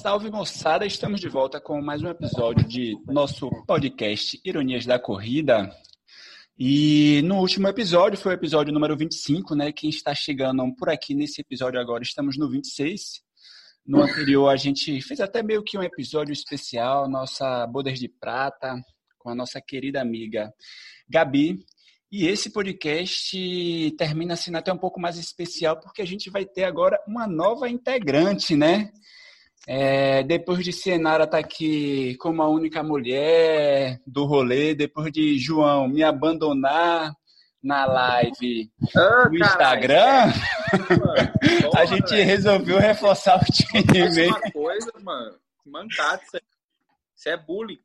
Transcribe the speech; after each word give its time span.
Salve 0.00 0.30
moçada, 0.30 0.86
estamos 0.86 1.20
de 1.20 1.28
volta 1.28 1.60
com 1.60 1.78
mais 1.82 2.02
um 2.02 2.08
episódio 2.08 2.66
de 2.66 2.96
nosso 3.06 3.50
podcast 3.66 4.40
Ironias 4.42 4.86
da 4.86 4.98
Corrida. 4.98 5.70
E 6.58 7.20
no 7.26 7.36
último 7.36 7.68
episódio, 7.68 8.18
foi 8.18 8.32
o 8.32 8.34
episódio 8.34 8.72
número 8.72 8.96
25, 8.96 9.54
né? 9.54 9.70
Quem 9.72 9.90
está 9.90 10.14
chegando 10.14 10.74
por 10.74 10.88
aqui 10.88 11.14
nesse 11.14 11.42
episódio 11.42 11.78
agora, 11.78 12.02
estamos 12.02 12.38
no 12.38 12.48
26. 12.48 13.20
No 13.86 14.00
anterior, 14.00 14.48
a 14.48 14.56
gente 14.56 15.02
fez 15.02 15.20
até 15.20 15.42
meio 15.42 15.62
que 15.62 15.76
um 15.76 15.82
episódio 15.82 16.32
especial, 16.32 17.06
nossa 17.06 17.66
Bodas 17.66 17.98
de 17.98 18.08
Prata, 18.08 18.82
com 19.18 19.28
a 19.28 19.34
nossa 19.34 19.60
querida 19.60 20.00
amiga 20.00 20.50
Gabi. 21.10 21.62
E 22.10 22.26
esse 22.26 22.50
podcast 22.50 23.94
termina 23.98 24.34
sendo 24.34 24.56
até 24.56 24.72
um 24.72 24.78
pouco 24.78 24.98
mais 24.98 25.18
especial, 25.18 25.78
porque 25.78 26.00
a 26.00 26.06
gente 26.06 26.30
vai 26.30 26.46
ter 26.46 26.64
agora 26.64 26.98
uma 27.06 27.26
nova 27.26 27.68
integrante, 27.68 28.56
né? 28.56 28.90
É, 29.66 30.22
depois 30.22 30.64
de 30.64 30.72
Senara 30.72 31.26
tá 31.26 31.38
aqui 31.38 32.16
como 32.16 32.42
a 32.42 32.48
única 32.48 32.82
mulher 32.82 34.00
do 34.06 34.24
rolê, 34.24 34.74
depois 34.74 35.12
de 35.12 35.38
João 35.38 35.88
me 35.88 36.02
abandonar 36.02 37.12
na 37.62 37.84
live 37.84 38.70
oh, 38.96 39.28
no 39.28 39.38
Instagram, 39.38 40.32
a 41.76 41.84
gente 41.84 42.14
resolveu 42.14 42.78
reforçar 42.78 43.38
o 43.38 43.44
time. 43.44 44.28
Uma 44.28 44.40
coisa, 44.50 44.92
mano. 45.02 45.36
Mancado, 45.66 46.22
isso 47.14 47.28
é 47.28 47.36
bullying. 47.36 47.78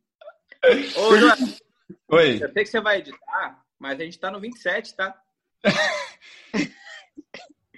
Ô, 0.95 1.17
João, 1.17 1.35
Oi. 2.09 2.39
Eu 2.41 2.51
sei 2.51 2.63
que 2.63 2.69
você 2.69 2.79
vai 2.79 2.99
editar, 2.99 3.61
mas 3.77 3.99
a 3.99 4.03
gente 4.03 4.17
tá 4.17 4.31
no 4.31 4.39
27, 4.39 4.95
tá? 4.95 5.15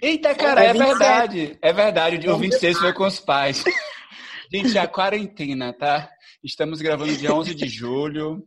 Eita, 0.00 0.34
cara, 0.34 0.64
é, 0.64 0.68
é 0.68 0.72
verdade. 0.72 1.58
É 1.60 1.72
verdade. 1.72 2.28
O 2.28 2.38
26 2.38 2.78
foi 2.78 2.92
com 2.92 3.04
os 3.04 3.20
pais. 3.20 3.64
Gente, 4.52 4.78
a 4.78 4.86
quarentena, 4.86 5.72
tá? 5.72 6.10
Estamos 6.42 6.80
gravando 6.80 7.16
dia 7.16 7.34
11 7.34 7.54
de 7.54 7.68
julho. 7.68 8.46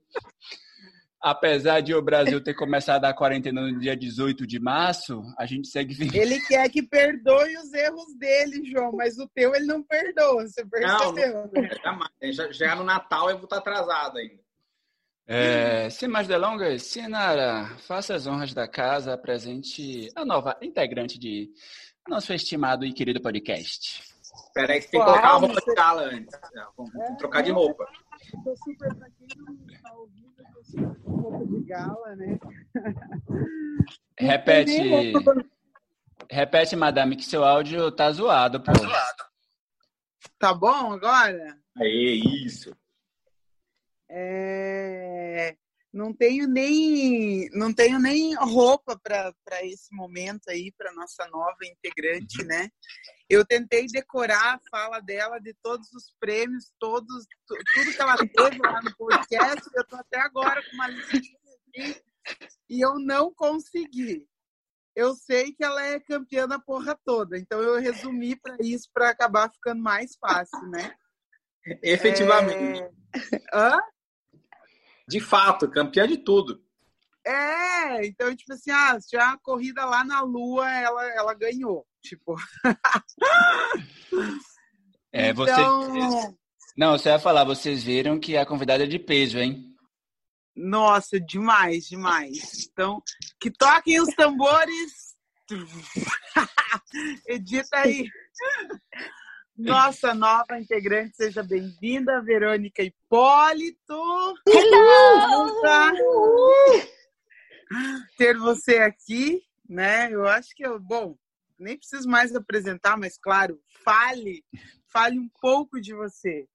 Apesar 1.22 1.82
de 1.82 1.94
o 1.94 2.02
Brasil 2.02 2.42
ter 2.44 2.56
começado 2.56 3.06
a 3.06 3.14
quarentena 3.14 3.62
no 3.62 3.80
dia 3.80 3.96
18 3.96 4.48
de 4.48 4.60
março, 4.60 5.22
a 5.38 5.46
gente 5.46 5.68
segue 5.68 5.94
vindo. 5.94 6.16
Ele 6.16 6.40
quer 6.48 6.68
que 6.70 6.82
perdoe 6.82 7.56
os 7.58 7.72
erros 7.72 8.18
dele, 8.18 8.66
João, 8.66 8.92
mas 8.94 9.20
o 9.20 9.28
teu 9.28 9.54
ele 9.54 9.68
não 9.68 9.84
perdoa, 9.84 10.48
você 10.48 10.66
percebeu? 10.66 11.52
Não, 11.86 12.00
não, 12.00 12.32
já, 12.34 12.52
já 12.52 12.76
no 12.76 12.84
Natal 12.84 13.30
eu 13.30 13.36
vou 13.36 13.44
estar 13.44 13.58
atrasado 13.58 14.18
ainda. 14.18 14.42
É, 15.34 15.90
sem 15.90 16.10
mais 16.10 16.28
delongas, 16.28 16.84
Sinara, 16.84 17.66
faça 17.88 18.14
as 18.14 18.28
honras 18.28 18.54
da 18.54 18.68
casa, 18.68 19.14
apresente 19.14 20.10
a 20.14 20.26
nova 20.26 20.58
integrante 20.62 21.18
de 21.18 21.50
nosso 22.06 22.34
estimado 22.34 22.84
e 22.86 22.92
querido 22.92 23.22
podcast. 23.22 24.04
Espera 24.12 24.74
aí, 24.74 24.82
você 24.82 24.90
tem 24.90 25.00
que 25.00 25.06
colocar 25.06 25.30
a 25.30 25.38
roupa 25.38 25.62
de 25.62 25.74
gala 25.74 26.02
antes. 26.02 26.40
Vamos 26.76 26.96
é, 26.96 27.16
trocar 27.16 27.44
de 27.44 27.52
roupa. 27.52 27.86
Tô 28.44 28.54
super, 28.58 28.94
pra 28.94 29.08
quem 29.12 29.28
não 29.38 29.56
tá 29.82 29.94
ouvindo, 29.94 30.34
tô 30.54 30.64
super 30.66 31.02
com 31.02 31.12
roupa 31.22 31.46
de 31.46 31.64
gala, 31.64 32.16
né? 32.18 32.40
Repete. 34.20 35.14
Repete, 36.30 36.76
madame, 36.76 37.16
que 37.16 37.24
seu 37.24 37.46
áudio 37.46 37.90
tá 37.90 38.12
zoado, 38.12 38.60
pô. 38.60 38.74
Tá 38.74 38.80
zoado. 38.80 39.24
Tá 40.38 40.54
bom 40.54 40.92
agora? 40.92 41.58
Aí, 41.78 42.22
isso. 42.46 42.76
É, 44.14 45.56
não 45.94 46.14
tenho 46.14 46.48
nem 46.48 47.50
não 47.52 47.74
tenho 47.74 48.00
nem 48.00 48.34
roupa 48.36 49.00
para 49.02 49.34
esse 49.64 49.94
momento 49.94 50.50
aí 50.50 50.72
para 50.78 50.94
nossa 50.94 51.28
nova 51.28 51.58
integrante, 51.64 52.42
uhum. 52.42 52.48
né? 52.48 52.70
Eu 53.30 53.46
tentei 53.46 53.88
decorar 53.88 54.56
a 54.56 54.60
fala 54.70 55.00
dela 55.00 55.40
de 55.40 55.54
todos 55.62 55.92
os 55.94 56.14
prêmios, 56.20 56.72
todos 56.80 57.26
tudo 57.48 57.94
que 57.94 58.02
ela 58.02 58.18
teve 58.18 58.58
lá 58.60 58.82
no 58.82 58.96
podcast. 58.96 59.70
Eu 59.74 59.86
tô 59.86 59.96
até 59.96 60.20
agora 60.20 60.62
com 60.64 60.76
uma 60.76 60.88
listinha 60.88 61.40
aqui 61.70 62.02
e 62.70 62.82
eu 62.82 63.00
não 63.00 63.34
consegui. 63.34 64.26
Eu 64.94 65.14
sei 65.16 65.54
que 65.54 65.64
ela 65.64 65.86
é 65.86 66.00
campeã 66.02 66.48
da 66.48 66.60
porra 66.60 67.00
toda, 67.06 67.38
então 67.38 67.62
eu 67.62 67.80
resumi 67.80 68.36
para 68.36 68.58
isso 68.60 68.90
para 68.94 69.10
acabar 69.10 69.50
ficando 69.50 69.82
mais 69.82 70.18
fácil, 70.18 70.68
né? 70.70 70.94
Efetivamente. 71.82 72.82
É... 72.82 72.92
Hã? 73.54 73.78
De 75.08 75.20
fato, 75.20 75.70
campeã 75.70 76.08
de 76.08 76.18
tudo. 76.18 76.64
É, 77.26 78.06
então, 78.06 78.36
tipo 78.36 78.54
assim, 78.54 78.72
ah, 78.72 78.98
já 79.12 79.34
a 79.34 79.38
corrida 79.38 79.86
lá 79.86 80.04
na 80.04 80.22
Lua, 80.22 80.70
ela, 80.70 81.06
ela 81.12 81.34
ganhou. 81.34 81.86
Tipo. 82.02 82.36
é, 85.12 85.32
você. 85.32 85.52
Então... 85.52 86.38
Não, 86.76 86.98
você 86.98 87.10
vai 87.10 87.20
falar, 87.20 87.44
vocês 87.44 87.84
viram 87.84 88.20
que 88.20 88.38
a 88.38 88.46
convidada 88.46 88.86
é 88.86 88.88
de 88.88 88.98
peso, 88.98 89.38
hein? 89.38 89.76
Nossa, 90.56 91.20
demais, 91.20 91.86
demais. 91.86 92.68
Então, 92.72 93.04
que 93.40 93.52
toquem 93.52 94.02
os 94.02 94.14
tambores. 94.16 95.16
Edita 97.28 97.78
aí. 97.78 98.08
Nossa 99.62 100.16
nova 100.16 100.60
integrante, 100.60 101.16
seja 101.18 101.44
bem-vinda, 101.44 102.20
Verônica 102.24 102.82
Hipólito. 102.82 103.94
Hello! 104.50 105.62
Ter 108.18 108.36
você 108.40 108.80
aqui, 108.80 109.44
né? 109.70 110.12
Eu 110.12 110.26
acho 110.26 110.50
que 110.56 110.66
eu, 110.66 110.80
bom, 110.80 111.16
nem 111.60 111.78
preciso 111.78 112.10
mais 112.10 112.36
apresentar, 112.36 112.98
mas 112.98 113.20
claro, 113.20 113.62
fale, 113.84 114.44
fale 114.92 115.20
um 115.20 115.30
pouco 115.40 115.80
de 115.80 115.94
você. 115.94 116.48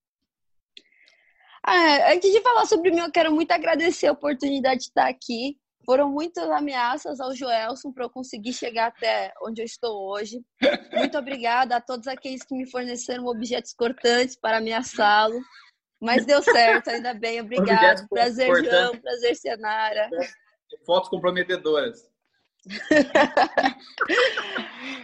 Ah, 1.63 2.11
antes 2.11 2.29
de 2.29 2.41
falar 2.41 2.65
sobre 2.65 2.91
mim, 2.91 2.99
eu 2.99 3.11
quero 3.11 3.33
muito 3.33 3.51
agradecer 3.51 4.07
a 4.07 4.11
oportunidade 4.11 4.81
de 4.81 4.87
estar 4.87 5.07
aqui. 5.07 5.57
Foram 5.87 6.11
muitas 6.11 6.49
ameaças 6.49 7.21
ao 7.21 7.33
Joelson 7.33 7.93
para 7.93 8.03
eu 8.03 8.09
conseguir 8.09 8.51
chegar 8.51 8.87
até 8.87 9.33
onde 9.41 9.61
eu 9.61 9.65
estou 9.65 10.11
hoje. 10.11 10.43
Muito 10.91 11.17
obrigada 11.17 11.77
a 11.77 11.81
todos 11.81 12.07
aqueles 12.07 12.43
que 12.43 12.53
me 12.53 12.69
forneceram 12.69 13.25
objetos 13.25 13.71
cortantes 13.73 14.35
para 14.35 14.57
ameaçá-lo. 14.57 15.39
Mas 16.01 16.25
deu 16.25 16.43
certo, 16.43 16.89
ainda 16.89 17.13
bem, 17.13 17.39
obrigado. 17.39 18.05
Prazer. 18.09 18.53
João, 18.65 18.99
prazer, 18.99 19.33
Senara. 19.37 20.09
Fotos 20.85 21.09
comprometedoras. 21.09 22.05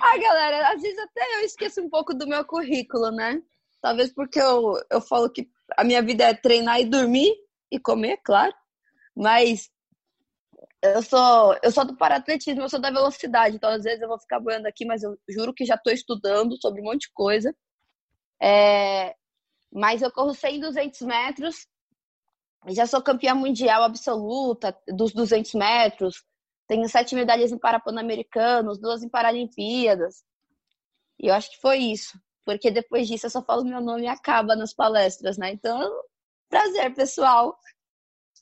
ah, 0.02 0.18
galera, 0.18 0.68
às 0.74 0.82
vezes 0.82 1.00
até 1.00 1.22
eu 1.38 1.46
esqueço 1.46 1.82
um 1.82 1.90
pouco 1.90 2.14
do 2.14 2.28
meu 2.28 2.44
currículo, 2.44 3.10
né? 3.10 3.42
Talvez 3.82 4.14
porque 4.14 4.38
eu, 4.38 4.74
eu 4.92 5.00
falo 5.00 5.30
que 5.30 5.48
a 5.78 5.84
minha 5.86 6.02
vida 6.02 6.26
é 6.26 6.34
treinar 6.34 6.82
e 6.82 6.86
dormir 6.86 7.34
e 7.72 7.80
comer, 7.80 8.18
claro. 8.18 8.54
Mas 9.16 9.72
eu 10.84 11.02
sou, 11.02 11.58
eu 11.64 11.72
sou 11.72 11.86
do 11.86 11.96
paratletismo, 11.96 12.62
eu 12.62 12.70
sou 12.70 12.80
da 12.80 12.92
velocidade, 12.92 13.56
então 13.56 13.70
às 13.70 13.84
vezes 13.84 14.02
eu 14.02 14.08
vou 14.08 14.20
ficar 14.20 14.40
boiando 14.40 14.68
aqui, 14.68 14.86
mas 14.86 15.02
eu 15.02 15.18
juro 15.30 15.54
que 15.54 15.66
já 15.66 15.76
estou 15.76 15.94
estudando 15.94 16.60
sobre 16.62 16.82
um 16.82 16.86
monte 16.86 17.04
de 17.04 17.14
coisa. 17.14 17.56
É, 18.42 19.16
mas 19.72 20.02
eu 20.02 20.12
corro 20.12 20.34
100 20.34 20.60
200 20.60 21.02
metros, 21.02 21.68
já 22.70 22.86
sou 22.86 23.02
campeã 23.02 23.34
mundial 23.34 23.84
absoluta 23.84 24.78
dos 24.88 25.14
200 25.14 25.54
metros, 25.54 26.24
tenho 26.68 26.88
sete 26.90 27.16
medalhas 27.16 27.52
em 27.52 27.58
Parapan-Americanos, 27.58 28.80
duas 28.80 29.04
em 29.04 29.10
Paralimpíadas. 29.10 30.24
E 31.20 31.28
eu 31.28 31.34
acho 31.34 31.52
que 31.52 31.62
foi 31.62 31.78
isso, 31.78 32.20
porque 32.46 32.72
depois 32.72 33.08
disso 33.08 33.26
eu 33.28 33.30
só 33.30 33.42
falo 33.44 33.64
meu 33.64 33.82
nome 33.82 34.04
e 34.04 34.08
acaba 34.08 34.56
nas 34.56 34.74
palestras, 34.74 35.38
né? 35.38 35.52
Então, 35.52 35.90
prazer, 36.50 36.94
pessoal. 36.94 37.58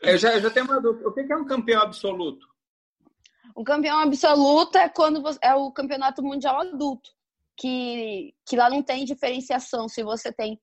Eu 0.02 0.18
já, 0.18 0.34
eu 0.34 0.42
já 0.42 0.50
tenho 0.50 0.66
uma 0.66 0.82
dúvida. 0.82 1.08
O 1.08 1.14
que 1.14 1.32
é 1.32 1.36
um 1.36 1.46
campeão 1.46 1.82
absoluto? 1.82 2.48
O 3.56 3.64
campeão 3.64 4.00
absoluto 4.00 4.78
é 4.78 4.90
quando 4.90 5.22
você, 5.22 5.40
é 5.42 5.54
o 5.54 5.72
campeonato 5.72 6.24
mundial 6.24 6.62
adulto, 6.62 7.10
que, 7.58 8.34
que 8.46 8.56
lá 8.56 8.70
não 8.70 8.82
tem 8.82 9.06
diferenciação 9.06 9.88
se 9.88 10.04
você 10.04 10.32
tem 10.32 10.60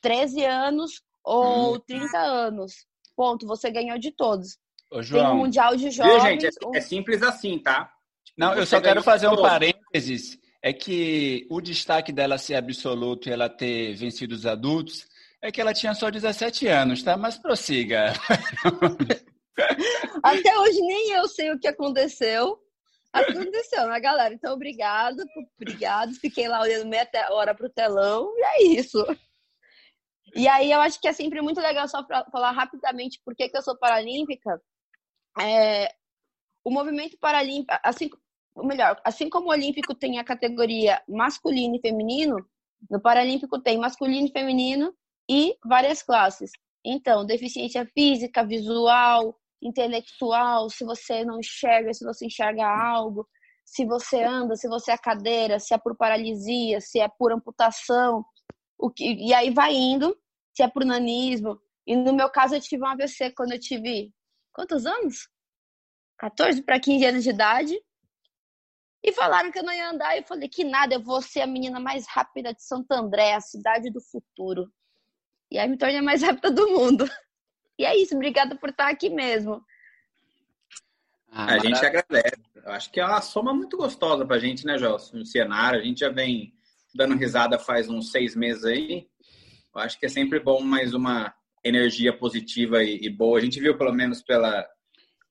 13 0.00 0.44
anos 0.44 1.02
ou 1.22 1.74
hum. 1.74 1.80
30 1.86 2.18
anos. 2.18 2.86
Ponto, 3.16 3.46
você 3.46 3.70
ganhou 3.70 3.98
de 3.98 4.12
todos. 4.12 4.58
Ô, 4.90 5.02
João, 5.02 5.24
tem 5.24 5.32
o 5.32 5.36
mundial 5.36 5.76
de 5.76 5.90
jovens. 5.90 6.12
Viu, 6.12 6.20
gente? 6.22 6.46
É, 6.46 6.78
é 6.78 6.80
simples 6.80 7.22
assim, 7.22 7.58
tá? 7.58 7.92
Não, 8.36 8.54
eu 8.54 8.64
só 8.64 8.80
quero 8.80 9.02
fazer 9.02 9.28
um 9.28 9.36
parênteses. 9.36 10.38
É 10.62 10.72
que 10.72 11.46
o 11.50 11.60
destaque 11.60 12.12
dela 12.12 12.38
ser 12.38 12.54
absoluto 12.54 13.28
e 13.28 13.32
ela 13.32 13.48
ter 13.48 13.94
vencido 13.94 14.34
os 14.34 14.46
adultos 14.46 15.06
é 15.42 15.52
que 15.52 15.60
ela 15.60 15.72
tinha 15.72 15.94
só 15.94 16.10
17 16.10 16.66
anos, 16.66 17.02
tá? 17.02 17.16
Mas 17.16 17.38
prossiga. 17.38 18.12
Até 20.22 20.58
hoje 20.58 20.80
nem 20.80 21.12
eu 21.12 21.28
sei 21.28 21.52
o 21.52 21.58
que 21.58 21.68
aconteceu. 21.68 22.58
Aconteceu, 23.12 23.88
né, 23.88 24.00
galera? 24.00 24.34
Então, 24.34 24.54
obrigado, 24.54 25.22
obrigado. 25.60 26.14
Fiquei 26.14 26.48
lá 26.48 26.60
olhando 26.60 26.88
meia 26.88 27.08
hora 27.30 27.54
pro 27.54 27.70
telão 27.70 28.32
e 28.36 28.42
é 28.42 28.62
isso. 28.78 29.04
E 30.34 30.46
aí, 30.46 30.70
eu 30.70 30.80
acho 30.80 31.00
que 31.00 31.08
é 31.08 31.12
sempre 31.12 31.40
muito 31.40 31.60
legal, 31.60 31.88
só 31.88 32.02
para 32.02 32.24
falar 32.30 32.50
rapidamente 32.50 33.20
por 33.24 33.34
que, 33.34 33.48
que 33.48 33.56
eu 33.56 33.62
sou 33.62 33.78
paralímpica. 33.78 34.60
É, 35.40 35.90
o 36.62 36.70
movimento 36.70 37.16
paralímpico, 37.18 37.78
assim, 37.82 38.10
ou 38.54 38.66
melhor, 38.66 39.00
assim 39.04 39.30
como 39.30 39.48
o 39.48 39.52
olímpico 39.52 39.94
tem 39.94 40.18
a 40.18 40.24
categoria 40.24 41.02
masculino 41.08 41.76
e 41.76 41.80
feminino, 41.80 42.36
No 42.90 43.00
Paralímpico 43.00 43.60
tem 43.60 43.78
masculino 43.78 44.26
e 44.26 44.32
feminino 44.32 44.94
e 45.28 45.56
várias 45.64 46.02
classes. 46.02 46.50
Então, 46.84 47.26
deficiência 47.26 47.86
física, 47.94 48.44
visual, 48.44 49.38
intelectual, 49.60 50.70
se 50.70 50.84
você 50.84 51.24
não 51.24 51.38
enxerga, 51.38 51.92
se 51.92 52.04
você 52.04 52.26
enxerga 52.26 52.66
algo, 52.66 53.28
se 53.64 53.84
você 53.84 54.22
anda, 54.22 54.56
se 54.56 54.68
você 54.68 54.92
é 54.92 54.96
cadeira, 54.98 55.58
se 55.58 55.74
é 55.74 55.78
por 55.78 55.96
paralisia, 55.96 56.80
se 56.80 56.98
é 56.98 57.08
por 57.08 57.32
amputação, 57.32 58.24
o 58.78 58.90
que, 58.90 59.04
e 59.04 59.34
aí 59.34 59.50
vai 59.50 59.74
indo, 59.74 60.16
se 60.54 60.62
é 60.62 60.68
por 60.68 60.84
nanismo. 60.84 61.60
E 61.86 61.96
no 61.96 62.14
meu 62.14 62.30
caso, 62.30 62.54
eu 62.54 62.60
tive 62.60 62.82
um 62.82 62.86
AVC 62.86 63.32
quando 63.32 63.52
eu 63.52 63.60
tive 63.60 64.12
quantos 64.52 64.86
anos? 64.86 65.28
14 66.18 66.62
para 66.62 66.80
15 66.80 67.04
anos 67.04 67.24
de 67.24 67.30
idade. 67.30 67.78
E 69.02 69.12
falaram 69.12 69.52
que 69.52 69.58
eu 69.58 69.62
não 69.62 69.72
ia 69.72 69.90
andar. 69.90 70.16
E 70.16 70.20
eu 70.20 70.24
falei 70.24 70.48
que 70.48 70.64
nada, 70.64 70.94
eu 70.94 71.02
vou 71.02 71.22
ser 71.22 71.42
a 71.42 71.46
menina 71.46 71.78
mais 71.78 72.06
rápida 72.08 72.52
de 72.52 72.62
Santo 72.62 72.90
André, 72.92 73.34
a 73.34 73.40
cidade 73.40 73.90
do 73.90 74.00
futuro. 74.00 74.70
E 75.50 75.58
aí 75.58 75.68
me 75.68 75.78
tornei 75.78 75.98
a 75.98 76.02
mais 76.02 76.22
rápida 76.22 76.50
do 76.50 76.68
mundo. 76.68 77.08
E 77.78 77.84
é 77.84 77.96
isso, 77.96 78.14
obrigada 78.14 78.56
por 78.56 78.70
estar 78.70 78.88
aqui 78.88 79.08
mesmo. 79.08 79.64
Ah, 81.30 81.54
a 81.54 81.58
gente 81.58 81.84
agradece. 81.84 82.36
Eu 82.56 82.72
acho 82.72 82.90
que 82.90 83.00
é 83.00 83.04
uma 83.04 83.20
soma 83.20 83.54
muito 83.54 83.76
gostosa 83.76 84.26
pra 84.26 84.38
gente, 84.38 84.66
né, 84.66 84.78
Gelson? 84.78 85.18
No 85.18 85.26
cenário, 85.26 85.80
a 85.80 85.82
gente 85.82 86.00
já 86.00 86.10
vem 86.10 86.52
dando 86.94 87.14
risada 87.16 87.58
faz 87.58 87.88
uns 87.88 88.10
seis 88.10 88.34
meses 88.34 88.64
aí. 88.64 89.06
Eu 89.74 89.80
acho 89.80 89.98
que 89.98 90.06
é 90.06 90.08
sempre 90.08 90.40
bom 90.40 90.60
mais 90.60 90.94
uma 90.94 91.32
energia 91.64 92.16
positiva 92.16 92.82
e, 92.82 92.98
e 93.02 93.10
boa. 93.10 93.38
A 93.38 93.42
gente 93.42 93.60
viu, 93.60 93.76
pelo 93.76 93.92
menos, 93.92 94.22
pela, 94.22 94.66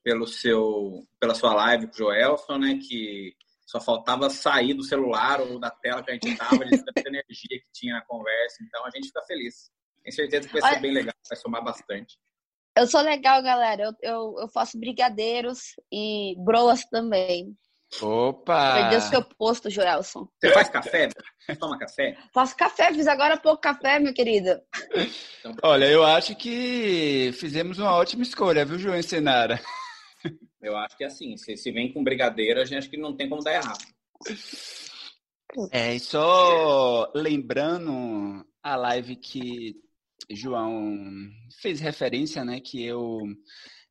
pelo 0.04 0.28
seu, 0.28 1.06
pela 1.19 1.36
sua 1.36 1.54
live 1.54 1.88
com 1.88 1.94
o 1.94 1.98
Joelson, 1.98 2.58
né, 2.58 2.80
que 2.81 3.36
só 3.66 3.81
faltava 3.81 4.30
sair 4.30 4.74
do 4.74 4.84
celular 4.84 5.42
ou 5.42 5.60
da 5.60 5.69
tela 5.69 6.02
que 6.02 6.12
a 6.12 6.14
gente 6.14 6.38
tava, 6.38 6.64
de 6.66 6.78
tanta 6.86 7.08
energia 7.08 7.60
que 7.60 7.72
tinha 7.74 7.96
na 7.96 8.02
conversa. 8.06 8.64
Então, 8.64 8.86
a 8.86 8.90
gente 8.90 9.08
fica 9.08 9.22
feliz. 9.24 9.69
Tenho 10.07 10.15
certeza 10.15 10.48
que 10.48 10.57
vai 10.57 10.74
ser 10.74 10.80
bem 10.80 10.94
legal, 10.94 11.13
vai 11.27 11.38
somar 11.38 11.62
bastante. 11.62 12.18
Eu 12.77 12.88
sou 12.88 13.01
legal, 13.01 13.44
galera. 13.44 13.83
Eu, 13.83 13.94
eu, 14.01 14.36
eu 14.39 14.48
faço 14.48 14.80
brigadeiros 14.80 15.75
e 15.92 16.33
broas 16.38 16.86
também. 16.86 17.54
Opa! 18.01 18.75
Meu 18.75 18.89
Deus, 18.92 19.09
que 19.09 19.15
eu 19.18 19.24
posto, 19.38 19.69
Joelson. 19.69 20.25
Você 20.39 20.54
faz 20.54 20.69
café? 20.69 21.09
Você 21.39 21.56
toma 21.57 21.77
café? 21.77 22.18
Faço 22.33 22.56
café, 22.56 22.94
fiz 22.94 23.06
agora 23.06 23.36
pouco 23.36 23.59
café, 23.59 24.00
meu 24.00 24.13
querido. 24.13 24.62
Então, 25.39 25.56
Olha, 25.62 25.86
eu 25.86 26.06
acho 26.06 26.36
que 26.38 27.31
fizemos 27.33 27.77
uma 27.77 27.94
ótima 27.94 28.24
escolha, 28.24 28.63
viu, 28.63 28.80
João 28.80 29.01
Senara? 29.04 29.59
Eu 30.62 30.77
acho 30.77 30.98
que 30.98 31.04
é 31.04 31.07
assim, 31.07 31.36
se, 31.36 31.57
se 31.57 31.71
vem 31.71 31.92
com 31.92 32.04
brigadeiro, 32.04 32.62
a 32.62 32.65
gente 32.65 32.77
acha 32.77 32.89
que 32.89 32.98
não 32.98 33.15
tem 33.15 33.27
como 33.27 33.44
dar 33.44 33.56
errado. 33.56 33.83
É, 35.71 35.95
e 35.95 36.00
só 36.00 37.12
lembrando 37.13 38.45
a 38.62 38.75
live 38.75 39.15
que 39.15 39.87
João 40.30 41.30
fez 41.62 41.80
referência, 41.80 42.44
né, 42.44 42.60
que 42.60 42.84
eu 42.84 43.19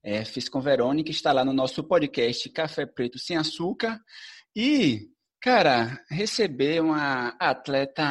é, 0.02 0.24
fiz 0.24 0.48
com 0.48 0.60
Verônica, 0.60 1.10
está 1.10 1.32
lá 1.32 1.44
no 1.44 1.52
nosso 1.52 1.82
podcast 1.82 2.48
Café 2.50 2.86
Preto 2.86 3.18
Sem 3.18 3.36
Açúcar. 3.36 4.00
E, 4.54 5.08
cara, 5.40 6.00
receber 6.10 6.82
uma 6.82 7.28
atleta 7.38 8.02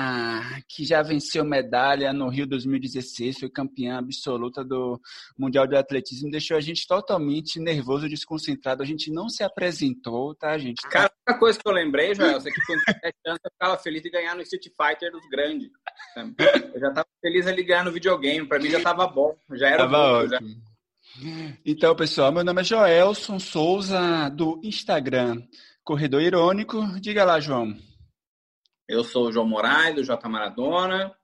que 0.67 0.85
já 0.85 1.01
venceu 1.01 1.43
medalha 1.43 2.13
no 2.13 2.29
Rio 2.29 2.47
2016, 2.47 3.39
foi 3.39 3.49
campeã 3.49 3.97
absoluta 3.97 4.63
do 4.63 4.99
Mundial 5.37 5.67
de 5.67 5.75
Atletismo, 5.75 6.31
deixou 6.31 6.55
a 6.57 6.61
gente 6.61 6.87
totalmente 6.87 7.59
nervoso, 7.59 8.07
desconcentrado. 8.07 8.81
A 8.81 8.85
gente 8.85 9.11
não 9.11 9.29
se 9.29 9.43
apresentou, 9.43 10.33
tá, 10.35 10.57
gente? 10.57 10.81
Cara, 10.89 11.07
a 11.07 11.31
única 11.31 11.39
coisa 11.39 11.59
que 11.59 11.67
eu 11.67 11.73
lembrei, 11.73 12.15
Joel, 12.15 12.37
é 12.37 12.41
que 12.41 12.61
com 12.65 12.73
17 12.73 13.15
anos 13.27 13.39
eu 13.43 13.51
ficava 13.51 13.77
feliz 13.77 14.01
de 14.01 14.09
ganhar 14.09 14.35
no 14.35 14.41
Street 14.41 14.65
Fighter 14.65 15.11
dos 15.11 15.27
grandes. 15.29 15.69
Eu 16.73 16.79
já 16.79 16.89
estava 16.89 17.07
feliz 17.21 17.47
ali 17.47 17.63
ganhar 17.63 17.83
no 17.83 17.91
videogame, 17.91 18.47
para 18.47 18.59
mim 18.59 18.69
já 18.69 18.77
estava 18.77 19.07
bom, 19.07 19.35
já 19.53 19.67
era 19.67 19.77
tava 19.77 20.21
bom. 20.21 20.27
Já. 20.27 20.39
Então, 21.65 21.95
pessoal, 21.95 22.31
meu 22.31 22.43
nome 22.43 22.61
é 22.61 22.63
Joelson 22.63 23.39
Souza, 23.39 24.29
do 24.29 24.59
Instagram 24.63 25.41
Corredor 25.85 26.19
Irônico. 26.19 26.81
Diga 26.99 27.23
lá, 27.23 27.39
João. 27.39 27.77
Eu 28.89 29.03
sou 29.03 29.27
o 29.27 29.31
João 29.31 29.47
Moraes, 29.47 29.93
do 29.93 30.03
J 30.03 30.27
Maradona. 30.27 31.15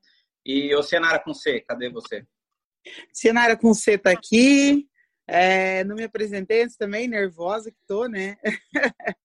E 0.45 0.73
o 0.75 0.83
Senara 0.83 1.17
com 1.17 1.33
C, 1.33 1.61
cadê 1.61 1.89
você? 1.89 2.23
Senara 3.11 3.57
com 3.57 3.73
C 3.73 3.97
tá 3.97 4.11
aqui. 4.11 4.87
É, 5.27 5.83
não 5.83 5.95
me 5.95 6.03
apresentei 6.03 6.61
antes 6.61 6.77
também, 6.77 7.07
nervosa 7.07 7.71
que 7.71 7.77
tô, 7.87 8.05
né? 8.05 8.37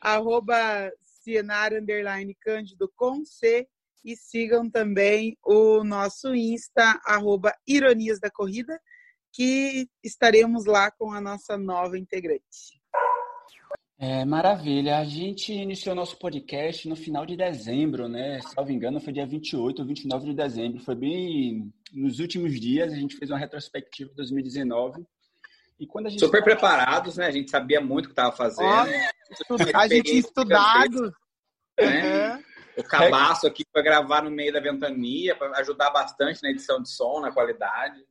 Arroba 0.00 0.92
Cienara 1.00 1.80
Underline 1.80 2.34
Cândido 2.40 2.88
com 2.94 3.24
C. 3.24 3.66
E 4.04 4.16
sigam 4.16 4.70
também 4.70 5.36
o 5.44 5.82
nosso 5.82 6.34
Insta, 6.36 7.00
arroba 7.04 7.52
Ironias 7.66 8.20
da 8.20 8.30
Corrida, 8.30 8.80
que 9.32 9.88
estaremos 10.04 10.66
lá 10.66 10.90
com 10.90 11.12
a 11.12 11.20
nossa 11.20 11.56
nova 11.56 11.96
integrante. 11.96 12.81
É, 14.02 14.24
maravilha. 14.24 14.98
A 14.98 15.04
gente 15.04 15.52
iniciou 15.52 15.94
nosso 15.94 16.18
podcast 16.18 16.88
no 16.88 16.96
final 16.96 17.24
de 17.24 17.36
dezembro, 17.36 18.08
né? 18.08 18.40
Salvo 18.52 18.72
engano, 18.72 19.00
foi 19.00 19.12
dia 19.12 19.24
28 19.24 19.78
ou 19.78 19.86
29 19.86 20.24
de 20.26 20.34
dezembro. 20.34 20.80
Foi 20.80 20.96
bem 20.96 21.72
nos 21.92 22.18
últimos 22.18 22.60
dias. 22.60 22.92
A 22.92 22.96
gente 22.96 23.16
fez 23.16 23.30
uma 23.30 23.38
retrospectiva 23.38 24.10
de 24.10 24.16
2019. 24.16 25.06
E 25.78 25.86
quando 25.86 26.06
a 26.06 26.10
gente 26.10 26.18
Super 26.18 26.42
preparados, 26.42 27.16
né? 27.16 27.26
A 27.26 27.30
gente 27.30 27.48
sabia 27.48 27.80
muito 27.80 28.06
o 28.06 28.08
que 28.08 28.12
estava 28.12 28.34
fazendo. 28.34 28.66
Ó, 28.66 28.86
a 29.72 29.86
gente 29.86 30.02
tinha 30.02 30.18
estudado. 30.18 31.14
Né? 31.78 32.34
Uhum. 32.34 32.42
O 32.78 32.82
cabaço 32.82 33.46
aqui 33.46 33.64
para 33.72 33.82
gravar 33.82 34.24
no 34.24 34.32
meio 34.32 34.52
da 34.52 34.58
ventania, 34.58 35.36
para 35.36 35.56
ajudar 35.58 35.90
bastante 35.90 36.42
na 36.42 36.50
edição 36.50 36.82
de 36.82 36.90
som, 36.90 37.20
na 37.20 37.30
qualidade. 37.30 38.04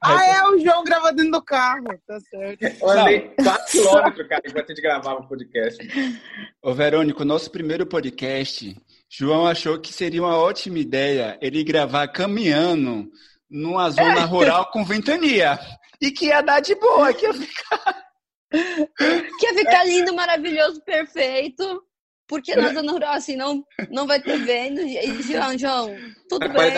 Ah, 0.00 0.26
é 0.26 0.44
o 0.44 0.58
João 0.58 0.84
gravando 0.84 1.16
dentro 1.16 1.32
do 1.32 1.42
carro, 1.42 1.84
tá 2.06 2.18
certo. 2.20 2.62
Eu 2.62 2.90
andei 2.90 3.20
4 3.36 3.66
quilômetros, 3.70 4.28
cara, 4.28 4.42
enquanto 4.46 4.64
a 4.64 4.74
gente 4.74 4.82
gravava 4.82 5.20
o 5.20 5.28
podcast. 5.28 6.18
Ô, 6.62 6.72
Verônico, 6.72 7.24
nosso 7.24 7.50
primeiro 7.50 7.86
podcast, 7.86 8.76
João 9.08 9.46
achou 9.46 9.78
que 9.78 9.92
seria 9.92 10.22
uma 10.22 10.36
ótima 10.36 10.78
ideia 10.78 11.38
ele 11.40 11.62
gravar 11.62 12.08
caminhando 12.08 13.10
numa 13.50 13.90
zona 13.90 14.20
é. 14.20 14.24
rural 14.24 14.70
com 14.70 14.84
ventania. 14.84 15.58
E 16.00 16.10
que 16.10 16.26
ia 16.26 16.40
dar 16.40 16.60
de 16.60 16.74
boa, 16.74 17.12
que 17.12 17.26
ia 17.26 17.34
ficar. 17.34 18.02
Que 18.52 19.46
ia 19.46 19.54
ficar 19.54 19.84
lindo, 19.84 20.14
maravilhoso, 20.14 20.82
perfeito. 20.84 21.82
Porque 22.32 22.54
zona 22.54 22.92
rural, 22.92 23.12
assim, 23.12 23.36
não, 23.36 23.62
não 23.90 24.06
vai 24.06 24.18
ter 24.18 24.38
vendo. 24.38 24.80
E, 24.80 25.22
João, 25.22 25.58
João, 25.58 25.94
tudo 26.30 26.48
bem. 26.48 26.72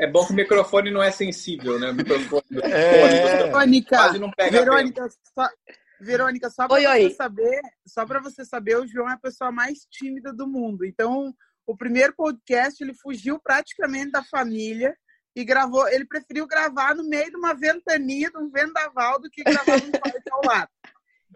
É 0.00 0.06
bom 0.08 0.26
que 0.26 0.32
o 0.32 0.34
microfone 0.34 0.90
não 0.90 1.00
é 1.00 1.12
sensível, 1.12 1.78
né? 1.78 1.90
O 1.90 1.94
microfone 1.94 2.42
é... 2.64 3.44
Verônica, 3.44 3.96
quase 3.96 4.18
não 4.18 4.32
pega 4.32 4.50
Verônica, 4.50 5.08
só, 5.32 5.48
Verônica, 6.00 6.50
só 6.50 6.66
para 6.66 6.80
você 6.80 7.04
oi. 7.04 7.10
saber, 7.10 7.60
só 7.86 8.04
para 8.04 8.20
você 8.20 8.44
saber, 8.44 8.78
o 8.78 8.86
João 8.88 9.08
é 9.08 9.12
a 9.12 9.18
pessoa 9.18 9.52
mais 9.52 9.86
tímida 9.88 10.32
do 10.32 10.48
mundo. 10.48 10.84
Então, 10.84 11.32
o 11.64 11.76
primeiro 11.76 12.12
podcast, 12.16 12.82
ele 12.82 12.92
fugiu 12.92 13.38
praticamente 13.38 14.10
da 14.10 14.24
família 14.24 14.92
e 15.36 15.44
gravou, 15.44 15.86
ele 15.86 16.04
preferiu 16.04 16.48
gravar 16.48 16.96
no 16.96 17.08
meio 17.08 17.30
de 17.30 17.36
uma 17.36 17.54
ventania, 17.54 18.28
de 18.28 18.38
um 18.38 18.50
vendaval, 18.50 19.20
do 19.20 19.30
que 19.30 19.44
gravar 19.44 19.80
no 19.86 19.92
parque 19.92 20.30
ao 20.32 20.40
lado. 20.44 20.70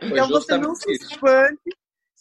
Então, 0.02 0.28
você 0.28 0.58
não 0.58 0.74
se 0.74 0.90
espante 0.90 1.70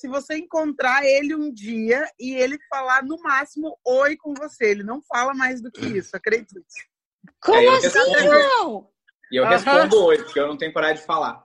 se 0.04 0.08
você 0.10 0.36
encontrar 0.36 1.06
ele 1.06 1.34
um 1.34 1.50
dia 1.50 2.06
e 2.20 2.36
ele 2.36 2.60
falar 2.70 3.04
no 3.04 3.18
máximo 3.22 3.80
oi 3.88 4.18
com 4.18 4.34
você. 4.34 4.66
Ele 4.66 4.84
não 4.84 5.02
fala 5.02 5.34
mais 5.34 5.62
do 5.62 5.72
que 5.72 5.86
isso, 5.86 6.14
acredite. 6.14 6.60
Como 7.42 7.58
é, 7.58 7.78
assim, 7.78 8.28
não? 8.28 8.90
E 9.32 9.38
eu 9.38 9.46
respondo 9.46 10.04
oi, 10.04 10.22
porque 10.22 10.38
eu 10.38 10.48
não 10.48 10.58
tenho 10.58 10.74
coragem 10.74 10.98
de 10.98 11.06
falar. 11.06 11.42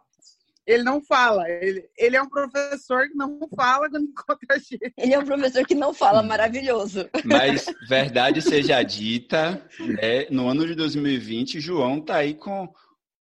Ele 0.67 0.83
não 0.83 1.01
fala. 1.01 1.49
Ele, 1.49 1.89
ele 1.97 2.17
é 2.17 2.21
um 2.21 2.29
professor 2.29 3.07
que 3.07 3.15
não 3.15 3.39
fala 3.55 3.89
quando 3.89 4.07
encontra 4.07 4.57
a 4.57 4.59
gente. 4.59 4.93
Ele 4.99 5.15
é 5.15 5.19
um 5.21 5.25
professor 5.25 5.65
que 5.65 5.77
não 5.77 5.95
fala, 5.95 6.21
maravilhoso. 6.21 7.09
Mas, 7.25 7.65
verdade 7.89 8.43
seja 8.43 8.83
dita, 8.83 9.65
né, 9.79 10.27
no 10.31 10.49
ano 10.49 10.67
de 10.67 10.75
2020, 10.75 11.61
João 11.61 12.01
tá 12.01 12.17
aí 12.17 12.35
com 12.35 12.69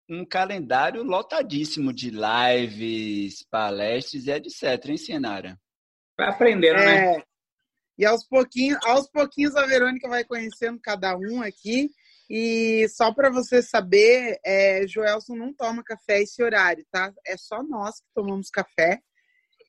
um 0.10 0.26
calendário 0.26 1.04
lotadíssimo 1.04 1.94
de 1.94 2.12
lives, 2.12 3.46
palestras 3.50 4.28
e 4.28 4.32
etc, 4.32 4.90
hein, 4.90 4.98
Senara? 4.98 5.60
Vai 6.18 6.30
aprendendo, 6.30 6.78
né? 6.78 7.14
é, 7.14 7.18
né? 7.18 7.24
E 7.98 8.06
aos 8.06 8.28
pouquinhos, 8.28 8.78
aos 8.84 9.10
pouquinhos 9.10 9.56
a 9.56 9.66
Verônica 9.66 10.08
vai 10.08 10.24
conhecendo 10.24 10.80
cada 10.82 11.18
um 11.18 11.42
aqui. 11.42 11.90
E 12.30 12.88
só 12.90 13.14
para 13.14 13.30
você 13.30 13.62
saber, 13.62 14.40
é, 14.44 14.86
Joelson 14.88 15.36
não 15.36 15.54
toma 15.54 15.84
café 15.84 16.22
esse 16.22 16.42
horário, 16.42 16.86
tá? 16.92 17.14
É 17.26 17.38
só 17.38 17.64
nós 17.64 18.00
que 18.00 18.08
tomamos 18.14 18.50
café. 18.50 19.00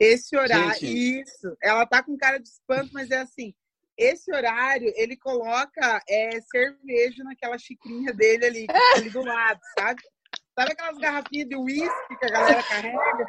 Esse 0.01 0.37
horário, 0.37 0.81
Gente. 0.81 1.21
isso. 1.21 1.57
Ela 1.63 1.87
tá 1.87 2.03
com 2.03 2.17
cara 2.17 2.39
de 2.39 2.49
espanto, 2.49 2.91
mas 2.93 3.11
é 3.11 3.19
assim. 3.19 3.55
Esse 3.97 4.31
horário, 4.33 4.93
ele 4.97 5.17
coloca 5.17 6.03
é, 6.09 6.41
cerveja 6.43 7.25
naquela 7.25 7.59
xicrinha 7.59 8.13
dele 8.13 8.45
ali, 8.45 8.67
ali 8.95 9.11
do 9.11 9.23
lado, 9.23 9.61
sabe? 9.79 10.03
Sabe 10.59 10.73
aquelas 10.73 10.99
garrafinhas 10.99 11.49
de 11.49 11.57
uísque 11.57 12.17
que 12.19 12.27
a 12.27 12.31
galera 12.31 12.63
carrega? 12.63 13.27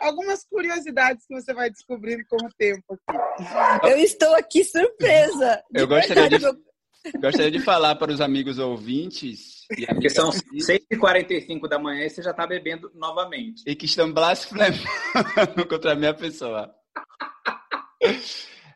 algumas 0.00 0.44
curiosidades 0.44 1.26
que 1.26 1.34
você 1.34 1.54
vai 1.54 1.70
descobrindo 1.70 2.22
com 2.28 2.36
o 2.36 2.50
tempo 2.58 2.98
aqui. 3.08 3.90
Eu 3.90 3.98
estou 3.98 4.34
aqui 4.34 4.64
surpresa. 4.64 5.62
Eu 5.72 5.86
gostaria 5.86 6.28
de, 6.28 6.38
gostaria 7.18 7.50
de 7.50 7.60
falar 7.60 7.94
para 7.96 8.12
os 8.12 8.20
amigos 8.20 8.58
ouvintes. 8.58 9.64
E 9.76 9.86
Porque 9.86 10.10
são 10.10 10.30
6h45 10.30 11.68
da 11.68 11.78
manhã 11.78 12.04
e 12.04 12.10
você 12.10 12.22
já 12.22 12.30
está 12.30 12.46
bebendo 12.46 12.90
novamente. 12.94 13.62
E 13.66 13.74
que 13.74 13.86
estão 13.86 14.12
blasfemando 14.12 14.78
contra 15.68 15.92
a 15.92 15.96
minha 15.96 16.14
pessoa. 16.14 16.72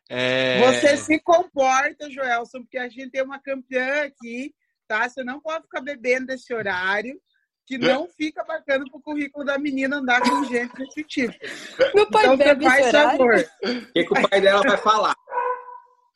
É... 0.08 0.60
Você 0.60 0.96
se 0.96 1.20
comporta, 1.20 2.10
Joelson, 2.10 2.62
porque 2.62 2.78
a 2.78 2.88
gente 2.88 3.10
tem 3.10 3.22
uma 3.22 3.38
campeã 3.38 4.02
aqui, 4.02 4.52
tá? 4.90 5.08
Você 5.08 5.22
não 5.22 5.40
pode 5.40 5.62
ficar 5.62 5.80
bebendo 5.80 6.26
desse 6.26 6.52
horário, 6.52 7.16
que 7.64 7.78
não 7.78 8.08
fica 8.08 8.42
bacana 8.42 8.84
pro 8.90 9.00
currículo 9.00 9.44
da 9.44 9.56
menina 9.56 9.98
andar 9.98 10.20
com 10.20 10.44
gente 10.44 10.74
desse 10.74 11.04
tipo. 11.04 11.32
Meu 11.94 12.10
pai 12.10 12.24
então, 12.24 12.36
bebe 12.36 12.64
faz 12.64 12.90
favor. 12.90 13.34
O 13.62 13.92
que, 13.92 14.04
que 14.04 14.12
o 14.12 14.28
pai 14.28 14.40
dela 14.40 14.62
vai 14.62 14.76
falar? 14.76 15.14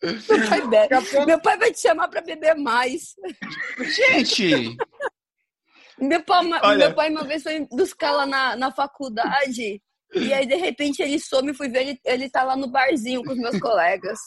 Meu 0.02 0.48
pai, 0.48 0.66
bebe. 0.66 0.94
Meu 1.24 1.40
pai 1.40 1.56
vai 1.56 1.72
te 1.72 1.80
chamar 1.80 2.08
para 2.08 2.20
beber 2.20 2.56
mais. 2.56 3.14
Gente! 3.78 4.76
Meu 5.96 6.20
pai, 6.24 6.44
Olha... 6.64 6.88
meu 6.88 6.94
pai 6.96 7.10
uma 7.10 7.22
vez 7.22 7.44
foi 7.44 7.64
buscar 7.70 8.10
lá 8.10 8.26
na, 8.26 8.56
na 8.56 8.72
faculdade 8.72 9.80
e 10.14 10.32
aí, 10.32 10.46
de 10.46 10.56
repente, 10.56 11.02
ele 11.02 11.18
some 11.18 11.50
e 11.50 11.54
fui 11.54 11.68
ver, 11.68 11.80
ele, 11.80 12.00
ele 12.04 12.30
tá 12.30 12.44
lá 12.44 12.56
no 12.56 12.68
barzinho 12.68 13.22
com 13.24 13.32
os 13.32 13.38
meus 13.38 13.58
colegas. 13.58 14.18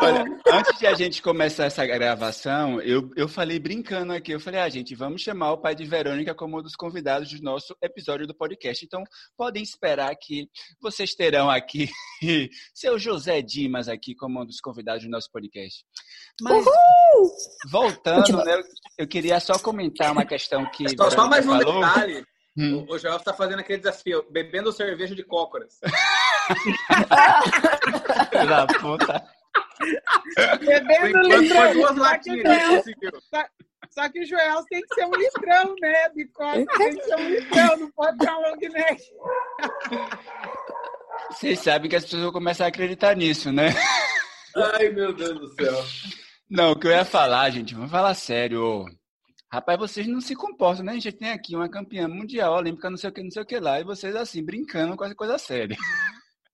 Olha, 0.00 0.24
antes 0.52 0.78
de 0.78 0.86
a 0.86 0.94
gente 0.94 1.22
começar 1.22 1.64
essa 1.64 1.86
gravação, 1.86 2.80
eu, 2.80 3.10
eu 3.16 3.28
falei 3.28 3.58
brincando 3.58 4.12
aqui, 4.12 4.32
eu 4.32 4.40
falei, 4.40 4.60
ah, 4.60 4.68
gente, 4.68 4.94
vamos 4.94 5.22
chamar 5.22 5.52
o 5.52 5.58
pai 5.58 5.74
de 5.74 5.84
Verônica 5.84 6.34
como 6.34 6.58
um 6.58 6.62
dos 6.62 6.74
convidados 6.74 7.30
do 7.32 7.42
nosso 7.42 7.76
episódio 7.82 8.26
do 8.26 8.34
podcast. 8.34 8.84
Então, 8.84 9.02
podem 9.36 9.62
esperar 9.62 10.14
que 10.16 10.48
vocês 10.80 11.14
terão 11.14 11.50
aqui 11.50 11.88
seu 12.74 12.98
José 12.98 13.42
Dimas 13.42 13.88
aqui 13.88 14.14
como 14.14 14.42
um 14.42 14.46
dos 14.46 14.60
convidados 14.60 15.04
do 15.04 15.10
nosso 15.10 15.30
podcast. 15.30 15.84
Mas, 16.40 16.66
Uhul! 16.66 17.30
voltando, 17.70 18.44
né, 18.44 18.60
eu 18.98 19.06
queria 19.06 19.40
só 19.40 19.58
comentar 19.58 20.12
uma 20.12 20.24
questão 20.24 20.68
que. 20.70 20.88
Só, 20.96 21.10
só 21.10 21.28
mais 21.28 21.46
um 21.46 21.50
falou. 21.50 21.80
detalhe. 21.80 22.24
Hum. 22.56 22.84
O, 22.88 22.98
Joel 22.98 23.16
está 23.16 23.32
fazendo 23.32 23.60
aquele 23.60 23.78
desafio, 23.78 24.26
bebendo 24.30 24.72
cerveja 24.72 25.14
de 25.14 25.22
cócoras. 25.22 25.78
da 28.32 28.66
puta. 28.66 29.24
Bebendo 30.58 31.20
litrão. 31.20 31.72
Duas 31.72 31.96
latinhas, 31.96 32.84
só, 33.30 33.44
só 33.90 34.08
que 34.08 34.20
o 34.20 34.26
Joel 34.26 34.64
tem 34.68 34.80
que 34.82 34.94
ser 34.94 35.06
um 35.06 35.14
litrão, 35.14 35.74
né? 35.80 36.08
De 36.10 36.26
cócoras 36.26 36.66
tem 36.76 36.96
que 36.96 37.04
ser 37.04 37.16
um 37.16 37.28
litrão, 37.28 37.76
não 37.76 37.90
pode 37.92 38.24
ser 38.24 38.30
um 38.30 38.40
long 38.40 38.56
neck. 38.56 39.02
Vocês 41.30 41.60
sabem 41.60 41.88
que 41.88 41.96
as 41.96 42.04
pessoas 42.04 42.22
vão 42.22 42.32
começar 42.32 42.64
a 42.64 42.68
acreditar 42.68 43.14
nisso, 43.16 43.52
né? 43.52 43.68
Ai, 44.56 44.90
meu 44.90 45.12
Deus 45.12 45.38
do 45.38 45.48
céu. 45.54 45.84
Não, 46.48 46.72
o 46.72 46.78
que 46.78 46.88
eu 46.88 46.90
ia 46.90 47.04
falar, 47.04 47.48
gente, 47.50 47.74
vamos 47.74 47.90
falar 47.90 48.14
sério. 48.14 48.84
Rapaz, 49.52 49.78
vocês 49.80 50.06
não 50.06 50.20
se 50.20 50.36
comportam, 50.36 50.84
né? 50.84 50.92
A 50.92 50.94
gente 50.94 51.10
tem 51.12 51.30
aqui 51.30 51.56
uma 51.56 51.68
campeã 51.68 52.06
mundial, 52.06 52.54
olímpica, 52.54 52.88
não 52.88 52.96
sei 52.96 53.10
o 53.10 53.12
que, 53.12 53.22
não 53.22 53.30
sei 53.32 53.42
o 53.42 53.46
que 53.46 53.58
lá, 53.58 53.80
e 53.80 53.84
vocês 53.84 54.14
assim, 54.14 54.44
brincando 54.44 54.96
com 54.96 55.04
essa 55.04 55.14
coisa 55.14 55.38
séria. 55.38 55.76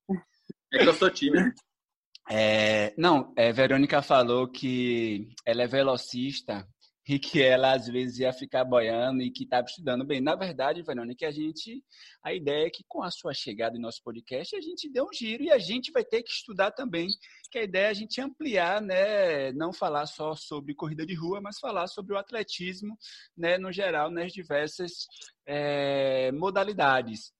É 0.72 0.78
que 0.78 0.88
eu 0.88 0.94
sou 0.94 1.08
tímido. 1.08 1.52
É, 2.28 2.92
não, 2.98 3.32
é, 3.36 3.52
Verônica 3.52 4.02
falou 4.02 4.48
que 4.48 5.28
ela 5.46 5.62
é 5.62 5.66
velocista 5.68 6.66
e 7.08 7.20
que 7.20 7.40
ela 7.40 7.72
às 7.72 7.86
vezes 7.86 8.18
ia 8.18 8.32
ficar 8.32 8.64
boiando 8.64 9.22
e 9.22 9.30
que 9.30 9.44
estava 9.44 9.64
estudando 9.64 10.04
bem. 10.04 10.20
Na 10.20 10.34
verdade, 10.34 10.82
Verônica, 10.82 11.26
a 11.26 11.30
gente, 11.30 11.84
a 12.22 12.34
ideia 12.34 12.66
é 12.66 12.70
que 12.70 12.82
com 12.88 13.02
a 13.02 13.12
sua 13.12 13.32
chegada 13.32 13.76
em 13.76 13.80
nosso 13.80 14.02
podcast, 14.02 14.56
a 14.56 14.60
gente 14.60 14.90
dê 14.90 15.00
um 15.00 15.12
giro 15.12 15.44
e 15.44 15.52
a 15.52 15.58
gente 15.58 15.92
vai 15.92 16.04
ter 16.04 16.22
que 16.24 16.32
estudar 16.32 16.72
também. 16.72 17.06
Que 17.56 17.60
a 17.60 17.64
ideia 17.64 17.86
é 17.86 17.88
a 17.88 17.94
gente 17.94 18.20
ampliar, 18.20 18.82
né, 18.82 19.50
não 19.52 19.72
falar 19.72 20.04
só 20.04 20.34
sobre 20.34 20.74
corrida 20.74 21.06
de 21.06 21.14
rua, 21.14 21.40
mas 21.40 21.58
falar 21.58 21.86
sobre 21.86 22.12
o 22.12 22.18
atletismo, 22.18 22.98
né, 23.34 23.56
no 23.56 23.72
geral, 23.72 24.10
nas 24.10 24.30
diversas 24.30 25.06
é, 25.46 26.30
modalidades. 26.32 27.32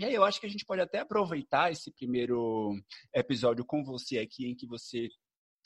E 0.00 0.06
aí 0.06 0.14
eu 0.14 0.24
acho 0.24 0.40
que 0.40 0.46
a 0.46 0.48
gente 0.48 0.64
pode 0.64 0.80
até 0.80 1.00
aproveitar 1.00 1.70
esse 1.70 1.92
primeiro 1.92 2.74
episódio 3.14 3.62
com 3.62 3.84
você 3.84 4.18
aqui, 4.18 4.46
em 4.46 4.56
que 4.56 4.66
você 4.66 5.10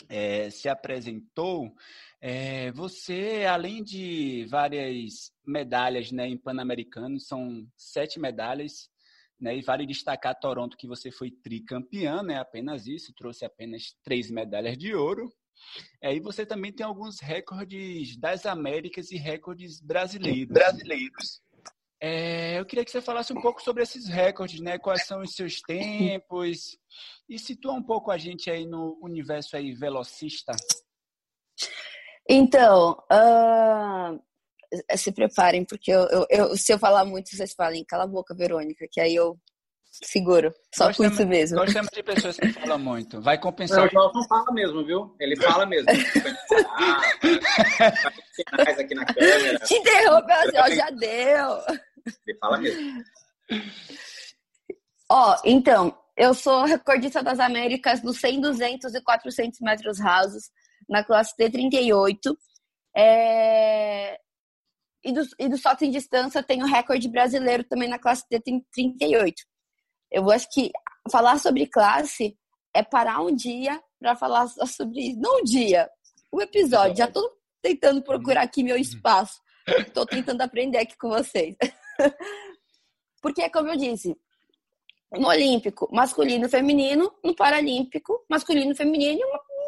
é, 0.08 0.50
se 0.50 0.68
apresentou, 0.68 1.72
é, 2.20 2.72
você, 2.72 3.46
além 3.48 3.84
de 3.84 4.46
várias 4.46 5.30
medalhas 5.46 6.10
né, 6.10 6.26
em 6.26 6.36
Pan-Americano, 6.36 7.20
são 7.20 7.64
sete 7.76 8.18
medalhas, 8.18 8.90
né, 9.42 9.56
e 9.56 9.60
vale 9.60 9.84
destacar 9.84 10.38
Toronto 10.38 10.76
que 10.76 10.86
você 10.86 11.10
foi 11.10 11.32
tricampeã, 11.32 12.22
né, 12.22 12.38
apenas 12.38 12.86
isso, 12.86 13.12
trouxe 13.12 13.44
apenas 13.44 13.92
três 14.04 14.30
medalhas 14.30 14.78
de 14.78 14.94
ouro. 14.94 15.28
É, 16.00 16.14
e 16.14 16.20
você 16.20 16.46
também 16.46 16.72
tem 16.72 16.86
alguns 16.86 17.20
recordes 17.20 18.16
das 18.16 18.46
Américas 18.46 19.10
e 19.10 19.16
recordes 19.16 19.80
brasileiros. 19.80 20.52
brasileiros. 20.52 21.42
É, 22.00 22.58
eu 22.58 22.64
queria 22.64 22.84
que 22.84 22.90
você 22.90 23.00
falasse 23.00 23.32
um 23.32 23.40
pouco 23.40 23.62
sobre 23.62 23.82
esses 23.82 24.08
recordes, 24.08 24.60
né? 24.60 24.78
Quais 24.78 25.06
são 25.06 25.20
os 25.22 25.34
seus 25.34 25.60
tempos 25.60 26.76
e 27.28 27.38
situa 27.38 27.72
um 27.72 27.82
pouco 27.82 28.10
a 28.10 28.18
gente 28.18 28.50
aí 28.50 28.66
no 28.66 28.98
universo 29.02 29.56
aí 29.56 29.72
velocista. 29.72 30.52
Então, 32.28 33.02
uh, 33.10 34.21
se 34.96 35.12
preparem, 35.12 35.64
porque 35.64 35.90
eu, 35.90 36.06
eu, 36.08 36.26
eu, 36.30 36.56
se 36.56 36.72
eu 36.72 36.78
falar 36.78 37.04
muito, 37.04 37.30
vocês 37.30 37.52
falem, 37.52 37.84
cala 37.84 38.04
a 38.04 38.06
boca, 38.06 38.34
Verônica, 38.34 38.86
que 38.90 39.00
aí 39.00 39.14
eu 39.14 39.38
seguro. 39.90 40.52
Só 40.74 40.92
por 40.92 41.06
isso 41.06 41.26
mesmo. 41.26 41.56
Nós 41.56 41.72
temos 41.72 41.90
de 41.92 42.02
pessoas 42.02 42.36
que 42.38 42.52
falam 42.52 42.78
muito. 42.78 43.20
Vai 43.20 43.38
compensar. 43.38 43.78
Não, 43.78 43.86
o 43.86 43.90
João 43.90 44.12
não 44.14 44.26
fala 44.26 44.52
mesmo, 44.52 44.84
viu? 44.84 45.14
Ele 45.20 45.36
fala 45.36 45.66
mesmo. 45.66 45.88
sinais 48.32 48.78
aqui 48.78 48.94
na 48.94 49.04
câmera. 49.04 49.58
Te 49.60 49.74
interrompe, 49.74 50.32
assim, 50.32 50.76
já 50.76 50.90
deu. 50.90 51.58
Ele 52.26 52.38
fala 52.38 52.58
mesmo. 52.58 53.04
Ó, 55.10 55.36
então, 55.44 55.94
eu 56.16 56.32
sou 56.32 56.64
recordista 56.64 57.22
das 57.22 57.38
Américas 57.38 58.02
nos 58.02 58.18
100, 58.18 58.40
200 58.40 58.94
e 58.94 59.00
400 59.02 59.60
metros 59.60 60.00
rasos, 60.00 60.50
na 60.88 61.04
classe 61.04 61.34
T38. 61.36 62.34
É... 62.96 64.18
E, 65.04 65.12
do, 65.12 65.22
e 65.38 65.48
do 65.48 65.58
salto 65.58 65.84
em 65.84 65.90
distância, 65.90 66.42
tenho 66.42 66.66
recorde 66.66 67.08
brasileiro 67.08 67.64
também 67.64 67.88
na 67.88 67.98
classe 67.98 68.24
T38. 68.30 69.34
Eu 70.10 70.30
acho 70.30 70.48
que 70.50 70.70
falar 71.10 71.38
sobre 71.38 71.66
classe 71.66 72.36
é 72.74 72.82
parar 72.82 73.20
um 73.20 73.34
dia 73.34 73.82
para 73.98 74.14
falar 74.14 74.46
sobre 74.48 75.08
isso. 75.08 75.20
Não 75.20 75.40
um 75.40 75.44
dia, 75.44 75.88
um 76.32 76.40
episódio. 76.40 76.96
Já 76.96 77.06
estou 77.06 77.28
tentando 77.60 78.02
procurar 78.02 78.42
aqui 78.42 78.62
meu 78.62 78.76
espaço. 78.76 79.40
Estou 79.66 80.06
tentando 80.06 80.40
aprender 80.42 80.78
aqui 80.78 80.96
com 80.96 81.08
vocês. 81.08 81.56
Porque, 83.22 83.48
como 83.50 83.68
eu 83.68 83.76
disse, 83.76 84.16
no 85.12 85.28
Olímpico, 85.28 85.88
masculino, 85.92 86.48
feminino, 86.48 87.12
no 87.22 87.34
Paralímpico, 87.34 88.24
masculino, 88.28 88.74
feminino, 88.74 89.20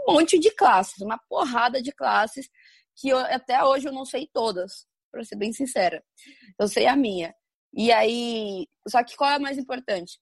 um 0.09 0.15
monte 0.15 0.39
de 0.39 0.51
classes, 0.51 1.01
uma 1.01 1.19
porrada 1.29 1.81
de 1.81 1.93
classes 1.93 2.49
que 2.97 3.09
eu, 3.09 3.19
até 3.19 3.63
hoje 3.63 3.89
eu 3.89 3.93
não 3.93 4.05
sei 4.05 4.29
todas, 4.33 4.87
para 5.15 5.25
ser 5.25 5.37
bem 5.37 5.53
sincera. 5.53 6.03
Eu 6.59 6.69
sei 6.69 6.87
a 6.87 6.97
minha. 6.97 7.35
E 7.73 7.91
aí, 7.91 8.67
só 8.89 9.03
que 9.03 9.17
qual 9.17 9.31
é 9.31 9.35
a 9.37 9.39
mais 9.39 9.57
importante? 9.57 10.19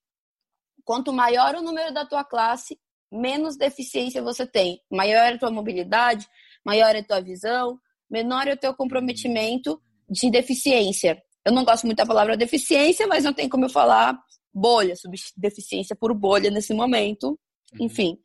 Quanto 0.84 1.12
maior 1.12 1.54
o 1.54 1.62
número 1.62 1.92
da 1.92 2.06
tua 2.06 2.24
classe, 2.24 2.78
menos 3.10 3.56
deficiência 3.56 4.22
você 4.22 4.46
tem. 4.46 4.80
Maior 4.90 5.32
é 5.32 5.34
a 5.34 5.38
tua 5.38 5.50
mobilidade, 5.50 6.26
maior 6.64 6.94
é 6.94 7.00
a 7.00 7.04
tua 7.04 7.20
visão, 7.20 7.78
menor 8.10 8.48
é 8.48 8.52
o 8.52 8.56
teu 8.56 8.74
comprometimento 8.74 9.80
de 10.08 10.30
deficiência. 10.30 11.22
Eu 11.44 11.52
não 11.52 11.64
gosto 11.64 11.84
muito 11.84 11.98
da 11.98 12.06
palavra 12.06 12.36
deficiência, 12.36 13.06
mas 13.06 13.24
não 13.24 13.32
tem 13.32 13.48
como 13.48 13.64
eu 13.64 13.70
falar 13.70 14.18
bolha, 14.54 14.94
deficiência 15.36 15.96
por 15.96 16.14
bolha 16.14 16.50
nesse 16.50 16.74
momento. 16.74 17.38
Uhum. 17.74 17.86
Enfim. 17.86 18.18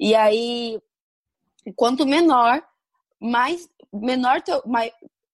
E 0.00 0.14
aí, 0.14 0.78
quanto 1.76 2.06
menor, 2.06 2.62
mais 3.20 3.68
menor 3.92 4.42
teu, 4.42 4.62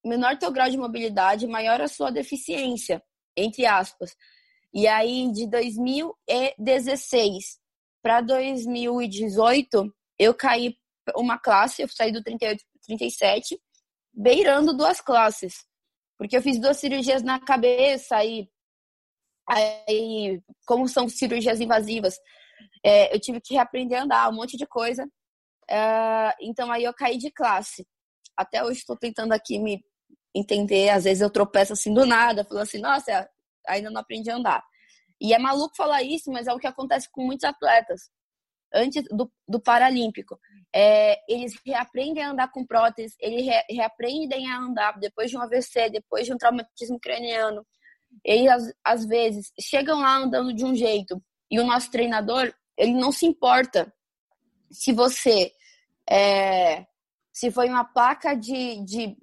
menor 0.04 0.38
teu 0.38 0.50
grau 0.50 0.68
de 0.70 0.76
mobilidade, 0.76 1.46
maior 1.46 1.80
a 1.80 1.88
sua 1.88 2.10
deficiência, 2.10 3.02
entre 3.36 3.64
aspas. 3.66 4.14
E 4.72 4.86
aí, 4.86 5.30
de 5.32 5.48
2016 5.48 7.58
para 8.02 8.20
2018, 8.20 9.92
eu 10.18 10.34
caí 10.34 10.76
uma 11.16 11.38
classe, 11.38 11.82
eu 11.82 11.88
saí 11.88 12.12
do 12.12 12.22
38 12.22 12.58
para 12.58 12.80
37, 12.86 13.58
beirando 14.12 14.76
duas 14.76 15.00
classes. 15.00 15.64
Porque 16.16 16.36
eu 16.36 16.42
fiz 16.42 16.60
duas 16.60 16.76
cirurgias 16.76 17.22
na 17.22 17.40
cabeça 17.40 18.22
e 18.24 18.48
aí, 19.48 20.40
como 20.66 20.86
são 20.86 21.08
cirurgias 21.08 21.60
invasivas, 21.60 22.16
é, 22.84 23.14
eu 23.14 23.20
tive 23.20 23.40
que 23.40 23.54
reaprender 23.54 23.98
a 23.98 24.04
andar, 24.04 24.30
um 24.30 24.36
monte 24.36 24.56
de 24.56 24.66
coisa. 24.66 25.08
É, 25.68 26.34
então 26.40 26.70
aí 26.70 26.84
eu 26.84 26.94
caí 26.94 27.18
de 27.18 27.30
classe. 27.30 27.86
Até 28.36 28.64
hoje 28.64 28.80
estou 28.80 28.96
tentando 28.96 29.32
aqui 29.32 29.58
me 29.58 29.82
entender. 30.34 30.90
Às 30.90 31.04
vezes 31.04 31.20
eu 31.20 31.30
tropeço 31.30 31.72
assim 31.72 31.92
do 31.92 32.06
nada, 32.06 32.44
falo 32.44 32.60
assim, 32.60 32.78
nossa, 32.78 33.28
ainda 33.66 33.90
não 33.90 34.00
aprendi 34.00 34.30
a 34.30 34.36
andar. 34.36 34.62
E 35.20 35.34
é 35.34 35.38
maluco 35.38 35.76
falar 35.76 36.02
isso, 36.02 36.30
mas 36.30 36.46
é 36.46 36.52
o 36.52 36.58
que 36.58 36.66
acontece 36.66 37.08
com 37.10 37.24
muitos 37.24 37.44
atletas. 37.44 38.10
Antes 38.72 39.04
do, 39.10 39.30
do 39.46 39.60
Paralímpico, 39.60 40.38
é, 40.72 41.20
eles 41.28 41.54
reaprendem 41.66 42.22
a 42.22 42.30
andar 42.30 42.50
com 42.50 42.64
prótese, 42.64 43.16
eles 43.18 43.44
re, 43.44 43.64
reaprendem 43.68 44.50
a 44.50 44.58
andar 44.58 44.98
depois 44.98 45.30
de 45.30 45.36
um 45.36 45.42
AVC, 45.42 45.90
depois 45.90 46.24
de 46.24 46.32
um 46.32 46.38
traumatismo 46.38 46.98
craniano. 46.98 47.66
Eles, 48.24 48.72
às, 48.84 49.04
vezes, 49.04 49.52
chegam 49.60 50.00
lá 50.00 50.16
andando 50.16 50.54
de 50.54 50.64
um 50.64 50.74
jeito 50.74 51.20
e 51.50 51.58
o 51.58 51.66
nosso 51.66 51.90
treinador, 51.90 52.54
ele 52.76 52.94
não 52.94 53.10
se 53.10 53.26
importa 53.26 53.92
se 54.70 54.92
você 54.92 55.52
é, 56.08 56.86
se 57.32 57.50
foi 57.50 57.68
uma 57.68 57.84
placa 57.84 58.34
de, 58.34 58.84
de, 58.84 59.16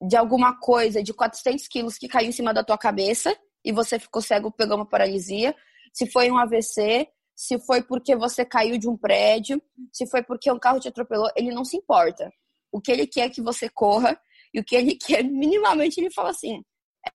de 0.00 0.16
alguma 0.16 0.58
coisa 0.58 1.02
de 1.02 1.12
400 1.14 1.68
quilos 1.68 1.98
que 1.98 2.08
caiu 2.08 2.28
em 2.28 2.32
cima 2.32 2.52
da 2.52 2.62
tua 2.62 2.76
cabeça 2.76 3.36
e 3.64 3.72
você 3.72 3.98
ficou 3.98 4.22
cego, 4.22 4.50
pegou 4.50 4.76
uma 4.76 4.88
paralisia, 4.88 5.54
se 5.92 6.06
foi 6.06 6.30
um 6.30 6.38
AVC, 6.38 7.08
se 7.34 7.58
foi 7.58 7.82
porque 7.82 8.14
você 8.14 8.44
caiu 8.44 8.78
de 8.78 8.88
um 8.88 8.96
prédio, 8.96 9.60
se 9.92 10.06
foi 10.06 10.22
porque 10.22 10.50
um 10.50 10.58
carro 10.58 10.80
te 10.80 10.88
atropelou, 10.88 11.30
ele 11.36 11.52
não 11.52 11.64
se 11.64 11.76
importa. 11.76 12.30
O 12.72 12.80
que 12.80 12.92
ele 12.92 13.06
quer 13.06 13.26
é 13.26 13.30
que 13.30 13.42
você 13.42 13.68
corra 13.68 14.18
e 14.52 14.60
o 14.60 14.64
que 14.64 14.76
ele 14.76 14.94
quer, 14.96 15.22
minimamente, 15.22 16.00
ele 16.00 16.10
fala 16.10 16.30
assim: 16.30 16.62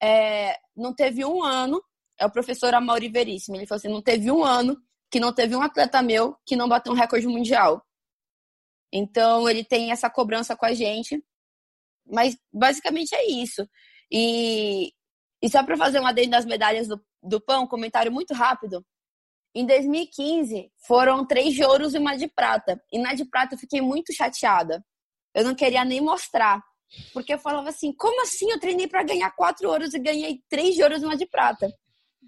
é, 0.02 0.58
não 0.76 0.94
teve 0.94 1.26
um 1.26 1.44
ano, 1.44 1.82
é 2.20 2.26
o 2.26 2.32
professor 2.32 2.74
Amaury 2.74 3.10
Veríssimo, 3.10 3.56
ele 3.56 3.66
falou 3.66 3.78
assim: 3.78 3.90
não 3.90 4.02
teve 4.02 4.32
um 4.32 4.44
ano 4.44 4.78
que 5.10 5.20
não 5.20 5.34
teve 5.34 5.56
um 5.56 5.62
atleta 5.62 6.02
meu 6.02 6.38
que 6.46 6.56
não 6.56 6.70
bateu 6.70 6.94
um 6.94 6.96
recorde 6.96 7.28
mundial. 7.28 7.84
Então, 8.94 9.50
ele 9.50 9.64
tem 9.64 9.92
essa 9.92 10.10
cobrança 10.10 10.56
com 10.56 10.66
a 10.66 10.74
gente. 10.74 11.24
Mas, 12.06 12.38
basicamente, 12.52 13.14
é 13.16 13.30
isso. 13.30 13.68
E, 14.12 14.92
e 15.42 15.50
só 15.50 15.64
para 15.64 15.78
fazer 15.78 16.00
uma 16.00 16.10
adendo 16.10 16.32
das 16.32 16.46
medalhas 16.46 16.88
do, 16.88 17.04
do 17.22 17.42
pão, 17.42 17.64
um 17.64 17.68
comentário 17.68 18.12
muito 18.12 18.34
rápido. 18.34 18.86
Em 19.54 19.66
2015, 19.66 20.72
foram 20.88 21.26
três 21.26 21.54
de 21.54 21.64
ouros 21.64 21.94
e 21.94 21.98
uma 21.98 22.16
de 22.16 22.28
prata. 22.28 22.82
E 22.92 22.98
na 22.98 23.14
de 23.14 23.26
prata 23.26 23.56
eu 23.56 23.60
fiquei 23.60 23.82
muito 23.82 24.14
chateada. 24.14 24.84
Eu 25.34 25.44
não 25.44 25.56
queria 25.56 25.84
nem 25.84 26.02
mostrar. 26.02 26.62
Porque 27.14 27.34
eu 27.34 27.40
falava 27.40 27.70
assim, 27.70 27.94
como 27.94 28.22
assim 28.22 28.52
eu 28.52 28.60
treinei 28.60 28.88
para 28.88 29.04
ganhar 29.04 29.32
quatro 29.32 29.70
ouros 29.70 29.94
e 29.94 30.00
ganhei 30.00 30.42
três 30.50 30.76
de 30.76 30.84
ouros 30.84 31.02
e 31.02 31.06
uma 31.06 31.16
de 31.16 31.26
prata? 31.26 31.72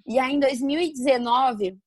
E 0.06 0.20
aí, 0.20 0.34
em 0.34 0.40
2019, 0.40 1.78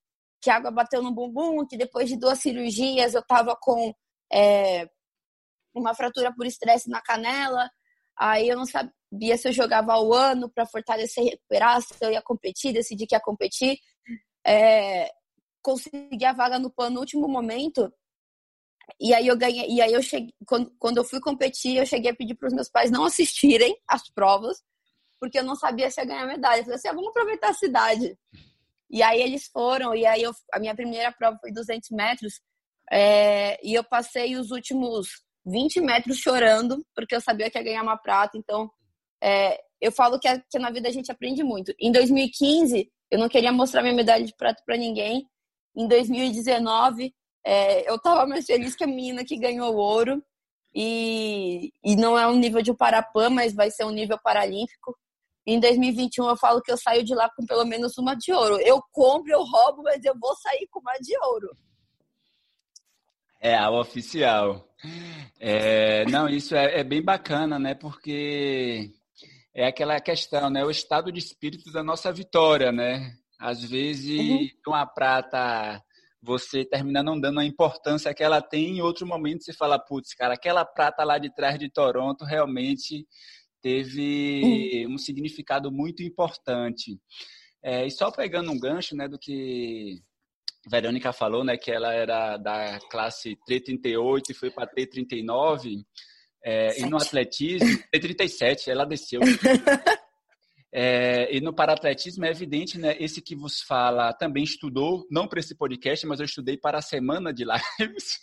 que 0.40 0.50
a 0.50 0.56
água 0.56 0.70
bateu 0.70 1.02
no 1.02 1.12
bumbum, 1.12 1.66
que 1.66 1.76
depois 1.76 2.08
de 2.08 2.16
duas 2.16 2.38
cirurgias 2.38 3.14
eu 3.14 3.22
tava 3.22 3.56
com 3.56 3.94
é, 4.32 4.88
uma 5.74 5.94
fratura 5.94 6.32
por 6.34 6.46
estresse 6.46 6.88
na 6.88 7.00
canela. 7.00 7.70
Aí 8.18 8.48
eu 8.48 8.56
não 8.56 8.64
sabia 8.64 9.36
se 9.36 9.48
eu 9.48 9.52
jogava 9.52 9.98
o 9.98 10.12
ano 10.14 10.50
para 10.50 10.66
fortalecer 10.66 11.24
e 11.24 11.30
recuperar, 11.30 11.82
se 11.82 11.94
eu 12.00 12.10
ia 12.10 12.22
competir, 12.22 12.72
decidi 12.72 13.06
que 13.06 13.14
ia 13.14 13.20
competir. 13.20 13.78
É, 14.46 15.10
consegui 15.62 16.24
a 16.24 16.32
vaga 16.32 16.58
no 16.58 16.70
PAN 16.70 16.90
no 16.90 17.00
último 17.00 17.28
momento. 17.28 17.92
E 19.00 19.12
aí 19.12 19.26
eu 19.26 19.36
ganhei, 19.36 19.68
e 19.68 19.82
aí 19.82 19.92
eu 19.92 20.02
cheguei, 20.02 20.32
quando, 20.46 20.72
quando 20.78 20.98
eu 20.98 21.04
fui 21.04 21.20
competir, 21.20 21.76
eu 21.76 21.84
cheguei 21.84 22.12
a 22.12 22.14
pedir 22.14 22.36
para 22.36 22.46
os 22.46 22.54
meus 22.54 22.70
pais 22.70 22.90
não 22.90 23.04
assistirem 23.04 23.76
as 23.88 24.08
provas, 24.10 24.62
porque 25.20 25.38
eu 25.38 25.44
não 25.44 25.56
sabia 25.56 25.90
se 25.90 26.00
ia 26.00 26.06
ganhar 26.06 26.26
medalha. 26.26 26.60
Eu 26.60 26.64
falei 26.64 26.76
assim, 26.76 26.88
ah, 26.88 26.92
vamos 26.92 27.10
aproveitar 27.10 27.50
a 27.50 27.54
cidade. 27.54 28.16
E 28.88 29.02
aí 29.02 29.20
eles 29.20 29.48
foram, 29.48 29.94
e 29.94 30.06
aí 30.06 30.22
eu, 30.22 30.32
a 30.52 30.60
minha 30.60 30.74
primeira 30.74 31.12
prova 31.12 31.36
foi 31.40 31.52
200 31.52 31.90
metros, 31.90 32.40
é, 32.90 33.58
e 33.66 33.74
eu 33.74 33.82
passei 33.82 34.36
os 34.36 34.52
últimos 34.52 35.08
20 35.46 35.80
metros 35.80 36.18
chorando, 36.18 36.84
porque 36.94 37.14
eu 37.14 37.20
sabia 37.20 37.48
que 37.48 37.56
ia 37.56 37.64
ganhar 37.64 37.82
uma 37.82 37.96
prata. 37.96 38.36
Então, 38.36 38.68
é, 39.22 39.60
eu 39.80 39.92
falo 39.92 40.18
que, 40.18 40.28
que, 40.50 40.58
na 40.58 40.70
vida 40.70 40.88
a 40.88 40.92
gente 40.92 41.10
aprende 41.10 41.42
muito. 41.44 41.72
Em 41.78 41.92
2015, 41.92 42.90
eu 43.10 43.18
não 43.18 43.28
queria 43.28 43.52
mostrar 43.52 43.82
minha 43.82 43.94
medalha 43.94 44.24
de 44.24 44.34
prata 44.36 44.62
para 44.66 44.76
ninguém. 44.76 45.26
Em 45.76 45.86
2019, 45.86 47.14
é, 47.44 47.88
eu 47.88 47.94
estava 47.94 48.26
mais 48.26 48.44
feliz 48.44 48.74
que 48.74 48.84
a 48.84 48.88
menina 48.88 49.24
que 49.24 49.38
ganhou 49.38 49.74
o 49.74 49.78
ouro. 49.78 50.22
E, 50.74 51.72
e 51.82 51.96
não 51.96 52.18
é 52.18 52.26
um 52.26 52.36
nível 52.36 52.60
de 52.60 52.74
Parapan, 52.74 53.30
mas 53.30 53.54
vai 53.54 53.70
ser 53.70 53.84
um 53.84 53.90
nível 53.90 54.18
paralímpico. 54.22 54.94
Em 55.46 55.60
2021 55.60 56.28
eu 56.28 56.36
falo 56.36 56.60
que 56.60 56.72
eu 56.72 56.76
saio 56.76 57.04
de 57.04 57.14
lá 57.14 57.30
com 57.30 57.46
pelo 57.46 57.64
menos 57.64 57.96
uma 57.96 58.14
de 58.14 58.32
ouro. 58.32 58.58
Eu 58.60 58.82
compro, 58.92 59.32
eu 59.32 59.44
roubo, 59.44 59.84
mas 59.84 60.04
eu 60.04 60.14
vou 60.20 60.34
sair 60.36 60.66
com 60.70 60.80
uma 60.80 60.92
de 61.00 61.16
ouro. 61.24 61.56
É, 63.40 63.54
a 63.54 63.70
oficial. 63.70 64.68
É, 65.38 66.04
não, 66.06 66.28
isso 66.28 66.54
é, 66.54 66.80
é, 66.80 66.84
bem 66.84 67.02
bacana, 67.02 67.58
né? 67.58 67.74
Porque 67.74 68.90
é 69.54 69.66
aquela 69.66 70.00
questão, 70.00 70.50
né? 70.50 70.64
O 70.64 70.70
estado 70.70 71.12
de 71.12 71.18
espírito 71.18 71.72
da 71.72 71.82
nossa 71.82 72.12
vitória, 72.12 72.72
né? 72.72 73.14
Às 73.38 73.62
vezes, 73.62 74.18
uhum. 74.18 74.72
uma 74.72 74.86
prata 74.86 75.82
você 76.22 76.64
termina 76.64 77.04
não 77.04 77.20
dando 77.20 77.38
a 77.38 77.44
importância 77.44 78.12
que 78.12 78.22
ela 78.22 78.42
tem, 78.42 78.78
em 78.78 78.80
outro 78.80 79.06
momento 79.06 79.44
você 79.44 79.52
fala, 79.52 79.78
putz, 79.78 80.12
cara, 80.12 80.34
aquela 80.34 80.64
prata 80.64 81.04
lá 81.04 81.18
de 81.18 81.32
trás 81.32 81.56
de 81.56 81.70
Toronto 81.70 82.24
realmente 82.24 83.06
teve 83.62 84.84
uhum. 84.86 84.94
um 84.94 84.98
significado 84.98 85.70
muito 85.70 86.02
importante. 86.02 86.98
É, 87.62 87.86
e 87.86 87.90
só 87.90 88.10
pegando 88.10 88.50
um 88.50 88.58
gancho 88.58 88.96
né, 88.96 89.08
do 89.08 89.18
que 89.18 90.00
Verônica 90.68 91.12
falou, 91.12 91.44
né, 91.44 91.56
que 91.56 91.70
ela 91.70 91.92
era 91.92 92.36
da 92.36 92.78
classe 92.90 93.38
T38 93.48 94.30
e 94.30 94.34
foi 94.34 94.50
para 94.50 94.68
T39, 94.68 95.84
é, 96.44 96.80
e 96.80 96.86
no 96.86 96.96
atletismo, 96.96 97.68
T37, 97.94 98.68
ela 98.68 98.84
desceu. 98.84 99.20
É, 100.78 101.34
e 101.34 101.40
no 101.40 101.54
paratletismo 101.54 102.26
é 102.26 102.30
evidente, 102.30 102.76
né? 102.76 102.94
Esse 103.00 103.22
que 103.22 103.34
vos 103.34 103.62
fala 103.62 104.12
também 104.12 104.44
estudou, 104.44 105.06
não 105.10 105.26
para 105.26 105.40
esse 105.40 105.54
podcast, 105.54 106.06
mas 106.06 106.20
eu 106.20 106.26
estudei 106.26 106.58
para 106.58 106.76
a 106.76 106.82
semana 106.82 107.32
de 107.32 107.46
lives. 107.80 108.18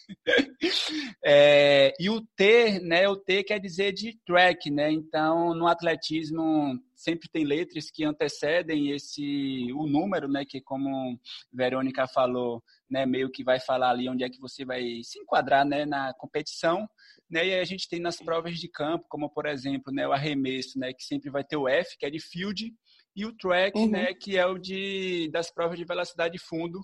é, 1.26 1.92
e 2.00 2.12
o 2.12 2.22
T, 2.22 2.80
né? 2.80 3.10
O 3.10 3.16
T 3.16 3.44
quer 3.44 3.58
dizer 3.58 3.92
de 3.92 4.20
track, 4.24 4.70
né? 4.70 4.92
Então, 4.92 5.56
no 5.56 5.66
atletismo 5.66 6.80
sempre 6.96 7.28
tem 7.28 7.44
letras 7.44 7.90
que 7.90 8.06
antecedem 8.06 8.92
esse 8.92 9.74
o 9.74 9.88
número, 9.88 10.28
né? 10.28 10.46
Que 10.48 10.62
como 10.62 11.20
Verônica 11.52 12.08
falou, 12.08 12.64
né? 12.88 13.04
Meio 13.04 13.32
que 13.32 13.44
vai 13.44 13.60
falar 13.60 13.90
ali 13.90 14.08
onde 14.08 14.24
é 14.24 14.30
que 14.30 14.40
você 14.40 14.64
vai 14.64 15.02
se 15.04 15.18
enquadrar, 15.18 15.66
né? 15.66 15.88
Na 15.88 16.14
competição. 16.14 16.88
Né? 17.34 17.48
E 17.48 17.60
a 17.60 17.66
gente 17.66 17.90
tem 17.90 18.00
nas 18.00 18.18
provas 18.18 18.60
de 18.60 18.68
campo, 18.68 19.08
como 19.10 19.28
por 19.28 19.48
exemplo, 19.48 19.92
né, 19.92 20.08
o 20.08 20.14
arremesso, 20.14 20.78
né, 20.78 20.94
que 20.94 21.04
sempre 21.04 21.32
vai 21.32 21.44
ter 21.44 21.58
o 21.58 21.68
F, 21.68 21.98
que 21.98 22.06
é 22.06 22.10
de 22.12 22.20
field, 22.20 22.72
e 23.16 23.26
o 23.26 23.36
track, 23.36 23.76
uhum. 23.76 23.90
né, 23.90 24.14
que 24.14 24.38
é 24.38 24.46
o 24.46 24.60
de 24.60 25.30
das 25.32 25.52
provas 25.52 25.80
de 25.80 25.84
velocidade 25.84 26.38
fundo, 26.38 26.80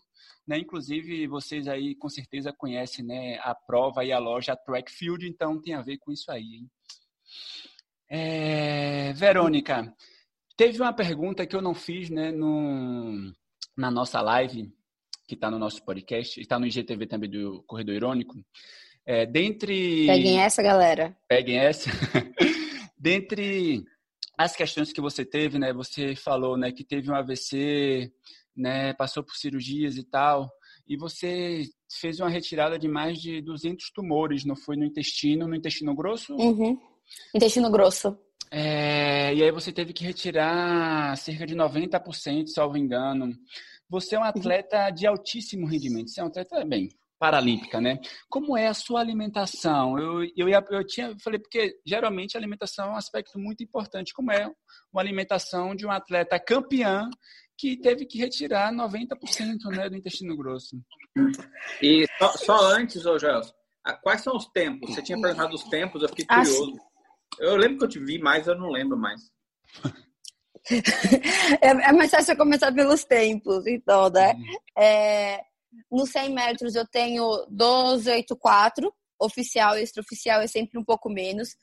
né? 0.47 0.57
Inclusive 0.57 1.27
vocês 1.27 1.67
aí 1.67 1.95
com 1.95 2.09
certeza 2.09 2.51
conhecem, 2.51 3.05
né, 3.05 3.37
a 3.41 3.53
prova 3.53 4.03
e 4.03 4.11
a 4.11 4.17
loja 4.17 4.55
Track 4.55 4.91
Field, 4.91 5.27
então 5.27 5.61
tem 5.61 5.75
a 5.75 5.81
ver 5.83 5.97
com 5.99 6.11
isso 6.11 6.31
aí. 6.31 6.55
Hein? 6.55 6.71
É, 8.09 9.13
Verônica, 9.13 9.93
teve 10.57 10.81
uma 10.81 10.93
pergunta 10.93 11.45
que 11.45 11.55
eu 11.55 11.61
não 11.61 11.75
fiz, 11.75 12.09
né, 12.09 12.31
no, 12.31 13.31
na 13.77 13.91
nossa 13.91 14.19
live 14.19 14.71
que 15.27 15.35
está 15.35 15.51
no 15.51 15.59
nosso 15.59 15.83
podcast, 15.85 16.41
está 16.41 16.57
no 16.57 16.65
IGTV 16.65 17.05
também 17.05 17.29
do 17.29 17.61
Corredor 17.67 17.93
Irônico, 17.93 18.43
é, 19.09 19.25
dentre. 19.25 20.05
Peguem 20.05 20.39
essa, 20.39 20.61
galera. 20.61 21.17
Peguem 21.27 21.57
essa. 21.57 21.89
dentre 22.95 23.83
as 24.37 24.55
questões 24.55 24.93
que 24.93 25.01
você 25.01 25.25
teve, 25.25 25.57
né? 25.57 25.73
Você 25.73 26.15
falou, 26.15 26.55
né, 26.55 26.71
que 26.71 26.83
teve 26.83 27.09
um 27.09 27.15
AVC, 27.15 28.13
né? 28.55 28.93
Passou 28.93 29.23
por 29.23 29.35
cirurgias 29.35 29.97
e 29.97 30.03
tal. 30.03 30.47
E 30.87 30.95
você 30.95 31.63
fez 31.91 32.19
uma 32.19 32.29
retirada 32.29 32.77
de 32.77 32.87
mais 32.87 33.19
de 33.19 33.41
200 33.41 33.89
tumores, 33.89 34.45
não 34.45 34.55
foi 34.55 34.75
no 34.75 34.85
intestino, 34.85 35.47
no 35.47 35.55
intestino 35.55 35.95
grosso? 35.95 36.35
Uhum. 36.35 36.77
Intestino 37.33 37.71
grosso. 37.71 38.15
É, 38.51 39.33
e 39.33 39.43
aí 39.43 39.51
você 39.51 39.71
teve 39.71 39.91
que 39.91 40.03
retirar 40.03 41.17
cerca 41.17 41.47
de 41.47 41.55
90%, 41.55 42.45
salvo 42.47 42.77
engano. 42.77 43.35
Você 43.89 44.15
é 44.15 44.19
um 44.19 44.21
uhum. 44.21 44.27
atleta 44.27 44.91
de 44.91 45.07
altíssimo 45.07 45.65
rendimento. 45.65 46.11
Você 46.11 46.21
é 46.21 46.23
um 46.23 46.27
atleta, 46.27 46.63
bem, 46.63 46.89
paralímpica, 47.19 47.81
né? 47.81 47.99
Como 48.29 48.57
é 48.57 48.67
a 48.67 48.73
sua 48.73 49.01
alimentação? 49.01 49.99
Eu, 49.99 50.23
eu, 50.35 50.47
ia, 50.47 50.63
eu 50.71 50.87
tinha, 50.87 51.15
falei, 51.21 51.39
porque 51.39 51.75
geralmente 51.85 52.35
a 52.35 52.39
alimentação 52.39 52.87
é 52.87 52.91
um 52.91 52.95
aspecto 52.95 53.37
muito 53.37 53.61
importante, 53.61 54.13
como 54.13 54.31
é 54.31 54.49
uma 54.91 55.01
alimentação 55.01 55.75
de 55.75 55.85
um 55.85 55.91
atleta 55.91 56.39
campeã 56.39 57.09
que 57.57 57.75
teve 57.75 58.05
que 58.05 58.17
retirar 58.17 58.71
90% 58.71 59.17
né, 59.75 59.89
do 59.89 59.97
intestino 59.97 60.35
grosso. 60.37 60.81
E 61.81 62.07
só, 62.17 62.31
só 62.31 62.71
antes, 62.71 63.05
ô 63.05 63.19
Gelson, 63.19 63.53
quais 64.01 64.21
são 64.21 64.37
os 64.37 64.47
tempos? 64.47 64.95
Você 64.95 65.01
tinha 65.01 65.19
perguntado 65.19 65.53
os 65.53 65.63
tempos, 65.65 66.01
eu 66.01 66.07
fiquei 66.07 66.25
ah, 66.29 66.37
curioso. 66.37 66.79
eu 67.39 67.57
lembro 67.57 67.79
que 67.79 67.83
eu 67.83 67.89
te 67.89 67.99
vi 67.99 68.17
mais, 68.17 68.47
eu 68.47 68.57
não 68.57 68.69
lembro 68.69 68.97
mais. 68.97 69.21
é, 71.61 71.67
é 71.67 71.91
mais 71.91 72.11
fácil 72.11 72.37
começar 72.37 72.71
pelos 72.71 73.03
tempos, 73.03 73.67
então, 73.67 74.09
né? 74.09 74.33
Uhum. 74.33 74.81
É, 74.81 75.48
nos 75.91 76.11
100 76.11 76.33
metros 76.33 76.75
eu 76.75 76.87
tenho 76.87 77.23
12,84, 77.51 78.91
oficial 79.19 79.77
e 79.77 79.83
extraoficial 79.83 80.41
é 80.41 80.47
sempre 80.47 80.79
um 80.79 80.83
pouco 80.83 81.09
menos. 81.09 81.55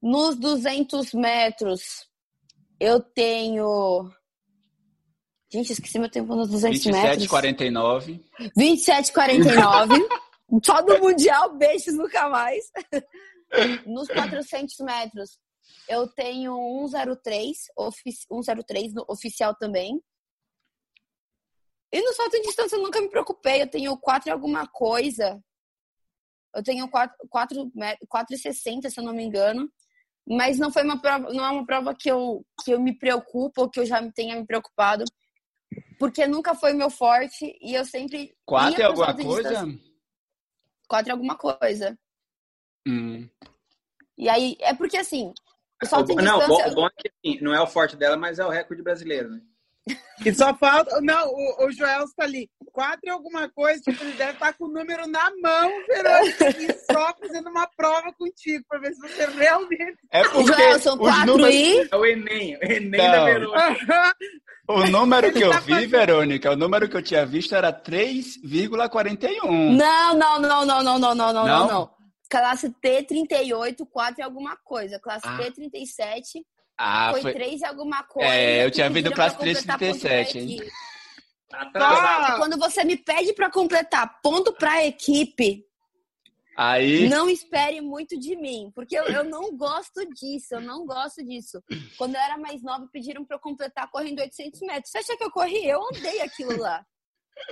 Nos 0.00 0.36
200 0.36 1.12
metros 1.14 2.06
eu 2.80 3.00
tenho 3.00 4.10
Gente, 5.52 5.70
esqueci 5.70 5.98
meu 5.98 6.10
tempo 6.10 6.34
nos 6.34 6.48
200 6.48 6.86
metros. 6.86 7.28
27,49. 7.28 8.24
27,49. 8.56 10.62
Só 10.64 10.80
do 10.80 10.98
Mundial, 10.98 11.58
beijos 11.58 11.94
nunca 11.94 12.26
mais. 12.30 12.64
Nos 13.84 14.08
400 14.08 14.78
metros, 14.80 15.38
eu 15.86 16.08
tenho 16.08 16.54
1,03, 16.54 17.52
ofici 17.76 18.26
1,03 18.30 18.94
no 18.94 19.04
oficial 19.06 19.54
também. 19.54 20.02
E 21.92 22.00
no 22.00 22.12
salto 22.14 22.36
em 22.36 22.42
distância 22.42 22.76
eu 22.76 22.82
nunca 22.82 23.00
me 23.00 23.10
preocupei. 23.10 23.62
Eu 23.62 23.68
tenho 23.68 23.96
4 23.96 24.28
e 24.28 24.32
alguma 24.32 24.66
coisa. 24.66 25.42
Eu 26.54 26.62
tenho 26.62 26.88
4,60, 26.88 28.88
se 28.88 28.98
eu 28.98 29.04
não 29.04 29.12
me 29.12 29.22
engano. 29.22 29.70
Mas 30.26 30.58
não 30.58 30.72
foi 30.72 30.84
uma 30.84 31.00
prova, 31.00 31.32
não 31.32 31.44
é 31.44 31.50
uma 31.50 31.66
prova 31.66 31.94
que 31.94 32.10
eu, 32.10 32.46
que 32.64 32.72
eu 32.72 32.80
me 32.80 32.96
preocupo 32.96 33.62
ou 33.62 33.68
que 33.68 33.80
eu 33.80 33.86
já 33.86 34.10
tenha 34.12 34.36
me 34.36 34.46
preocupado. 34.46 35.04
Porque 35.98 36.26
nunca 36.26 36.54
foi 36.54 36.72
meu 36.72 36.88
forte 36.88 37.58
e 37.60 37.74
eu 37.74 37.84
sempre. 37.84 38.34
4 38.46 38.80
e 38.80 38.82
alguma 38.82 39.14
coisa? 39.14 39.66
4 40.88 41.08
e 41.08 41.12
alguma 41.12 41.36
coisa. 41.36 41.98
Hum. 42.86 43.28
E 44.16 44.28
aí, 44.28 44.56
é 44.60 44.74
porque 44.74 44.96
assim. 44.96 45.32
O 45.82 45.86
salto 45.86 46.12
em 46.12 46.16
não, 46.16 46.38
distância... 46.38 46.68
o 46.68 46.74
bom 46.74 46.86
é 46.86 46.90
que 46.96 47.08
assim, 47.08 47.40
não 47.42 47.52
é 47.52 47.60
o 47.60 47.66
forte 47.66 47.96
dela, 47.96 48.16
mas 48.16 48.38
é 48.38 48.46
o 48.46 48.50
recorde 48.50 48.82
brasileiro, 48.82 49.30
né? 49.30 49.42
E 50.24 50.32
só 50.32 50.54
falta. 50.54 51.00
Não, 51.00 51.28
o, 51.28 51.66
o 51.66 51.72
Joel 51.72 52.04
está 52.04 52.24
ali. 52.24 52.48
Quatro 52.72 53.00
e 53.04 53.10
alguma 53.10 53.50
coisa, 53.50 53.82
tipo, 53.82 54.02
ele 54.02 54.12
deve 54.12 54.32
estar 54.32 54.54
com 54.54 54.64
o 54.64 54.72
número 54.72 55.06
na 55.06 55.30
mão, 55.42 55.70
Verônica, 55.86 56.48
e 56.58 56.72
só 56.90 57.14
fazendo 57.20 57.50
uma 57.50 57.68
prova 57.76 58.10
contigo, 58.14 58.64
para 58.66 58.78
ver 58.78 58.94
se 58.94 59.00
você 59.00 59.26
realmente. 59.26 59.98
É 60.10 60.22
porque 60.22 60.52
Joel, 60.52 60.78
são 60.78 60.96
quatro 60.96 61.26
números... 61.26 61.54
e. 61.54 61.88
É 61.90 61.96
o 61.96 62.06
Enem, 62.06 62.56
o 62.56 62.64
Enem 62.64 62.90
não. 62.90 63.10
da 63.10 63.24
Verônica. 63.24 64.16
O 64.68 64.86
número 64.86 65.32
que 65.32 65.40
eu 65.40 65.60
vi, 65.60 65.86
Verônica, 65.86 66.52
o 66.52 66.56
número 66.56 66.88
que 66.88 66.96
eu 66.96 67.02
tinha 67.02 67.26
visto 67.26 67.54
era 67.54 67.72
3,41. 67.72 69.76
Não, 69.76 70.14
não, 70.14 70.40
não, 70.40 70.64
não, 70.64 70.64
não, 70.64 70.98
não, 70.98 70.98
não, 70.98 71.14
não, 71.14 71.32
não, 71.32 71.66
não. 71.66 71.90
Classe 72.30 72.70
T38, 72.82 73.86
4 73.90 74.20
e 74.20 74.22
alguma 74.22 74.56
coisa. 74.64 74.98
Classe 74.98 75.26
ah. 75.26 75.36
T37, 75.36 76.42
ah, 76.78 77.10
foi, 77.12 77.22
foi 77.22 77.32
3 77.34 77.60
e 77.60 77.64
alguma 77.64 78.02
coisa. 78.02 78.32
É, 78.32 78.64
eu 78.64 78.70
tinha 78.70 78.88
visto 78.90 79.12
classe 79.12 79.38
337, 79.38 80.38
hein? 80.38 80.60
Quando 82.38 82.58
você 82.58 82.82
me 82.84 82.96
pede 82.96 83.34
para 83.34 83.50
completar 83.50 84.20
ponto 84.22 84.52
para 84.54 84.84
equipe, 84.84 85.66
Aí... 86.56 87.08
Não 87.08 87.30
espere 87.30 87.80
muito 87.80 88.18
de 88.18 88.36
mim, 88.36 88.70
porque 88.74 88.96
eu, 88.96 89.04
eu, 89.04 89.24
não 89.24 89.56
gosto 89.56 90.04
disso, 90.14 90.54
eu 90.54 90.60
não 90.60 90.84
gosto 90.84 91.24
disso. 91.24 91.62
Quando 91.96 92.14
eu 92.14 92.20
era 92.20 92.36
mais 92.36 92.62
nova, 92.62 92.86
pediram 92.92 93.24
para 93.24 93.36
eu 93.36 93.40
completar 93.40 93.90
correndo 93.90 94.20
800 94.20 94.60
metros. 94.60 94.90
Você 94.90 94.98
acha 94.98 95.16
que 95.16 95.24
eu 95.24 95.30
corri? 95.30 95.66
Eu 95.66 95.82
andei 95.88 96.20
aquilo 96.20 96.56
lá. 96.58 96.84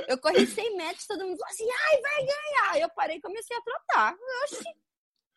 Eu 0.06 0.18
corri 0.18 0.46
100 0.46 0.76
metros, 0.76 1.06
todo 1.06 1.24
mundo 1.24 1.38
falou 1.38 1.50
assim, 1.50 1.66
ai, 1.66 2.00
vai 2.02 2.26
ganhar. 2.26 2.80
Eu 2.83 2.90
parei 2.90 3.16
e 3.16 3.22
comecei 3.22 3.56
a 3.56 3.62
trotar. 3.62 4.14
Oxi, 4.44 4.64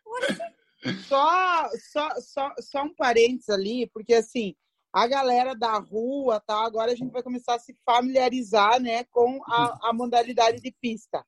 oxi. 0.06 0.63
Só, 1.08 1.70
só, 1.92 2.10
só, 2.20 2.54
só 2.60 2.84
um 2.84 2.94
parênteses 2.94 3.50
ali, 3.50 3.90
porque 3.94 4.14
assim, 4.14 4.56
a 4.92 5.08
galera 5.08 5.56
da 5.56 5.78
rua, 5.78 6.40
tá? 6.40 6.66
Agora 6.66 6.92
a 6.92 6.96
gente 6.96 7.12
vai 7.12 7.24
começar 7.24 7.56
a 7.56 7.60
se 7.60 7.76
familiarizar, 7.86 8.80
né, 8.80 9.04
com 9.06 9.42
a, 9.46 9.90
a 9.90 9.94
modalidade 9.94 10.62
de 10.62 10.72
pista. 10.80 11.26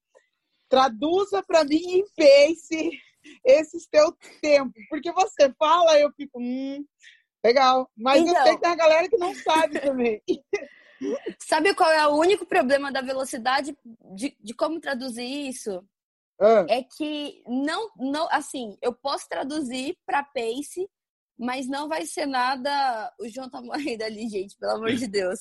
Traduza 0.69 1.41
para 1.43 1.63
mim 1.63 1.81
em 1.83 2.05
pace 2.15 2.91
esses 3.43 3.87
teus 3.87 4.13
tempos, 4.41 4.83
porque 4.89 5.11
você 5.11 5.51
fala, 5.57 5.99
eu 5.99 6.11
fico, 6.13 6.39
hum, 6.39 6.85
legal. 7.43 7.89
Mas 7.97 8.21
então, 8.21 8.35
eu 8.35 8.43
sei 8.43 8.55
que 8.55 8.61
tem 8.61 8.71
a 8.71 8.75
galera 8.75 9.09
que 9.09 9.17
não 9.17 9.33
sabe 9.33 9.79
também. 9.79 10.21
Sabe 11.39 11.75
qual 11.75 11.91
é 11.91 12.07
o 12.07 12.15
único 12.15 12.45
problema 12.45 12.89
da 12.89 13.01
velocidade 13.01 13.77
de, 14.15 14.35
de 14.39 14.53
como 14.53 14.79
traduzir 14.79 15.25
isso? 15.25 15.85
Ah. 16.39 16.65
É 16.69 16.83
que 16.83 17.41
não, 17.47 17.89
não, 17.97 18.27
assim, 18.31 18.77
eu 18.81 18.93
posso 18.93 19.27
traduzir 19.29 19.97
para 20.05 20.23
pace, 20.23 20.89
mas 21.37 21.67
não 21.67 21.87
vai 21.87 22.05
ser 22.05 22.25
nada. 22.25 23.13
O 23.19 23.27
João 23.27 23.49
tá 23.49 23.61
morrendo 23.61 24.03
ali, 24.03 24.27
gente, 24.29 24.57
pelo 24.57 24.73
amor 24.73 24.93
de 24.93 25.07
Deus. 25.07 25.39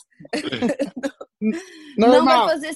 não, 1.98 2.08
não 2.08 2.24
vai 2.24 2.48
fazer 2.48 2.74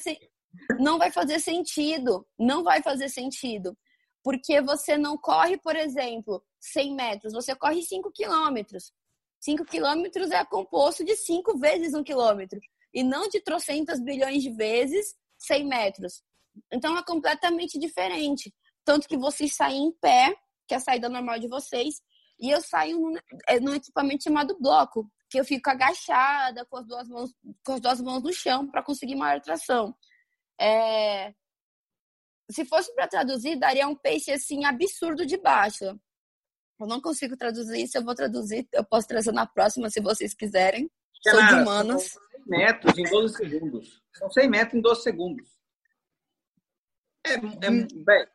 não 0.79 0.97
vai 0.97 1.11
fazer 1.11 1.39
sentido. 1.39 2.25
Não 2.37 2.63
vai 2.63 2.81
fazer 2.81 3.09
sentido. 3.09 3.77
Porque 4.23 4.61
você 4.61 4.97
não 4.97 5.17
corre, 5.17 5.57
por 5.57 5.75
exemplo, 5.75 6.43
100 6.59 6.95
metros, 6.95 7.33
você 7.33 7.55
corre 7.55 7.81
5 7.81 8.11
quilômetros. 8.11 8.91
5 9.39 9.63
quilômetros 9.65 10.31
é 10.31 10.43
composto 10.43 11.05
de 11.05 11.15
5 11.15 11.57
vezes 11.57 11.93
um 11.93 12.03
quilômetro. 12.03 12.59
E 12.93 13.03
não 13.03 13.29
de 13.29 13.39
trocentas 13.39 14.01
bilhões 14.01 14.43
de 14.43 14.49
vezes 14.51 15.15
100 15.37 15.65
metros. 15.65 16.21
Então 16.71 16.97
é 16.97 17.03
completamente 17.03 17.77
diferente. 17.79 18.53
Tanto 18.83 19.07
que 19.07 19.17
vocês 19.17 19.55
saem 19.55 19.85
em 19.85 19.91
pé, 19.91 20.35
que 20.67 20.73
é 20.73 20.77
a 20.77 20.79
saída 20.79 21.09
normal 21.09 21.39
de 21.39 21.47
vocês, 21.47 22.01
e 22.39 22.49
eu 22.49 22.61
saio 22.61 22.99
num, 22.99 23.15
é, 23.47 23.59
num 23.59 23.75
equipamento 23.75 24.23
chamado 24.23 24.57
bloco, 24.59 25.09
que 25.29 25.39
eu 25.39 25.45
fico 25.45 25.69
agachada 25.69 26.65
com 26.65 26.77
as 26.77 26.85
duas 26.87 27.07
mãos, 27.07 27.31
com 27.63 27.73
as 27.73 27.81
duas 27.81 28.01
mãos 28.01 28.23
no 28.23 28.33
chão 28.33 28.67
para 28.69 28.83
conseguir 28.83 29.15
maior 29.15 29.41
tração. 29.41 29.95
É... 30.59 31.33
Se 32.49 32.65
fosse 32.65 32.93
para 32.95 33.07
traduzir, 33.07 33.57
daria 33.57 33.87
um 33.87 33.95
pace 33.95 34.31
assim 34.31 34.65
absurdo 34.65 35.25
de 35.25 35.37
baixo. 35.37 35.85
Eu 35.85 36.87
não 36.87 37.01
consigo 37.01 37.35
traduzir 37.35 37.83
isso, 37.83 37.97
eu 37.97 38.03
vou 38.03 38.15
traduzir, 38.15 38.67
eu 38.71 38.83
posso 38.83 39.07
trazer 39.07 39.33
na 39.33 39.45
próxima 39.45 39.89
se 39.89 40.01
vocês 40.01 40.33
quiserem. 40.33 40.89
Sou 41.21 41.45
de 41.45 41.53
humanas. 41.55 42.11
São 42.11 42.21
100 42.31 42.47
metros 42.47 42.97
em 42.97 43.03
12 43.03 43.35
segundos. 43.35 44.01
São 44.13 44.31
100 44.31 44.49
metros 44.49 44.73
em 44.73 44.81
12 44.81 45.03
segundos. 45.03 45.58
É, 47.25 47.33
é 47.33 47.71
hum. 47.71 47.87
bem, 48.05 48.27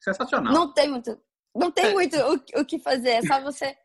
sensacional. 0.00 0.52
Não 0.52 0.72
tem 0.72 0.88
muito, 0.88 1.20
não 1.54 1.70
tem 1.70 1.86
é. 1.86 1.92
muito 1.92 2.16
o, 2.16 2.60
o 2.60 2.64
que 2.64 2.78
fazer, 2.78 3.10
é 3.10 3.22
só 3.22 3.40
você. 3.40 3.76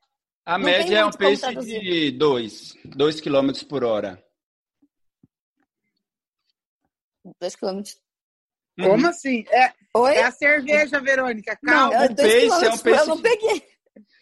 A 0.45 0.58
não 0.58 0.65
média 0.65 1.00
é 1.00 1.06
um 1.06 1.12
pace 1.12 1.56
de 1.56 2.12
2, 2.12 2.76
2 2.86 3.21
km 3.21 3.52
por 3.67 3.84
hora. 3.84 4.23
2 7.41 7.56
km. 7.56 7.82
Como 8.80 9.04
uhum. 9.04 9.10
assim? 9.10 9.43
É, 9.50 9.73
Oi? 9.95 10.15
é 10.15 10.23
a 10.23 10.32
cerveja, 10.32 11.02
Verônica. 11.02 11.58
Calma. 11.65 11.93
Não, 11.93 12.06
o 12.06 12.15
pace 12.15 12.65
é 12.65 12.69
um 12.69 12.78
pace. 12.78 12.89
Eu 12.89 13.08
não 13.08 13.21
peguei. 13.21 13.77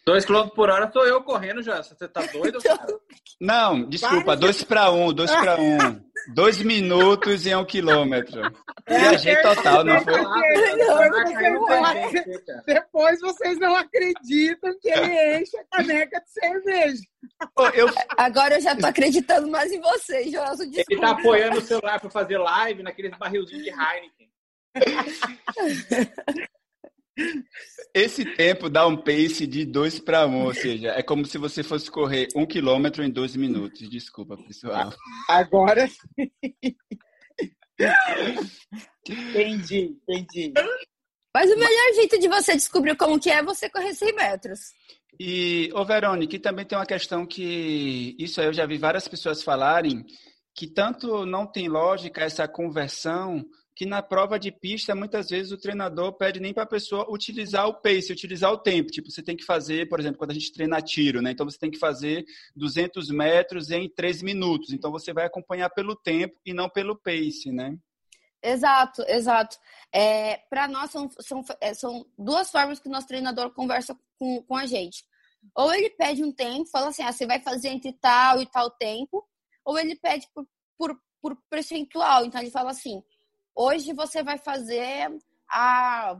2 0.07 0.23
km 0.23 0.49
por 0.49 0.69
hora 0.69 0.85
tô 0.87 1.03
eu 1.03 1.23
correndo 1.23 1.63
já. 1.63 1.81
Você 1.81 2.07
tá 2.07 2.21
doido? 2.27 2.61
Cara? 2.61 2.85
Não, 3.41 3.89
desculpa. 3.89 4.35
2 4.37 4.63
para 4.63 4.91
1, 4.91 5.13
2 5.13 5.31
para 5.31 5.59
1. 5.59 6.05
Dois 6.33 6.61
minutos 6.61 7.45
em 7.45 7.55
um 7.55 7.65
quilômetro. 7.65 8.41
É, 8.85 8.99
Viajei 8.99 9.35
total, 9.41 9.83
não 9.83 9.99
foi? 10.01 10.21
Depois 12.65 13.19
vocês 13.19 13.57
não 13.59 13.75
acreditam 13.75 14.77
que 14.79 14.89
ele 14.89 15.39
enche 15.39 15.57
a 15.57 15.63
caneca 15.77 16.21
de 16.21 16.31
cerveja. 16.31 17.03
Pô, 17.55 17.67
eu... 17.69 17.87
Agora 18.17 18.55
eu 18.55 18.61
já 18.61 18.75
tô 18.75 18.85
acreditando 18.85 19.47
mais 19.47 19.71
em 19.71 19.81
vocês, 19.81 20.31
Joelson. 20.31 20.63
Ele 20.63 21.01
tá 21.01 21.11
apoiando 21.11 21.57
o 21.57 21.61
celular 21.61 21.99
para 21.99 22.09
fazer 22.09 22.37
live 22.37 22.83
naqueles 22.83 23.17
barrilzinhos 23.17 23.63
de 23.63 23.69
Heineken. 23.69 24.29
Esse 27.95 28.25
tempo 28.25 28.69
dá 28.69 28.85
um 28.85 28.97
pace 28.97 29.47
de 29.47 29.63
2 29.63 29.99
para 29.99 30.27
1, 30.27 30.43
ou 30.43 30.53
seja, 30.53 30.89
é 30.89 31.01
como 31.01 31.25
se 31.25 31.37
você 31.37 31.63
fosse 31.63 31.89
correr 31.89 32.27
um 32.35 32.45
quilômetro 32.45 33.01
em 33.01 33.09
12 33.09 33.39
minutos. 33.39 33.89
Desculpa, 33.89 34.35
pessoal. 34.35 34.93
Agora 35.29 35.89
entendi, 39.09 39.97
entendi. 40.09 40.53
Mas 41.33 41.49
o 41.49 41.57
melhor 41.57 41.93
jeito 41.95 42.19
de 42.19 42.27
você 42.27 42.53
descobrir 42.53 42.97
como 42.97 43.17
que 43.17 43.29
é 43.29 43.41
você 43.41 43.69
correr 43.69 43.93
100 43.93 44.13
metros. 44.13 44.59
E, 45.17 45.69
ô 45.73 45.85
Verônica, 45.85 46.37
também 46.39 46.65
tem 46.65 46.77
uma 46.77 46.85
questão 46.85 47.25
que 47.25 48.13
isso 48.19 48.41
aí 48.41 48.47
eu 48.47 48.53
já 48.53 48.65
vi 48.65 48.77
várias 48.77 49.07
pessoas 49.07 49.41
falarem, 49.41 50.05
que 50.53 50.67
tanto 50.67 51.25
não 51.25 51.47
tem 51.47 51.69
lógica 51.69 52.25
essa 52.25 52.45
conversão 52.45 53.41
que 53.75 53.85
na 53.85 54.01
prova 54.01 54.39
de 54.39 54.51
pista, 54.51 54.95
muitas 54.95 55.29
vezes 55.29 55.51
o 55.51 55.57
treinador 55.57 56.13
pede 56.13 56.39
nem 56.39 56.53
para 56.53 56.63
a 56.63 56.67
pessoa 56.67 57.05
utilizar 57.11 57.67
o 57.67 57.73
pace, 57.73 58.13
utilizar 58.13 58.51
o 58.51 58.57
tempo. 58.57 58.89
Tipo, 58.89 59.11
você 59.11 59.21
tem 59.21 59.35
que 59.35 59.43
fazer, 59.43 59.89
por 59.89 59.99
exemplo, 59.99 60.17
quando 60.17 60.31
a 60.31 60.33
gente 60.33 60.53
treina 60.53 60.81
tiro, 60.81 61.21
né? 61.21 61.31
Então 61.31 61.45
você 61.45 61.57
tem 61.57 61.69
que 61.69 61.77
fazer 61.77 62.25
200 62.55 63.09
metros 63.09 63.71
em 63.71 63.89
3 63.89 64.21
minutos. 64.21 64.71
Então 64.71 64.91
você 64.91 65.11
vai 65.11 65.25
acompanhar 65.25 65.69
pelo 65.71 65.93
tempo 65.93 66.39
e 66.45 66.53
não 66.53 66.69
pelo 66.69 66.95
pace, 66.95 67.51
né? 67.51 67.77
Exato, 68.41 69.03
exato. 69.07 69.57
É, 69.91 70.37
para 70.49 70.67
nós 70.69 70.91
são, 70.91 71.09
são, 71.19 71.43
é, 71.59 71.73
são 71.73 72.05
duas 72.17 72.49
formas 72.49 72.79
que 72.79 72.87
o 72.87 72.91
nosso 72.91 73.07
treinador 73.07 73.51
conversa 73.51 73.97
com, 74.17 74.41
com 74.43 74.55
a 74.55 74.65
gente. 74.65 75.03
Ou 75.53 75.73
ele 75.73 75.89
pede 75.89 76.23
um 76.23 76.31
tempo, 76.31 76.69
fala 76.69 76.89
assim, 76.89 77.03
ah, 77.03 77.11
você 77.11 77.25
vai 77.25 77.41
fazer 77.41 77.69
entre 77.69 77.91
tal 77.93 78.41
e 78.41 78.45
tal 78.45 78.69
tempo, 78.71 79.27
ou 79.65 79.77
ele 79.77 79.95
pede 79.95 80.27
por, 80.33 80.47
por, 80.77 80.97
por 81.21 81.37
percentual. 81.49 82.23
Então 82.23 82.39
ele 82.39 82.51
fala 82.51 82.71
assim, 82.71 83.03
Hoje 83.55 83.93
você 83.93 84.21
vai 84.21 84.37
fazer 84.37 85.17
a 85.49 86.19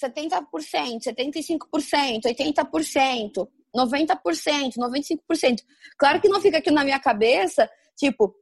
70%, 0.00 1.02
75%, 1.02 2.22
80%, 2.24 3.48
90%, 3.74 4.72
95%. 4.76 5.56
Claro 5.98 6.20
que 6.20 6.28
não 6.28 6.40
fica 6.40 6.58
aqui 6.58 6.70
na 6.70 6.84
minha 6.84 7.00
cabeça, 7.00 7.68
tipo, 7.96 8.34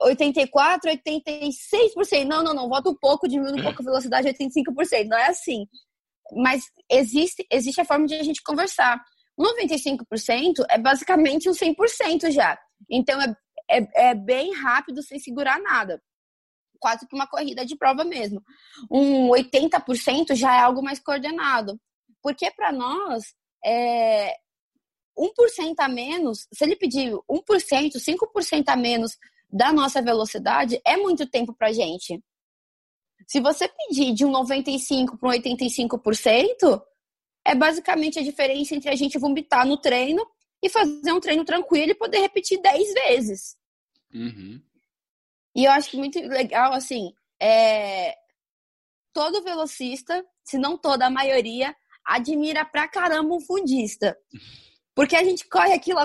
84, 0.00 0.90
86%. 0.90 2.24
Não, 2.24 2.42
não, 2.42 2.54
não, 2.54 2.68
volta 2.68 2.90
um 2.90 2.96
pouco, 2.96 3.28
diminui 3.28 3.60
um 3.60 3.62
pouco 3.62 3.82
a 3.82 3.84
velocidade, 3.84 4.28
85%. 4.28 5.06
Não 5.06 5.18
é 5.18 5.26
assim. 5.26 5.66
Mas 6.32 6.64
existe, 6.90 7.46
existe 7.50 7.80
a 7.80 7.84
forma 7.84 8.06
de 8.06 8.14
a 8.14 8.22
gente 8.22 8.42
conversar. 8.42 9.00
95% 9.38 10.64
é 10.68 10.78
basicamente 10.78 11.48
um 11.48 11.52
100% 11.52 12.30
já. 12.30 12.58
Então, 12.90 13.20
é, 13.20 13.34
é, 13.70 14.10
é 14.10 14.14
bem 14.14 14.54
rápido 14.54 15.02
sem 15.02 15.18
segurar 15.18 15.60
nada. 15.60 16.02
Quase 16.80 17.06
que 17.06 17.14
uma 17.14 17.26
corrida 17.26 17.64
de 17.64 17.76
prova 17.76 18.04
mesmo. 18.04 18.42
Um 18.90 19.28
80% 19.28 20.34
já 20.34 20.56
é 20.56 20.60
algo 20.60 20.82
mais 20.82 20.98
coordenado. 20.98 21.78
Porque 22.22 22.50
para 22.50 22.72
nós, 22.72 23.34
é, 23.64 24.34
1% 25.16 25.74
a 25.78 25.88
menos, 25.88 26.46
se 26.52 26.64
ele 26.64 26.76
pedir 26.76 27.12
1%, 27.28 27.98
5% 27.98 28.68
a 28.68 28.76
menos 28.76 29.16
da 29.48 29.72
nossa 29.72 30.00
velocidade, 30.00 30.80
é 30.84 30.96
muito 30.96 31.28
tempo 31.28 31.54
para 31.54 31.72
gente. 31.72 32.22
Se 33.26 33.40
você 33.40 33.68
pedir 33.68 34.14
de 34.14 34.24
um 34.24 34.32
95% 34.32 35.18
para 35.18 35.28
um 35.28 35.32
85%, 35.32 36.82
é 37.46 37.54
basicamente 37.54 38.18
a 38.18 38.22
diferença 38.22 38.74
entre 38.74 38.90
a 38.90 38.96
gente 38.96 39.18
vomitar 39.18 39.66
no 39.66 39.76
treino 39.76 40.24
e 40.62 40.68
fazer 40.68 41.12
um 41.12 41.20
treino 41.20 41.44
tranquilo 41.44 41.92
e 41.92 41.94
poder 41.94 42.18
repetir 42.18 42.60
10 42.60 42.92
vezes. 42.92 43.56
Uhum. 44.12 44.60
E 45.54 45.64
eu 45.64 45.72
acho 45.72 45.90
que 45.90 45.96
muito 45.96 46.18
legal, 46.20 46.72
assim, 46.72 47.12
é... 47.40 48.14
todo 49.12 49.42
velocista, 49.42 50.24
se 50.44 50.58
não 50.58 50.78
toda 50.78 51.06
a 51.06 51.10
maioria, 51.10 51.74
admira 52.04 52.64
pra 52.64 52.88
caramba 52.88 53.34
um 53.34 53.40
fundista. 53.40 54.16
Porque 54.94 55.16
a 55.16 55.24
gente 55.24 55.48
corre 55.48 55.72
aquilo 55.72 55.98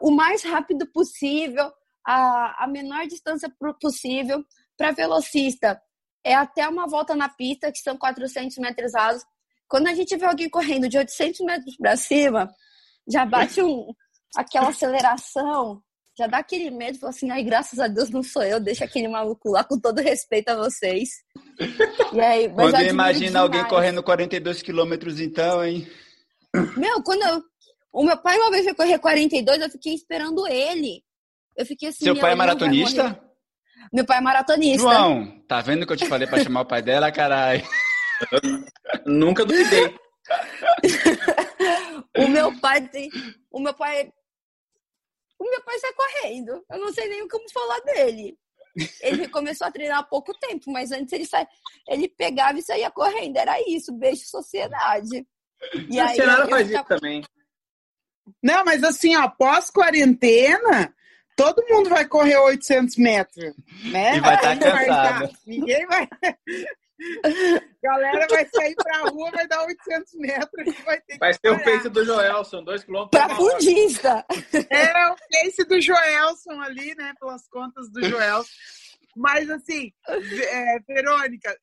o 0.00 0.10
mais 0.10 0.42
rápido 0.42 0.86
possível, 0.92 1.70
a, 2.06 2.64
a 2.64 2.66
menor 2.66 3.06
distância 3.06 3.52
possível. 3.80 4.44
Para 4.76 4.90
velocista, 4.90 5.80
é 6.24 6.34
até 6.34 6.68
uma 6.68 6.88
volta 6.88 7.14
na 7.14 7.28
pista, 7.28 7.70
que 7.70 7.78
são 7.78 7.96
400 7.96 8.56
metros 8.58 8.92
rasos. 8.92 9.24
Quando 9.68 9.86
a 9.86 9.94
gente 9.94 10.16
vê 10.16 10.26
alguém 10.26 10.48
correndo 10.48 10.88
de 10.88 10.98
800 10.98 11.40
metros 11.40 11.76
para 11.76 11.96
cima, 11.96 12.52
já 13.06 13.24
bate 13.24 13.62
um, 13.62 13.92
aquela 14.36 14.70
aceleração, 14.70 15.82
já 16.16 16.26
dá 16.26 16.38
aquele 16.38 16.70
medo, 16.70 16.98
fala 16.98 17.10
assim, 17.10 17.30
ai, 17.30 17.42
graças 17.42 17.78
a 17.78 17.88
Deus 17.88 18.10
não 18.10 18.22
sou 18.22 18.42
eu, 18.42 18.60
deixa 18.60 18.84
aquele 18.84 19.08
maluco 19.08 19.50
lá, 19.50 19.64
com 19.64 19.78
todo 19.78 20.00
respeito 20.00 20.50
a 20.50 20.56
vocês. 20.56 21.08
E 22.12 22.20
aí, 22.20 22.48
quando 22.48 22.80
eu 22.80 22.88
imagino 22.88 23.38
alguém 23.38 23.64
correndo 23.64 24.02
42 24.02 24.62
quilômetros 24.62 25.20
então, 25.20 25.64
hein? 25.64 25.88
Meu, 26.76 27.02
quando 27.02 27.22
eu, 27.22 27.42
o 27.92 28.04
meu 28.04 28.16
pai 28.16 28.38
uma 28.38 28.50
vez 28.50 28.64
foi 28.64 28.74
correr 28.74 28.98
42, 28.98 29.60
eu 29.60 29.70
fiquei 29.70 29.94
esperando 29.94 30.46
ele. 30.46 31.02
Eu 31.56 31.66
fiquei 31.66 31.88
assim... 31.88 32.04
Seu 32.04 32.18
pai 32.18 32.32
é 32.32 32.34
maratonista? 32.34 33.20
Meu 33.92 34.04
pai 34.04 34.18
é 34.18 34.20
maratonista. 34.20 34.82
João, 34.82 35.42
tá 35.48 35.60
vendo 35.60 35.86
que 35.86 35.92
eu 35.92 35.96
te 35.96 36.06
falei 36.06 36.26
pra 36.26 36.42
chamar 36.42 36.62
o 36.62 36.66
pai 36.66 36.82
dela, 36.82 37.12
caralho? 37.12 37.62
Nunca 39.06 39.44
duvidei. 39.44 39.94
o 42.16 42.28
meu 42.28 42.58
pai 42.60 42.88
tem. 42.88 43.10
O 43.50 43.60
meu 43.60 43.74
pai. 43.74 44.10
O 45.44 45.50
meu 45.50 45.62
pai 45.62 45.78
sai 45.78 45.92
correndo. 45.92 46.64
Eu 46.70 46.78
não 46.78 46.90
sei 46.90 47.06
nem 47.06 47.28
como 47.28 47.44
falar 47.52 47.78
dele. 47.80 48.34
Ele 49.02 49.28
começou 49.28 49.66
a 49.66 49.70
treinar 49.70 49.98
há 49.98 50.02
pouco 50.02 50.32
tempo, 50.38 50.72
mas 50.72 50.90
antes 50.90 51.12
ele 51.12 51.26
sai, 51.26 51.46
ele 51.86 52.08
pegava 52.08 52.58
e 52.58 52.62
saía 52.62 52.90
correndo. 52.90 53.36
Era 53.36 53.60
isso, 53.68 53.92
beijo 53.92 54.24
sociedade. 54.24 55.26
E 55.90 56.00
aí, 56.00 56.16
sociedade 56.16 56.50
faz 56.50 56.70
isso 56.70 56.84
também. 56.84 57.22
Não, 58.42 58.64
mas 58.64 58.82
assim, 58.82 59.14
ó, 59.16 59.28
pós-quarentena, 59.28 60.94
todo 61.36 61.66
mundo 61.68 61.90
vai 61.90 62.08
correr 62.08 62.38
800 62.38 62.96
metros, 62.96 63.54
né? 63.92 64.16
E 64.16 64.20
vai 64.20 64.34
estar 64.36 64.58
tá 64.58 64.70
cansado. 64.70 65.38
Ninguém 65.46 65.86
vai... 65.86 66.08
Galera 67.82 68.26
vai 68.28 68.46
sair 68.46 68.74
pra 68.76 69.08
rua, 69.10 69.30
vai 69.30 69.46
dar 69.46 69.64
800 69.64 70.14
metros. 70.14 70.74
Vai, 70.84 71.00
ter 71.00 71.18
vai 71.18 71.32
ser 71.32 71.50
o 71.50 71.62
pace 71.62 71.88
do 71.88 72.04
Joelson, 72.04 72.62
2 72.62 72.84
km. 72.84 73.06
Pra 73.10 73.34
fundista. 73.34 74.24
É 74.70 75.08
o 75.08 75.16
pace 75.16 75.64
do 75.64 75.80
Joelson 75.80 76.60
ali, 76.60 76.94
né? 76.94 77.14
Pelas 77.18 77.46
contas 77.48 77.90
do 77.90 78.02
Joelson. 78.02 78.50
Mas 79.16 79.48
assim, 79.48 79.92
é, 80.08 80.80
Verônica, 80.80 81.56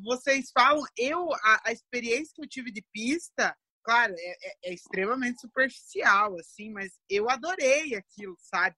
vocês 0.00 0.50
falam, 0.52 0.84
eu, 0.96 1.32
a, 1.34 1.68
a, 1.68 1.72
experiência 1.72 2.32
que 2.34 2.42
eu 2.42 2.48
tive 2.48 2.70
de 2.70 2.84
pista, 2.92 3.56
claro, 3.82 4.14
é, 4.16 4.48
é, 4.48 4.70
é 4.70 4.74
extremamente 4.74 5.40
superficial, 5.40 6.36
assim, 6.38 6.70
mas 6.70 6.92
eu 7.10 7.28
adorei 7.28 7.96
aquilo, 7.96 8.36
sabe? 8.38 8.76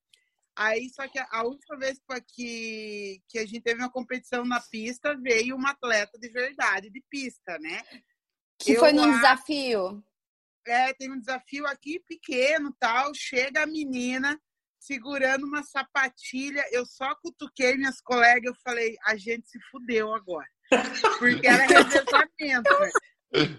Aí, 0.61 0.91
só 0.91 1.09
que 1.09 1.19
a 1.19 1.43
última 1.43 1.79
vez 1.79 1.99
que, 2.35 3.23
que 3.27 3.39
a 3.39 3.47
gente 3.47 3.63
teve 3.63 3.81
uma 3.81 3.91
competição 3.91 4.45
na 4.45 4.61
pista, 4.61 5.17
veio 5.17 5.57
uma 5.57 5.71
atleta 5.71 6.19
de 6.19 6.29
verdade 6.29 6.91
de 6.91 7.03
pista, 7.09 7.59
né? 7.59 7.83
Que 8.59 8.73
eu, 8.73 8.79
foi 8.79 8.93
num 8.93 9.11
desafio. 9.11 10.05
É, 10.67 10.93
tem 10.93 11.11
um 11.11 11.19
desafio 11.19 11.67
aqui 11.67 11.99
pequeno, 12.01 12.77
tal. 12.79 13.15
Chega 13.15 13.63
a 13.63 13.67
menina 13.67 14.39
segurando 14.79 15.47
uma 15.47 15.63
sapatilha. 15.63 16.63
Eu 16.71 16.85
só 16.85 17.15
cutuquei 17.15 17.79
minhas 17.79 18.03
colegas, 18.03 18.55
eu 18.55 18.61
falei, 18.63 18.99
a 19.07 19.17
gente 19.17 19.49
se 19.49 19.59
fudeu 19.71 20.13
agora. 20.13 20.49
Porque 21.19 21.47
era 21.47 21.65
revezamento. 21.65 22.71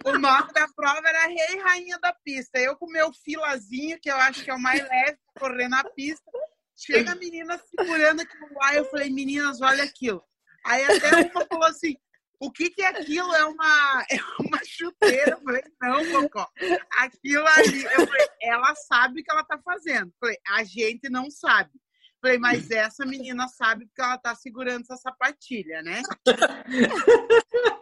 O 0.06 0.20
nome 0.20 0.54
da 0.54 0.68
prova 0.76 1.02
era 1.10 1.26
Rei 1.26 1.56
e 1.56 1.62
Rainha 1.62 1.98
da 1.98 2.14
Pista. 2.24 2.60
Eu 2.60 2.76
com 2.76 2.86
meu 2.86 3.12
filazinho, 3.12 4.00
que 4.00 4.12
eu 4.12 4.18
acho 4.18 4.44
que 4.44 4.52
é 4.52 4.54
o 4.54 4.60
mais 4.60 4.88
leve, 4.88 5.18
correr 5.40 5.68
na 5.68 5.84
pista. 5.84 6.32
Chega 6.84 7.12
a 7.12 7.16
menina 7.16 7.60
segurando 7.60 8.22
aquilo 8.22 8.50
lá. 8.56 8.74
Eu 8.74 8.86
falei, 8.86 9.12
meninas, 9.12 9.62
olha 9.62 9.84
aquilo. 9.84 10.24
Aí 10.66 10.84
até 10.84 11.30
uma 11.30 11.46
falou 11.46 11.66
assim: 11.66 11.96
o 12.40 12.52
que, 12.52 12.72
que 12.72 12.82
é 12.82 12.88
aquilo? 12.88 13.32
É 13.36 13.46
uma, 13.46 14.06
é 14.10 14.18
uma 14.40 14.60
chuteira. 14.66 15.34
Eu 15.34 15.42
falei, 15.42 15.64
não, 15.80 16.22
Cocó. 16.24 16.50
Aquilo 16.98 17.46
ali. 17.46 17.84
Eu 17.84 18.08
falei, 18.08 18.28
ela 18.42 18.74
sabe 18.74 19.22
o 19.22 19.24
que 19.24 19.32
ela 19.32 19.44
tá 19.44 19.60
fazendo. 19.64 20.08
Eu 20.08 20.16
falei, 20.20 20.38
a 20.48 20.64
gente 20.64 21.08
não 21.08 21.30
sabe. 21.30 21.70
Eu 21.76 22.20
falei, 22.20 22.40
mas 22.40 22.72
essa 22.72 23.06
menina 23.06 23.48
sabe 23.48 23.86
porque 23.86 24.02
ela 24.02 24.18
tá 24.18 24.34
segurando 24.34 24.82
essa 24.82 24.98
sapatilha, 24.98 25.84
né? 25.84 26.02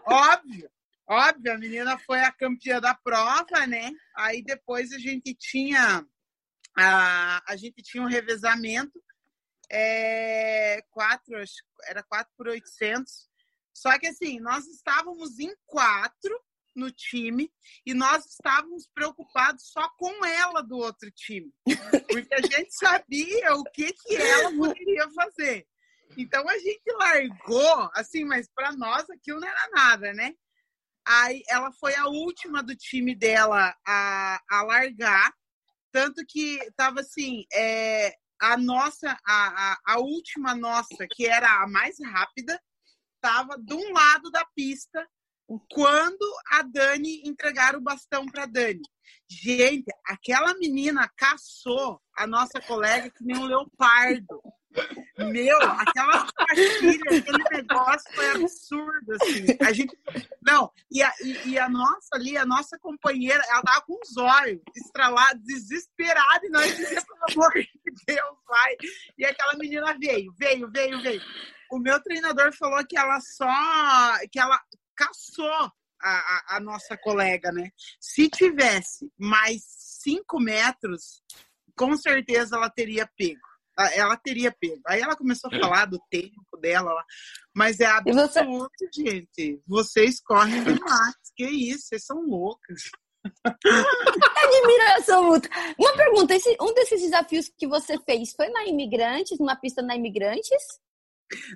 óbvio, 0.05 0.69
óbvio, 1.07 1.53
a 1.53 1.57
menina 1.57 1.97
foi 1.99 2.19
a 2.19 2.31
campeã 2.31 2.81
da 2.81 2.93
prova, 2.93 3.65
né? 3.65 3.91
Aí 4.15 4.41
depois 4.41 4.91
a 4.91 4.99
gente 4.99 5.33
tinha 5.35 6.05
a, 6.77 7.41
a 7.51 7.55
gente 7.55 7.81
tinha 7.81 8.03
um 8.03 8.07
revezamento, 8.07 9.01
é, 9.69 10.81
quatro, 10.89 11.35
era 11.85 12.03
4 12.03 12.31
por 12.35 12.47
800. 12.47 13.29
Só 13.73 13.97
que 13.97 14.07
assim, 14.07 14.39
nós 14.39 14.65
estávamos 14.67 15.39
em 15.39 15.53
quatro 15.65 16.37
no 16.75 16.91
time 16.91 17.51
e 17.85 17.93
nós 17.93 18.25
estávamos 18.25 18.87
preocupados 18.93 19.69
só 19.71 19.89
com 19.97 20.25
ela 20.25 20.61
do 20.61 20.77
outro 20.77 21.11
time, 21.11 21.51
porque 22.07 22.33
a 22.33 22.41
gente 22.41 22.73
sabia 22.73 23.53
o 23.55 23.63
que, 23.63 23.93
que 23.93 24.15
ela 24.15 24.55
poderia 24.55 25.09
fazer. 25.11 25.67
Então 26.17 26.47
a 26.47 26.57
gente 26.57 26.91
largou, 26.93 27.89
assim, 27.93 28.23
mas 28.25 28.47
para 28.53 28.71
nós 28.71 29.09
aquilo 29.09 29.39
não 29.39 29.47
era 29.47 29.69
nada, 29.71 30.13
né? 30.13 30.33
Aí 31.05 31.43
ela 31.47 31.71
foi 31.73 31.95
a 31.95 32.07
última 32.07 32.61
do 32.61 32.75
time 32.75 33.15
dela 33.15 33.75
a, 33.85 34.41
a 34.49 34.63
largar 34.63 35.33
tanto 35.91 36.23
que 36.27 36.59
tava 36.75 37.01
assim, 37.01 37.45
é, 37.53 38.13
a 38.39 38.57
nossa, 38.57 39.17
a, 39.25 39.73
a, 39.73 39.77
a 39.85 39.99
última 39.99 40.55
nossa, 40.55 41.07
que 41.11 41.25
era 41.25 41.63
a 41.63 41.67
mais 41.67 41.97
rápida, 41.99 42.59
tava 43.21 43.57
de 43.57 43.73
um 43.73 43.91
lado 43.91 44.31
da 44.31 44.45
pista 44.55 45.05
quando 45.69 46.25
a 46.51 46.61
Dani 46.61 47.21
entregar 47.25 47.75
o 47.75 47.81
bastão 47.81 48.25
para 48.25 48.45
Dani. 48.45 48.81
Gente, 49.27 49.85
aquela 50.05 50.53
menina 50.55 51.09
caçou 51.15 52.01
a 52.17 52.27
nossa 52.27 52.59
colega 52.61 53.09
que 53.09 53.23
nem 53.23 53.37
um 53.37 53.45
leopardo. 53.45 54.41
Meu, 55.17 55.57
aquela 55.61 56.27
pastilha, 56.31 57.01
aquele 57.05 57.43
negócio 57.51 58.13
foi 58.13 58.29
absurdo, 58.31 59.13
assim. 59.13 59.45
A 59.61 59.73
gente. 59.73 59.97
Não, 60.45 60.71
e 60.91 61.01
a, 61.01 61.11
e, 61.21 61.49
e 61.49 61.59
a 61.59 61.67
nossa 61.67 62.07
ali, 62.13 62.37
a 62.37 62.45
nossa 62.45 62.77
companheira, 62.79 63.43
ela 63.49 63.63
tava 63.63 63.81
com 63.81 63.99
os 64.01 64.17
olhos 64.17 64.61
estralados, 64.75 65.43
desesperada, 65.43 66.45
e 66.45 66.49
nós 66.49 66.75
dizíamos, 66.75 67.03
pelo 67.03 67.43
amor 67.43 67.53
de 67.53 67.69
Deus, 68.07 68.37
vai. 68.47 68.75
E 69.17 69.25
aquela 69.25 69.53
menina 69.55 69.97
veio, 69.99 70.31
veio, 70.37 70.69
veio, 70.71 71.01
veio. 71.01 71.21
O 71.71 71.79
meu 71.79 72.01
treinador 72.01 72.53
falou 72.55 72.85
que 72.87 72.97
ela 72.97 73.19
só. 73.21 73.47
que 74.31 74.39
ela 74.39 74.59
caçou 74.99 75.49
a, 75.49 75.71
a, 76.01 76.57
a 76.57 76.59
nossa 76.59 76.97
colega, 76.97 77.51
né? 77.51 77.71
Se 77.99 78.29
tivesse 78.29 79.09
mais 79.17 79.63
cinco 79.65 80.39
metros, 80.39 81.23
com 81.77 81.95
certeza 81.95 82.57
ela 82.57 82.69
teria 82.69 83.09
pego 83.17 83.49
ela 83.95 84.17
teria 84.17 84.51
pego. 84.51 84.81
Aí 84.85 85.01
ela 85.01 85.15
começou 85.15 85.49
a 85.51 85.55
é. 85.55 85.59
falar 85.59 85.85
do 85.85 85.97
tempo 86.09 86.57
dela 86.59 86.93
lá. 86.93 87.05
Mas 87.55 87.79
é 87.79 87.85
absurdo, 87.85 88.69
você... 88.77 88.89
gente. 88.93 89.61
Vocês 89.65 90.19
correm 90.19 90.63
demais. 90.63 91.15
Que 91.35 91.45
isso, 91.45 91.87
vocês 91.87 92.05
são 92.05 92.21
loucas. 92.21 92.89
Admiração 94.43 95.23
mútua. 95.23 95.49
Uma 95.77 95.95
pergunta: 95.95 96.35
esse, 96.35 96.55
um 96.59 96.73
desses 96.73 97.01
desafios 97.01 97.49
que 97.57 97.67
você 97.67 97.97
fez 97.99 98.33
foi 98.33 98.49
na 98.49 98.65
Imigrantes, 98.65 99.39
numa 99.39 99.55
pista 99.55 99.81
na 99.81 99.95
Imigrantes? 99.95 100.63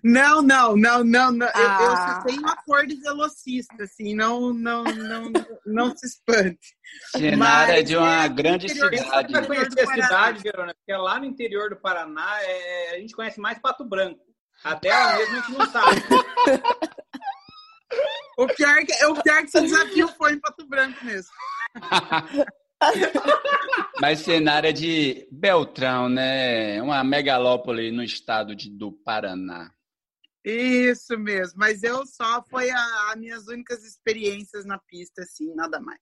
Não, 0.04 0.42
não, 0.42 0.76
não, 0.76 1.04
não, 1.04 1.32
não. 1.32 1.48
Ah. 1.54 1.78
Eu, 1.82 1.84
eu, 1.86 1.96
só 1.96 1.96
ah. 1.96 2.24
tenho 2.26 2.42
uma 2.42 2.56
cor 2.58 2.86
de 2.86 2.96
velocista, 2.96 3.84
assim, 3.84 4.14
não, 4.14 4.54
não, 4.54 4.84
não, 4.84 5.32
não 5.66 5.98
se 5.98 6.06
espante. 6.06 6.76
Senara 7.16 7.80
é 7.80 7.82
de 7.82 7.96
uma 7.96 8.26
é 8.26 8.30
grande 8.30 8.70
cidade. 8.70 8.98
Você 8.98 9.32
vai 9.32 9.48
conhecer 9.48 9.82
a 9.82 9.88
cidade, 9.88 10.44
Verona, 10.44 10.76
porque 10.76 10.94
lá 10.94 11.20
no 11.20 11.26
interior 11.26 11.70
do 11.70 11.76
Paraná 11.76 12.38
é, 12.42 12.96
a 12.96 13.00
gente 13.00 13.16
conhece 13.16 13.40
mais 13.40 13.60
Pato 13.60 13.84
Branco. 13.84 14.22
Até 14.64 14.90
ela 14.90 15.18
mesmo 15.18 15.36
a 15.36 15.42
gente 15.42 15.52
não 15.52 15.72
sabe. 15.72 16.02
o, 18.38 18.48
pior 18.48 18.78
é 18.78 18.86
que, 18.86 19.06
o 19.06 19.22
pior 19.22 19.38
é 19.38 19.42
que 19.42 19.48
esse 19.48 19.62
desafio 19.62 20.08
foi 20.10 20.34
em 20.34 20.40
Pato 20.40 20.68
Branco 20.68 21.04
mesmo. 21.04 21.32
Mas 24.02 24.20
cenário 24.20 24.70
é 24.70 24.74
de 24.74 25.28
Beltrão, 25.32 26.10
né? 26.10 26.82
Uma 26.82 27.04
megalópole 27.04 27.92
no 27.92 28.04
estado 28.04 28.56
de, 28.56 28.70
do 28.70 28.92
Paraná. 28.92 29.72
Isso 30.44 31.18
mesmo, 31.18 31.58
mas 31.58 31.84
eu 31.84 32.06
só 32.06 32.44
foi 32.50 32.70
as 32.70 33.16
minhas 33.16 33.48
únicas 33.48 33.82
experiências 33.86 34.66
na 34.66 34.78
pista, 34.78 35.22
assim, 35.22 35.56
nada 35.56 35.80
mais, 35.80 36.02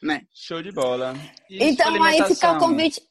né? 0.00 0.22
Show 0.32 0.62
de 0.62 0.70
bola. 0.70 1.14
E 1.50 1.64
então 1.64 2.00
aí 2.00 2.22
fica 2.26 2.52
o 2.52 2.58
convite. 2.58 3.02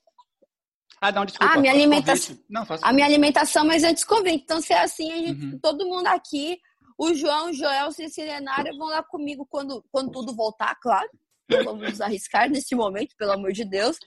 Ah, 1.01 1.11
não, 1.11 1.25
desculpa. 1.25 1.55
A 1.55 1.57
minha 1.57 1.73
alimentação. 1.73 2.39
Não, 2.49 2.65
faço 2.65 2.85
a 2.85 2.93
minha 2.93 3.05
alimentação, 3.05 3.65
mas 3.65 3.83
antes 3.83 4.05
convite. 4.05 4.43
Então, 4.43 4.61
se 4.61 4.71
é 4.71 4.81
assim, 4.81 5.11
a 5.11 5.17
gente, 5.17 5.45
uhum. 5.45 5.59
todo 5.59 5.85
mundo 5.85 6.07
aqui, 6.07 6.57
o 6.97 7.13
João, 7.13 7.49
o 7.49 7.53
Joel, 7.53 7.87
o 7.87 7.91
Cecilianário 7.91 8.77
vão 8.77 8.87
lá 8.87 9.03
comigo 9.03 9.45
quando, 9.45 9.83
quando 9.91 10.11
tudo 10.11 10.33
voltar, 10.33 10.73
claro 10.75 11.09
não 11.51 11.63
vamos 11.63 11.89
nos 11.89 12.01
arriscar 12.01 12.49
neste 12.49 12.75
momento, 12.75 13.15
pelo 13.17 13.33
amor 13.33 13.51
de 13.51 13.65
Deus. 13.65 13.97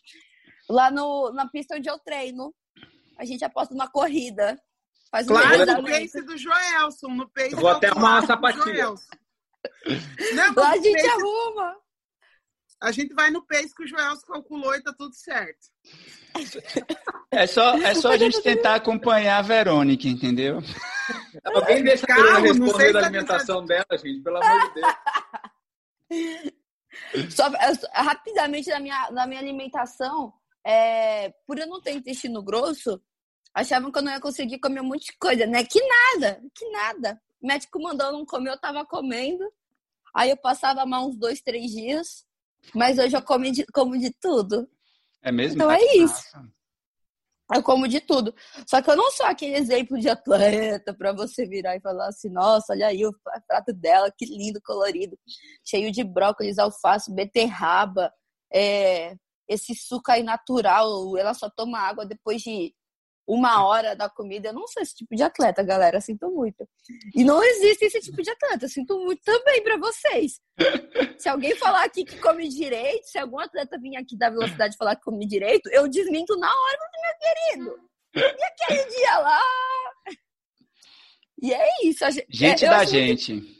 Lá 0.68 0.90
no, 0.90 1.30
na 1.33 1.48
pista 1.48 1.76
onde 1.76 1.88
eu 1.88 1.98
treino, 1.98 2.54
a 3.18 3.24
gente 3.24 3.44
aposta 3.44 3.74
uma 3.74 3.88
corrida. 3.88 4.59
Faz 5.11 5.26
claro, 5.26 5.66
no 5.66 5.85
pace 5.85 6.22
do 6.22 6.37
Joelson, 6.37 7.09
no 7.09 7.28
pace 7.30 7.52
eu 7.52 7.59
Vou 7.59 7.70
até 7.70 7.88
arrumar 7.88 8.18
uma 8.18 8.26
sapatilha. 8.26 8.87
Não, 8.87 10.54
Lá 10.57 10.70
a 10.70 10.76
gente 10.76 11.02
pace... 11.02 11.09
arruma. 11.09 11.76
A 12.83 12.92
gente 12.92 13.14
vai 13.14 13.30
no 13.30 13.46
pace 13.46 13.74
que 13.74 13.85
o 13.85 13.87
Joelson 13.87 14.26
calculou 14.26 14.74
e 14.74 14.83
tá 14.83 14.92
tudo 14.92 15.14
certo. 15.14 15.68
É 17.30 17.46
só, 17.46 17.76
é 17.78 17.94
só 17.94 18.12
a 18.12 18.16
gente 18.16 18.42
tentar 18.42 18.74
acompanhar 18.74 19.38
a 19.38 19.42
Verônica, 19.42 20.09
entendeu? 20.09 20.61
Alguém 21.44 21.83
deixa 21.83 22.04
a 22.09 22.38
responder 22.38 22.92
da 22.92 22.98
alimentação 23.00 23.64
dela, 23.64 23.87
gente, 23.92 24.20
pelo 24.22 24.37
amor 24.37 24.68
de 24.68 24.74
Deus. 24.74 24.94
Só, 27.30 27.50
rapidamente 27.92 28.68
na 28.70 28.80
minha, 28.80 29.11
na 29.11 29.26
minha 29.26 29.40
alimentação, 29.40 30.33
é, 30.64 31.30
por 31.46 31.59
eu 31.59 31.66
não 31.66 31.80
ter 31.80 31.92
intestino 31.92 32.42
grosso, 32.42 33.00
achavam 33.52 33.92
que 33.92 33.98
eu 33.98 34.02
não 34.02 34.12
ia 34.12 34.20
conseguir 34.20 34.59
comer 34.59 34.80
um 34.80 34.88
monte 34.88 35.07
de 35.07 35.18
coisa, 35.18 35.46
né? 35.46 35.64
Que 35.64 35.80
nada, 35.80 36.42
que 36.54 36.68
nada. 36.70 37.20
O 37.40 37.46
médico 37.46 37.83
mandou 37.83 38.12
não 38.12 38.24
comer, 38.24 38.50
eu 38.50 38.61
tava 38.61 38.85
comendo. 38.85 39.44
Aí 40.14 40.30
eu 40.30 40.37
passava 40.37 40.87
mal 40.87 41.09
uns 41.09 41.16
dois, 41.16 41.40
três 41.40 41.70
dias. 41.70 42.24
Mas 42.74 42.98
hoje 42.98 43.16
eu 43.16 43.22
como 43.22 43.50
de, 43.50 43.66
como 43.66 43.98
de 43.98 44.11
tudo. 44.20 44.68
É 45.22 45.30
mesmo? 45.30 45.57
Então 45.57 45.70
é 45.70 45.80
isso. 45.96 46.22
Eu 47.52 47.62
como 47.62 47.87
de 47.87 48.00
tudo. 48.00 48.35
Só 48.66 48.80
que 48.80 48.90
eu 48.90 48.96
não 48.96 49.11
sou 49.11 49.26
aquele 49.26 49.57
exemplo 49.57 49.98
de 49.98 50.09
atleta 50.09 50.94
para 50.94 51.12
você 51.12 51.46
virar 51.46 51.76
e 51.76 51.80
falar 51.80 52.09
assim: 52.09 52.30
nossa, 52.30 52.72
olha 52.72 52.87
aí 52.87 53.04
o 53.04 53.12
prato 53.46 53.72
dela, 53.72 54.11
que 54.16 54.24
lindo, 54.24 54.61
colorido, 54.64 55.18
cheio 55.64 55.90
de 55.92 56.02
brócolis, 56.02 56.59
alface, 56.59 57.12
beterraba, 57.14 58.12
é, 58.52 59.14
esse 59.48 59.74
suco 59.74 60.11
aí 60.11 60.22
natural. 60.22 61.16
Ela 61.18 61.35
só 61.35 61.50
toma 61.50 61.78
água 61.78 62.07
depois 62.07 62.40
de 62.42 62.74
uma 63.26 63.64
hora 63.66 63.96
da 63.96 64.08
comida. 64.08 64.48
Eu 64.48 64.52
não 64.52 64.66
sou 64.66 64.82
esse 64.82 64.94
tipo 64.94 65.14
de 65.14 65.22
atleta, 65.22 65.62
galera. 65.62 66.00
Sinto 66.00 66.30
muito. 66.30 66.68
E 67.14 67.24
não 67.24 67.42
existe 67.42 67.87
esse 67.87 68.00
tipo 68.00 68.22
de 68.22 68.30
atleta. 68.30 68.68
Sinto 68.68 68.98
muito 68.98 69.22
também 69.22 69.62
para 69.62 69.78
vocês. 69.78 70.40
Se 71.18 71.28
alguém 71.28 71.54
falar 71.56 71.84
aqui 71.84 72.04
que 72.04 72.18
come 72.18 72.48
direito, 72.48 73.06
se 73.06 73.18
algum 73.18 73.38
atleta 73.38 73.78
vir 73.78 73.96
aqui 73.96 74.16
da 74.16 74.30
velocidade 74.30 74.76
falar 74.76 74.96
que 74.96 75.02
come 75.02 75.26
direito, 75.26 75.68
eu 75.70 75.88
desminto 75.88 76.37
na 76.37 76.48
hora, 76.48 76.78
meu 77.02 77.64
querido. 77.64 77.90
E 78.14 78.44
aquele 78.44 78.84
dia 78.90 79.18
lá? 79.18 79.42
E 81.42 81.52
é 81.52 81.68
isso. 81.84 82.04
Gente 82.30 82.64
é, 82.64 82.68
da 82.68 82.84
gente. 82.84 83.34
Muito... 83.34 83.54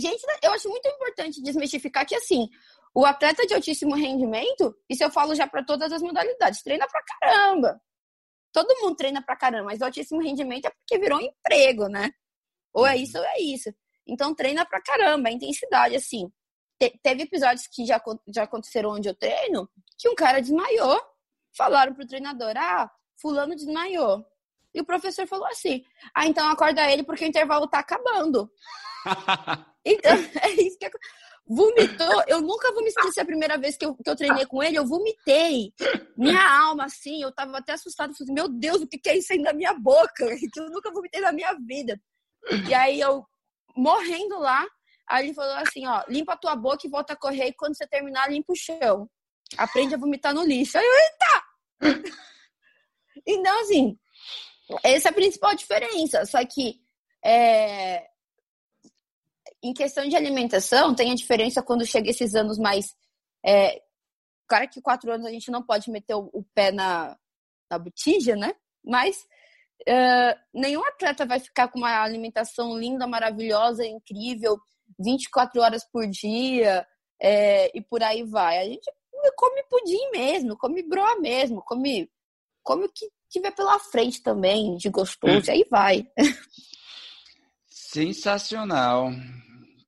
Gente, 0.00 0.22
eu 0.42 0.52
acho 0.52 0.68
muito 0.68 0.88
importante 0.88 1.42
desmistificar 1.42 2.06
que, 2.06 2.14
assim, 2.14 2.48
o 2.94 3.04
atleta 3.04 3.46
de 3.46 3.54
altíssimo 3.54 3.94
rendimento, 3.94 4.74
isso 4.88 5.02
eu 5.02 5.10
falo 5.10 5.34
já 5.34 5.46
para 5.46 5.64
todas 5.64 5.92
as 5.92 6.00
modalidades, 6.00 6.62
treina 6.62 6.86
pra 6.86 7.02
caramba. 7.02 7.80
Todo 8.54 8.80
mundo 8.80 8.94
treina 8.94 9.20
pra 9.20 9.34
caramba, 9.34 9.64
mas 9.64 9.80
o 9.80 9.84
altíssimo 9.84 10.22
rendimento 10.22 10.66
é 10.66 10.70
porque 10.70 10.96
virou 10.96 11.18
um 11.18 11.22
emprego, 11.22 11.88
né? 11.88 12.12
Ou 12.72 12.86
é 12.86 12.94
uhum. 12.94 13.02
isso 13.02 13.18
ou 13.18 13.24
é 13.24 13.40
isso. 13.40 13.74
Então 14.06 14.32
treina 14.32 14.64
pra 14.64 14.80
caramba, 14.80 15.28
a 15.28 15.32
intensidade, 15.32 15.96
assim. 15.96 16.30
Te, 16.78 16.96
teve 17.02 17.22
episódios 17.22 17.66
que 17.66 17.84
já, 17.84 18.00
já 18.28 18.44
aconteceram 18.44 18.90
onde 18.90 19.08
eu 19.08 19.14
treino, 19.14 19.68
que 19.98 20.08
um 20.08 20.14
cara 20.14 20.40
desmaiou, 20.40 21.00
falaram 21.56 21.94
pro 21.94 22.06
treinador, 22.06 22.54
ah, 22.56 22.88
fulano 23.20 23.56
desmaiou. 23.56 24.24
E 24.72 24.80
o 24.80 24.84
professor 24.84 25.26
falou 25.26 25.46
assim, 25.48 25.84
ah, 26.14 26.26
então 26.26 26.48
acorda 26.48 26.88
ele 26.88 27.02
porque 27.02 27.24
o 27.24 27.28
intervalo 27.28 27.66
tá 27.66 27.80
acabando. 27.80 28.48
então, 29.84 30.12
é 30.42 30.50
isso 30.50 30.78
que 30.78 30.86
vomitou. 31.46 32.22
Eu 32.26 32.40
nunca 32.40 32.72
vou 32.72 32.82
me 32.82 32.88
esquecer 32.88 33.20
a 33.20 33.24
primeira 33.24 33.58
vez 33.58 33.76
que 33.76 33.84
eu, 33.84 33.94
que 33.94 34.08
eu 34.08 34.16
treinei 34.16 34.46
com 34.46 34.62
ele, 34.62 34.78
eu 34.78 34.86
vomitei. 34.86 35.72
Minha 36.16 36.42
alma, 36.62 36.84
assim, 36.86 37.22
eu 37.22 37.32
tava 37.32 37.58
até 37.58 37.72
assustada. 37.72 38.14
Falei, 38.14 38.34
meu 38.34 38.48
Deus, 38.48 38.82
o 38.82 38.86
que, 38.86 39.00
é 39.08 39.18
isso 39.18 39.32
aí 39.32 39.38
na 39.38 39.52
minha 39.52 39.74
boca? 39.74 40.26
Que 40.36 40.48
eu 40.60 40.70
nunca 40.70 40.90
vomitei 40.90 41.20
na 41.20 41.32
minha 41.32 41.52
vida. 41.54 42.00
E 42.68 42.74
aí 42.74 43.00
eu, 43.00 43.24
morrendo 43.76 44.38
lá, 44.38 44.66
aí 45.08 45.26
ele 45.26 45.34
falou 45.34 45.54
assim, 45.56 45.86
ó, 45.86 46.02
limpa 46.08 46.32
a 46.32 46.38
tua 46.38 46.56
boca 46.56 46.86
e 46.86 46.90
volta 46.90 47.12
a 47.12 47.16
correr. 47.16 47.48
E 47.48 47.54
quando 47.54 47.76
você 47.76 47.86
terminar, 47.86 48.30
limpa 48.30 48.52
o 48.52 48.56
chão. 48.56 49.08
Aprende 49.56 49.94
a 49.94 49.98
vomitar 49.98 50.34
no 50.34 50.42
lixo. 50.42 50.78
Aí 50.78 50.84
eu, 50.84 50.92
eita! 50.92 52.14
Então, 53.26 53.60
assim, 53.60 53.96
essa 54.82 55.08
é 55.08 55.10
a 55.10 55.14
principal 55.14 55.54
diferença. 55.54 56.26
Só 56.26 56.44
que 56.44 56.80
é, 57.24 58.04
em 59.64 59.72
questão 59.72 60.06
de 60.06 60.14
alimentação, 60.14 60.94
tem 60.94 61.10
a 61.10 61.14
diferença 61.14 61.62
quando 61.62 61.86
chega 61.86 62.10
esses 62.10 62.34
anos 62.34 62.58
mais. 62.58 62.94
É, 63.44 63.82
claro 64.46 64.68
que 64.68 64.82
quatro 64.82 65.10
anos 65.10 65.26
a 65.26 65.30
gente 65.30 65.50
não 65.50 65.62
pode 65.62 65.90
meter 65.90 66.14
o, 66.14 66.28
o 66.34 66.44
pé 66.54 66.70
na, 66.70 67.16
na 67.70 67.78
botija, 67.78 68.36
né? 68.36 68.54
Mas 68.84 69.16
uh, 69.88 70.38
nenhum 70.52 70.84
atleta 70.84 71.24
vai 71.24 71.40
ficar 71.40 71.68
com 71.68 71.78
uma 71.78 72.02
alimentação 72.02 72.78
linda, 72.78 73.06
maravilhosa, 73.06 73.86
incrível, 73.86 74.58
24 74.98 75.62
horas 75.62 75.82
por 75.90 76.06
dia 76.06 76.86
é, 77.18 77.70
e 77.74 77.80
por 77.80 78.02
aí 78.02 78.22
vai. 78.22 78.58
A 78.58 78.64
gente 78.64 78.92
come 79.34 79.62
pudim 79.64 80.10
mesmo, 80.12 80.58
come 80.58 80.82
broa 80.82 81.18
mesmo, 81.18 81.62
come, 81.62 82.10
come 82.62 82.84
o 82.84 82.92
que 82.92 83.10
tiver 83.30 83.50
pela 83.52 83.78
frente 83.78 84.22
também, 84.22 84.76
de 84.76 84.90
gostoso, 84.90 85.48
e 85.48 85.50
aí 85.50 85.66
vai. 85.70 86.06
Sensacional. 87.66 89.10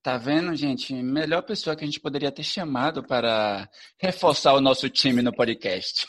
Tá 0.07 0.16
vendo, 0.16 0.55
gente? 0.55 0.95
Melhor 0.95 1.42
pessoa 1.42 1.75
que 1.75 1.83
a 1.83 1.85
gente 1.85 1.99
poderia 1.99 2.31
ter 2.31 2.45
chamado 2.45 3.03
para 3.03 3.69
reforçar 3.99 4.55
o 4.55 4.61
nosso 4.61 4.88
time 4.88 5.21
no 5.21 5.35
podcast. 5.35 6.07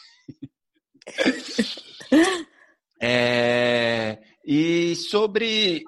é, 3.02 4.20
e 4.46 4.96
sobre. 4.98 5.84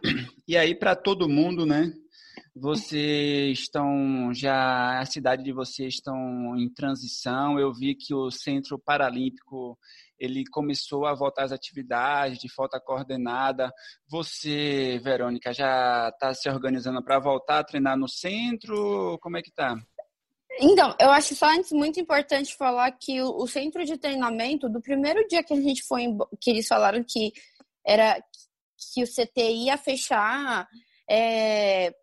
E 0.48 0.58
aí, 0.58 0.74
para 0.74 0.96
todo 0.96 1.30
mundo, 1.30 1.68
né? 1.68 1.94
Vocês 2.56 3.60
estão 3.60 4.34
já. 4.34 5.00
A 5.00 5.06
cidade 5.06 5.44
de 5.44 5.54
vocês 5.54 5.94
estão 5.94 6.58
em 6.58 6.68
transição. 6.68 7.60
Eu 7.60 7.72
vi 7.72 7.94
que 7.94 8.16
o 8.16 8.32
Centro 8.32 8.80
Paralímpico 8.80 9.78
ele 10.20 10.44
começou 10.52 11.06
a 11.06 11.14
voltar 11.14 11.44
às 11.44 11.52
atividades 11.52 12.40
de 12.40 12.54
falta 12.54 12.80
coordenada. 12.80 13.72
Você, 14.08 15.00
Verônica, 15.02 15.54
já 15.54 16.10
está 16.10 16.34
se 16.34 16.50
organizando 16.50 17.04
para 17.04 17.20
voltar 17.20 17.60
a 17.60 17.64
treinar 17.64 17.98
no 17.98 18.08
centro? 18.08 19.18
Como 19.22 19.38
é 19.38 19.42
que 19.42 19.50
está? 19.50 19.76
Então, 20.60 20.94
eu 21.00 21.10
acho 21.10 21.36
só 21.36 21.48
antes 21.48 21.72
muito 21.72 22.00
importante 22.00 22.56
falar 22.56 22.92
que 22.92 23.22
o, 23.22 23.30
o, 23.30 23.48
centro 23.48 23.86
de 23.86 23.98
treinamento, 23.98 24.68
do 24.68 24.82
primeiro 24.82 25.26
dia 25.28 25.42
que 25.42 25.54
a 25.54 25.62
gente 25.62 25.84
foi, 25.84 26.06
que 26.42 26.50
eles 26.50 26.68
falaram 26.68 27.02
que 27.02 27.32
era 27.86 28.22
que 28.94 29.04
o 29.04 29.08
CT 29.08 29.42
ia 29.42 29.78
fechar 29.78 30.68
é, 31.10 31.94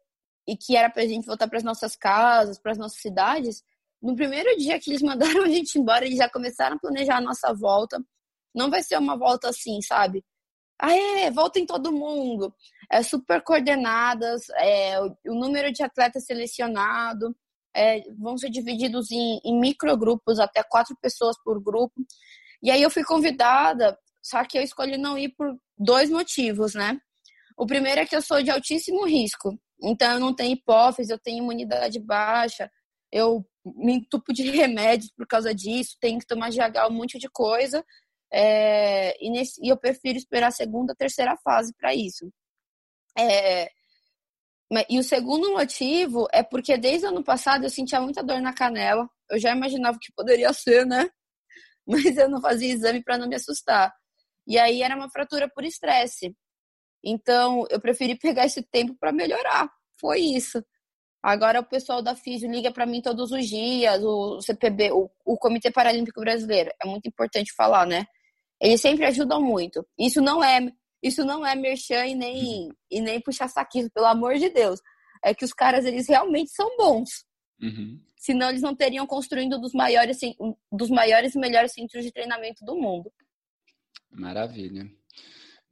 e 0.47 0.57
que 0.57 0.77
era 0.77 0.89
para 0.89 1.03
a 1.03 1.07
gente 1.07 1.27
voltar 1.27 1.49
para 1.49 1.59
as 1.59 1.65
nossas 1.65 1.97
casas, 1.97 2.59
para 2.59 2.73
as 2.73 2.79
nossas 2.79 3.01
cidades, 3.01 3.63
no 4.07 4.15
primeiro 4.15 4.57
dia 4.57 4.79
que 4.79 4.91
eles 4.91 5.03
mandaram 5.03 5.43
a 5.45 5.49
gente 5.49 5.79
embora, 5.79 6.07
eles 6.07 6.19
já 6.19 6.29
começaram 6.31 6.77
a 6.77 6.79
planejar 6.79 7.17
a 7.17 7.21
nossa 7.21 7.53
volta. 7.53 8.01
Não 8.55 8.71
vai 8.71 8.83
ser 8.83 8.99
uma 8.99 9.17
volta 9.19 9.49
assim, 9.51 9.83
sabe? 9.83 10.25
Aê, 10.79 11.31
voltem 11.31 11.67
todo 11.67 11.93
mundo. 11.93 12.55
É 12.91 13.03
super 13.03 13.43
coordenadas, 13.43 14.49
é, 14.57 15.01
o, 15.01 15.17
o 15.29 15.35
número 15.35 15.73
de 15.73 15.83
atletas 15.83 16.25
selecionado. 16.25 17.35
é, 17.75 18.03
vão 18.19 18.39
ser 18.39 18.49
divididos 18.51 19.11
em, 19.11 19.41
em 19.45 19.61
microgrupos, 19.61 20.39
até 20.39 20.63
quatro 20.63 20.97
pessoas 21.03 21.37
por 21.45 21.63
grupo. 21.63 21.95
E 22.63 22.71
aí 22.71 22.83
eu 22.83 22.91
fui 22.91 23.05
convidada, 23.05 23.99
só 24.23 24.45
que 24.45 24.57
eu 24.59 24.63
escolhi 24.63 24.97
não 24.97 25.19
ir 25.19 25.31
por 25.37 25.55
dois 25.77 26.11
motivos, 26.11 26.75
né? 26.75 26.99
O 27.57 27.67
primeiro 27.67 28.01
é 28.01 28.07
que 28.07 28.17
eu 28.17 28.23
sou 28.23 28.43
de 28.43 28.51
altíssimo 28.51 29.05
risco, 29.05 29.59
então 29.83 30.13
eu 30.15 30.21
não 30.21 30.35
tenho 30.35 30.53
hipófise, 30.55 31.13
eu 31.13 31.19
tenho 31.19 31.43
imunidade 31.43 31.99
baixa, 32.01 32.71
eu 33.13 33.47
me 33.75 33.95
entupo 33.95 34.33
de 34.33 34.51
remédios 34.51 35.11
por 35.17 35.27
causa 35.27 35.55
disso, 35.55 35.97
tenho 36.01 36.19
que 36.19 36.27
tomar 36.27 36.51
GH, 36.51 36.89
um 36.89 36.95
monte 36.95 37.19
de 37.19 37.29
coisa. 37.29 37.85
É, 38.33 39.17
e, 39.25 39.31
nesse, 39.31 39.61
e, 39.65 39.69
eu 39.69 39.77
prefiro 39.77 40.19
esperar 40.19 40.49
a 40.49 40.53
segunda, 40.53 40.95
terceira 40.95 41.37
fase 41.39 41.75
para 41.77 41.95
isso. 41.95 42.31
É, 43.19 43.71
e 44.91 44.99
o 44.99 45.03
segundo 45.03 45.53
motivo 45.53 46.27
é 46.33 46.43
porque 46.43 46.77
desde 46.77 47.07
o 47.07 47.11
ano 47.11 47.23
passado 47.23 47.65
eu 47.65 47.71
sentia 47.71 48.01
muita 48.01 48.23
dor 48.23 48.41
na 48.41 48.53
canela. 48.53 49.09
Eu 49.31 49.39
já 49.39 49.53
imaginava 49.55 49.99
que 50.01 50.13
poderia 50.13 50.53
ser, 50.53 50.85
né? 50.85 51.09
Mas 51.87 52.17
eu 52.17 52.29
não 52.29 52.41
fazia 52.41 52.73
exame 52.73 53.03
para 53.03 53.19
não 53.19 53.29
me 53.29 53.37
assustar. 53.37 53.93
E 54.47 54.59
aí 54.59 54.83
era 54.83 54.97
uma 54.97 55.11
fratura 55.11 55.49
por 55.49 55.65
estresse. 55.65 56.35
Então 57.05 57.65
eu 57.71 57.81
preferi 57.81 58.19
pegar 58.19 58.47
esse 58.47 58.63
tempo 58.63 58.97
para 58.99 59.13
melhorar. 59.13 59.69
Foi 60.01 60.21
isso. 60.21 60.63
Agora 61.27 61.59
o 61.59 61.65
pessoal 61.65 62.01
da 62.01 62.15
Físio 62.15 62.49
liga 62.49 62.71
para 62.71 62.87
mim 62.87 63.03
todos 63.03 63.33
os 63.33 63.49
dias, 63.49 64.01
o 64.05 64.41
CPB, 64.41 64.93
o, 64.93 65.11
o 65.25 65.37
Comitê 65.37 65.73
Paralímpico 65.73 66.21
Brasileiro. 66.21 66.71
É 66.81 66.87
muito 66.87 67.09
importante 67.09 67.53
falar, 67.53 67.85
né? 67.85 68.07
Eles 68.61 68.81
sempre 68.81 69.05
ajudam 69.07 69.43
muito. 69.43 69.85
Isso 69.99 70.21
não 70.21 70.43
é 70.43 70.73
isso 71.03 71.25
não 71.25 71.45
é 71.45 71.57
merchan 71.57 72.07
e 72.07 72.15
nem, 72.15 72.69
e 72.89 73.01
nem 73.01 73.21
puxar 73.21 73.49
saquismo, 73.49 73.91
pelo 73.91 74.07
amor 74.07 74.37
de 74.37 74.49
Deus. 74.51 74.81
É 75.25 75.35
que 75.35 75.45
os 75.45 75.53
caras, 75.53 75.85
eles 75.85 76.09
realmente 76.09 76.53
são 76.53 76.77
bons. 76.77 77.25
Uhum. 77.61 78.01
Senão 78.17 78.49
eles 78.49 78.63
não 78.63 78.77
teriam 78.77 79.05
construindo 79.05 79.61
dos 79.61 79.73
maiores, 79.73 80.19
dos 80.71 80.91
maiores 80.91 81.35
e 81.35 81.41
melhores 81.41 81.73
centros 81.73 82.05
de 82.05 82.13
treinamento 82.13 82.65
do 82.65 82.77
mundo. 82.77 83.13
Maravilha. 84.13 84.89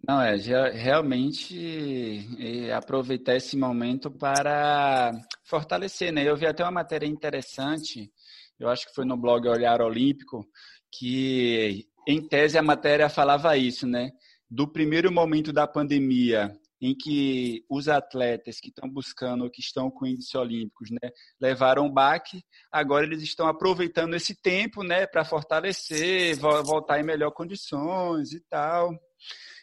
Não, 0.07 0.21
é 0.21 0.37
realmente 0.71 2.29
é, 2.39 2.73
aproveitar 2.75 3.37
esse 3.37 3.57
momento 3.57 4.11
para 4.11 5.13
fortalecer, 5.45 6.13
né? 6.13 6.29
Eu 6.29 6.37
vi 6.37 6.47
até 6.47 6.63
uma 6.63 6.71
matéria 6.71 7.07
interessante, 7.07 8.13
eu 8.59 8.69
acho 8.69 8.87
que 8.87 8.95
foi 8.95 9.07
no 9.07 9.17
blog 9.17 9.49
Olhar 9.49 9.81
Olímpico, 9.81 10.47
que 10.93 11.87
em 12.07 12.21
tese 12.27 12.59
a 12.59 12.63
matéria 12.63 13.09
falava 13.09 13.57
isso, 13.57 13.87
né? 13.87 14.11
Do 14.51 14.71
primeiro 14.71 15.11
momento 15.11 15.53
da 15.55 15.67
pandemia, 15.67 16.55
em 16.83 16.95
que 16.95 17.65
os 17.71 17.89
atletas 17.89 18.61
que 18.61 18.69
estão 18.69 18.87
buscando, 18.91 19.51
que 19.51 19.63
estão 19.63 19.91
com 19.91 20.07
índices 20.07 20.35
olímpicos, 20.35 20.91
né, 20.91 21.11
levaram 21.41 21.87
um 21.87 21.91
baque, 21.91 22.43
agora 22.71 23.07
eles 23.07 23.23
estão 23.23 23.47
aproveitando 23.47 24.15
esse 24.15 24.35
tempo, 24.35 24.83
né, 24.83 25.07
para 25.07 25.25
fortalecer, 25.25 26.37
voltar 26.39 27.01
em 27.01 27.05
melhor 27.05 27.31
condições 27.31 28.33
e 28.33 28.41
tal. 28.51 28.93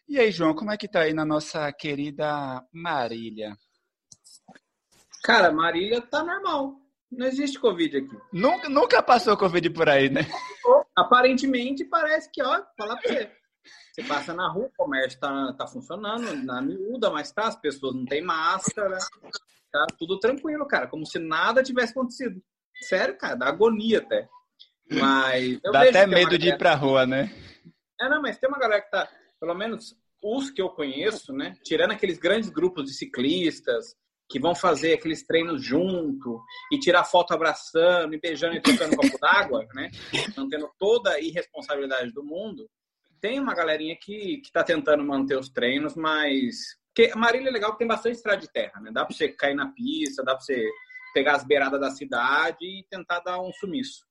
E 0.07 0.19
aí, 0.19 0.31
João, 0.31 0.53
como 0.53 0.71
é 0.71 0.77
que 0.77 0.87
tá 0.87 1.01
aí 1.01 1.13
na 1.13 1.25
nossa 1.25 1.71
querida 1.71 2.63
Marília? 2.73 3.55
Cara, 5.23 5.51
Marília 5.51 6.01
tá 6.01 6.23
normal. 6.23 6.75
Não 7.11 7.27
existe 7.27 7.59
Covid 7.59 7.97
aqui. 7.97 8.17
Nunca, 8.31 8.69
nunca 8.69 9.03
passou 9.03 9.37
Covid 9.37 9.69
por 9.71 9.89
aí, 9.89 10.09
né? 10.09 10.21
Aparentemente 10.95 11.85
parece 11.85 12.29
que, 12.31 12.41
ó, 12.41 12.63
falar 12.77 12.97
pra 12.97 13.11
você. 13.11 13.31
Você 13.93 14.03
passa 14.03 14.33
na 14.33 14.47
rua, 14.49 14.67
o 14.67 14.77
comércio 14.77 15.19
tá, 15.19 15.53
tá 15.53 15.67
funcionando, 15.67 16.33
na 16.45 16.61
miúda, 16.61 17.09
mas 17.09 17.31
tá, 17.31 17.47
as 17.47 17.55
pessoas 17.57 17.93
não 17.93 18.05
têm 18.05 18.21
máscara, 18.21 18.97
tá 19.71 19.85
tudo 19.99 20.17
tranquilo, 20.17 20.65
cara, 20.65 20.87
como 20.87 21.05
se 21.05 21.19
nada 21.19 21.61
tivesse 21.61 21.91
acontecido. 21.91 22.41
Sério, 22.87 23.17
cara, 23.17 23.35
dá 23.35 23.47
agonia 23.47 23.99
até. 23.99 24.27
Mas. 24.89 25.59
Dá 25.61 25.81
até 25.83 26.07
medo 26.07 26.37
de 26.37 26.49
ir 26.49 26.57
pra 26.57 26.73
rua, 26.73 27.05
né? 27.05 27.29
É, 27.99 28.09
não, 28.09 28.21
mas 28.21 28.37
tem 28.37 28.49
uma 28.49 28.57
galera 28.57 28.81
que 28.81 28.89
tá, 28.89 29.07
pelo 29.41 29.55
menos 29.55 29.95
os 30.23 30.51
que 30.51 30.61
eu 30.61 30.69
conheço, 30.69 31.33
né? 31.33 31.57
Tirando 31.63 31.91
aqueles 31.91 32.19
grandes 32.19 32.49
grupos 32.49 32.85
de 32.85 32.93
ciclistas, 32.93 33.95
que 34.29 34.39
vão 34.39 34.55
fazer 34.55 34.93
aqueles 34.93 35.25
treinos 35.25 35.61
junto 35.61 36.41
e 36.71 36.79
tirar 36.79 37.03
foto 37.03 37.33
abraçando 37.33 38.13
e 38.13 38.19
beijando 38.19 38.55
e 38.55 38.61
tocando 38.61 38.95
copo 38.95 39.19
d'água, 39.19 39.67
né? 39.73 39.91
Não 40.37 40.47
tendo 40.47 40.71
toda 40.79 41.11
a 41.11 41.19
irresponsabilidade 41.19 42.13
do 42.13 42.23
mundo. 42.23 42.69
Tem 43.19 43.39
uma 43.39 43.53
galerinha 43.53 43.97
que, 44.01 44.37
que 44.37 44.51
tá 44.51 44.63
tentando 44.63 45.03
manter 45.03 45.37
os 45.37 45.49
treinos, 45.49 45.95
mas... 45.95 46.55
Porque 46.93 47.11
a 47.11 47.15
Marília 47.15 47.49
é 47.49 47.51
legal 47.51 47.73
que 47.73 47.79
tem 47.79 47.87
bastante 47.87 48.15
estrada 48.15 48.39
de 48.39 48.51
terra, 48.51 48.79
né? 48.79 48.91
Dá 48.93 49.05
para 49.05 49.13
você 49.13 49.27
cair 49.29 49.55
na 49.55 49.71
pista, 49.73 50.23
dá 50.23 50.33
para 50.33 50.43
você 50.43 50.65
pegar 51.13 51.35
as 51.35 51.43
beiradas 51.43 51.79
da 51.79 51.91
cidade 51.91 52.57
e 52.61 52.85
tentar 52.89 53.19
dar 53.19 53.41
um 53.41 53.51
sumiço. 53.51 54.05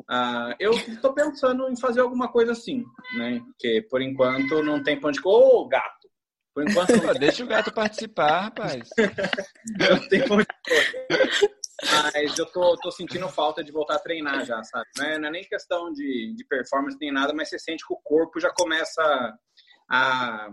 Uh, 0.00 0.54
eu 0.58 0.72
estou 0.72 1.12
pensando 1.12 1.68
em 1.68 1.78
fazer 1.78 2.00
alguma 2.00 2.28
coisa 2.28 2.52
assim, 2.52 2.84
né? 3.16 3.40
Porque 3.44 3.86
por 3.90 4.00
enquanto 4.00 4.62
não 4.62 4.82
tem 4.82 4.98
pão 4.98 5.10
de... 5.10 5.20
Ô, 5.24 5.62
oh, 5.62 5.68
gato! 5.68 6.08
Por 6.54 6.68
enquanto. 6.68 7.00
Pô, 7.00 7.14
deixa 7.18 7.44
o 7.44 7.46
gato 7.46 7.72
participar, 7.72 8.40
rapaz. 8.42 8.88
eu 9.88 10.08
tenho 10.08 10.24
Mas 12.12 12.38
eu 12.38 12.46
tô, 12.46 12.76
tô 12.76 12.90
sentindo 12.90 13.28
falta 13.28 13.62
de 13.62 13.72
voltar 13.72 13.96
a 13.96 14.00
treinar 14.00 14.44
já, 14.44 14.62
sabe? 14.64 14.86
Não 14.98 15.04
é, 15.04 15.18
não 15.18 15.28
é 15.28 15.30
nem 15.30 15.44
questão 15.44 15.92
de, 15.92 16.34
de 16.34 16.44
performance 16.44 16.98
nem 17.00 17.12
nada, 17.12 17.32
mas 17.32 17.48
você 17.48 17.58
sente 17.58 17.86
que 17.86 17.94
o 17.94 18.00
corpo 18.02 18.40
já 18.40 18.50
começa 18.52 19.02
a, 19.88 20.48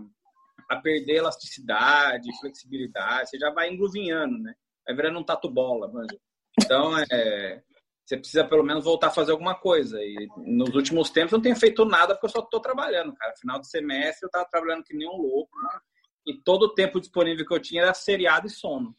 a 0.70 0.76
perder 0.76 1.16
elasticidade, 1.16 2.38
flexibilidade, 2.40 3.30
você 3.30 3.38
já 3.38 3.50
vai 3.50 3.70
engruvinhando, 3.70 4.38
né? 4.38 4.54
Vai 4.86 4.96
virando 4.96 5.18
um 5.18 5.24
tatu-bola, 5.24 5.92
manja. 5.92 6.18
Então, 6.60 6.98
é, 7.10 7.62
você 8.08 8.16
precisa 8.16 8.42
pelo 8.42 8.64
menos 8.64 8.84
voltar 8.84 9.08
a 9.08 9.10
fazer 9.10 9.32
alguma 9.32 9.54
coisa. 9.54 10.02
E 10.02 10.28
nos 10.38 10.74
últimos 10.74 11.10
tempos 11.10 11.32
eu 11.32 11.36
não 11.36 11.42
tenho 11.42 11.56
feito 11.56 11.84
nada 11.84 12.14
porque 12.14 12.24
eu 12.24 12.30
só 12.30 12.38
estou 12.38 12.58
trabalhando, 12.58 13.14
cara. 13.14 13.34
Final 13.36 13.60
de 13.60 13.68
semestre 13.68 14.24
eu 14.24 14.28
estava 14.28 14.48
trabalhando 14.50 14.82
que 14.82 14.96
nem 14.96 15.06
um 15.06 15.20
louco. 15.20 15.54
Né? 15.62 15.80
E 16.26 16.34
todo 16.42 16.62
o 16.62 16.74
tempo 16.74 16.98
disponível 16.98 17.44
que 17.46 17.52
eu 17.52 17.60
tinha 17.60 17.82
era 17.82 17.92
seriado 17.92 18.46
e 18.46 18.50
sono. 18.50 18.96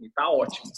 E 0.00 0.10
tá 0.10 0.28
ótimo. 0.28 0.72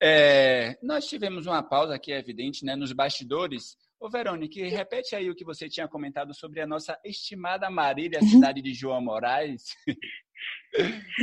É, 0.00 0.78
nós 0.80 1.06
tivemos 1.06 1.46
uma 1.46 1.62
pausa 1.62 1.96
aqui, 1.96 2.12
é 2.12 2.18
evidente, 2.18 2.64
né, 2.64 2.76
nos 2.76 2.92
bastidores. 2.92 3.76
Ô, 4.00 4.08
Verônica, 4.08 4.58
repete 4.70 5.14
aí 5.14 5.28
o 5.28 5.34
que 5.34 5.44
você 5.44 5.68
tinha 5.68 5.86
comentado 5.86 6.34
sobre 6.34 6.62
a 6.62 6.66
nossa 6.66 6.98
estimada 7.04 7.68
Marília, 7.68 8.22
cidade 8.22 8.62
de 8.62 8.72
João 8.72 9.00
Moraes. 9.02 9.62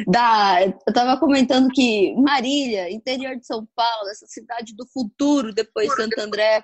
Da, 0.05 0.61
eu 0.61 0.77
estava 0.87 1.19
comentando 1.19 1.69
que 1.69 2.13
Marília, 2.17 2.91
interior 2.91 3.35
de 3.35 3.47
São 3.47 3.67
Paulo, 3.75 4.09
essa 4.09 4.27
cidade 4.27 4.75
do 4.75 4.85
futuro, 4.85 5.51
depois 5.51 5.91
Santo 5.95 6.19
André, 6.19 6.63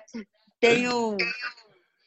tem 0.60 0.88
um, 0.88 1.16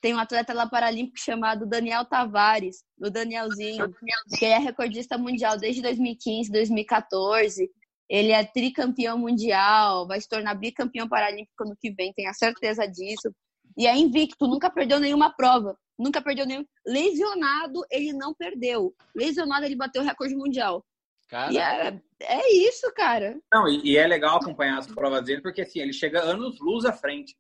tem 0.02 0.16
um 0.16 0.20
atleta 0.20 0.54
lá 0.54 0.66
paralímpico 0.66 1.20
chamado 1.20 1.68
Daniel 1.68 2.06
Tavares, 2.06 2.78
o 2.98 3.10
Danielzinho, 3.10 3.94
que 4.40 4.46
é 4.46 4.58
recordista 4.58 5.18
mundial 5.18 5.58
desde 5.58 5.82
2015, 5.82 6.50
2014. 6.50 7.70
Ele 8.10 8.32
é 8.32 8.46
tricampeão 8.46 9.18
mundial, 9.18 10.08
vai 10.08 10.22
se 10.22 10.30
tornar 10.30 10.56
bicampeão 10.56 11.10
paralímpico 11.10 11.66
no 11.66 11.76
que 11.76 11.92
vem, 11.92 12.14
tenho 12.14 12.30
a 12.30 12.34
certeza 12.34 12.88
disso. 12.88 13.30
E 13.78 13.86
é 13.86 13.96
invicto, 13.96 14.48
nunca 14.48 14.70
perdeu 14.70 15.00
nenhuma 15.00 15.30
prova. 15.30 15.78
Nunca 15.98 16.22
perdeu 16.22 16.46
nenhum. 16.46 16.66
Lesionado, 16.86 17.82
ele 17.92 18.12
não 18.12 18.34
perdeu. 18.34 18.94
Lesionado, 19.16 19.66
ele 19.66 19.76
bateu 19.76 20.02
o 20.02 20.06
recorde 20.06 20.36
mundial. 20.36 20.84
Cara. 21.30 21.54
E 21.54 21.58
é, 21.58 22.02
é 22.22 22.54
isso, 22.68 22.92
cara. 22.94 23.40
Não, 23.54 23.68
e, 23.68 23.82
e, 23.84 23.98
é 23.98 24.08
legal 24.08 24.38
acompanhar 24.38 24.78
as 24.78 24.88
provas 24.88 25.24
dele, 25.24 25.42
porque 25.42 25.62
assim, 25.62 25.80
ele 25.80 25.94
chega 25.94 26.22
anos 26.22 26.58
luz 26.60 26.86
à 26.86 26.94
frente. 26.94 27.36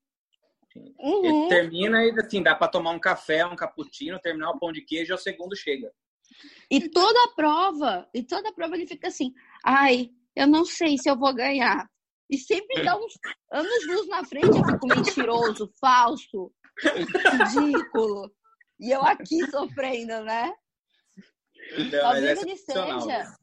Uhum. 0.76 1.26
Ele 1.26 1.50
termina 1.50 2.04
e 2.04 2.12
assim, 2.20 2.44
dá 2.44 2.54
para 2.54 2.68
tomar 2.68 2.92
um 2.92 3.00
café, 3.00 3.46
um 3.46 3.56
cappuccino, 3.56 4.20
terminar 4.20 4.52
o 4.52 4.60
pão 4.60 4.72
de 4.72 4.82
queijo, 4.82 5.14
e 5.14 5.16
o 5.16 5.18
segundo 5.18 5.56
chega. 5.56 5.92
E 6.70 6.90
toda 6.90 7.18
a 7.24 7.36
prova, 7.36 8.08
e 8.14 8.22
toda 8.22 8.50
a 8.50 8.54
prova 8.54 8.76
ele 8.76 8.86
fica 8.86 9.08
assim, 9.08 9.34
ai, 9.64 10.12
eu 10.36 10.46
não 10.46 10.66
sei 10.66 10.98
se 10.98 11.10
eu 11.10 11.18
vou 11.18 11.34
ganhar. 11.34 11.90
E 12.30 12.38
sempre 12.38 12.84
dá 12.84 12.98
uns 12.98 13.14
anos 13.52 13.88
luz 13.88 14.08
na 14.08 14.24
frente, 14.26 14.58
eu 14.58 14.66
fico 14.66 14.88
mentiroso, 14.88 15.72
falso, 15.80 16.52
ridículo. 16.82 18.32
E 18.80 18.92
eu 18.92 19.02
aqui 19.02 19.50
sofrendo, 19.50 20.24
né? 20.24 20.54
Não, 21.78 21.90
talvez 21.90 22.40
é 22.40 22.42
ele 22.42 22.58
seja. 22.58 23.38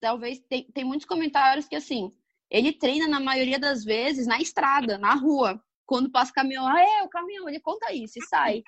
Talvez 0.00 0.38
tem, 0.48 0.70
tem 0.72 0.84
muitos 0.84 1.06
comentários 1.06 1.66
que 1.66 1.76
assim, 1.76 2.12
ele 2.50 2.72
treina 2.72 3.08
na 3.08 3.20
maioria 3.20 3.58
das 3.58 3.84
vezes 3.84 4.26
na 4.26 4.40
estrada, 4.40 4.98
na 4.98 5.14
rua. 5.14 5.62
Quando 5.86 6.10
passa 6.10 6.30
o 6.30 6.34
caminhão, 6.34 6.66
ah, 6.66 6.80
é, 6.80 7.02
o 7.02 7.08
caminhão, 7.08 7.48
ele 7.48 7.60
conta 7.60 7.92
isso 7.92 8.18
e 8.18 8.26
sai. 8.26 8.62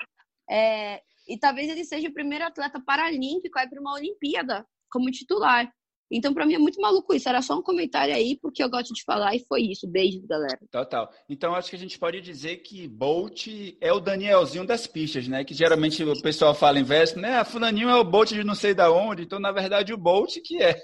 É, 0.48 1.02
e 1.28 1.38
talvez 1.38 1.68
ele 1.68 1.84
seja 1.84 2.08
o 2.08 2.12
primeiro 2.12 2.44
atleta 2.44 2.80
paralímpico 2.80 3.58
a 3.58 3.64
ir 3.64 3.68
para 3.68 3.80
uma 3.80 3.94
Olimpíada 3.94 4.66
como 4.90 5.10
titular. 5.10 5.70
Então, 6.10 6.34
para 6.34 6.44
mim 6.44 6.54
é 6.54 6.58
muito 6.58 6.80
maluco 6.80 7.14
isso. 7.14 7.28
Era 7.28 7.40
só 7.40 7.56
um 7.56 7.62
comentário 7.62 8.14
aí, 8.14 8.36
porque 8.40 8.62
eu 8.62 8.68
gosto 8.68 8.92
de 8.92 9.04
falar 9.04 9.34
e 9.34 9.44
foi 9.46 9.62
isso. 9.62 9.86
Beijo, 9.86 10.20
galera. 10.26 10.58
Total. 10.70 11.08
Então, 11.28 11.54
acho 11.54 11.70
que 11.70 11.76
a 11.76 11.78
gente 11.78 11.98
pode 11.98 12.20
dizer 12.20 12.56
que 12.58 12.88
Bolt 12.88 13.46
é 13.80 13.92
o 13.92 14.00
Danielzinho 14.00 14.66
das 14.66 14.86
pistas, 14.86 15.28
né? 15.28 15.44
Que 15.44 15.54
geralmente 15.54 16.02
o 16.02 16.20
pessoal 16.20 16.54
fala 16.54 16.80
em 16.80 16.84
verso, 16.84 17.18
né? 17.18 17.34
A 17.34 17.42
ah, 17.42 17.44
fulaninho 17.44 17.88
é 17.88 17.94
o 17.94 18.04
Bolt 18.04 18.30
de 18.30 18.42
não 18.42 18.54
sei 18.54 18.74
da 18.74 18.90
onde. 18.90 19.22
Então, 19.22 19.38
na 19.38 19.52
verdade, 19.52 19.92
o 19.92 19.98
Bolt 19.98 20.36
que 20.44 20.60
é. 20.60 20.76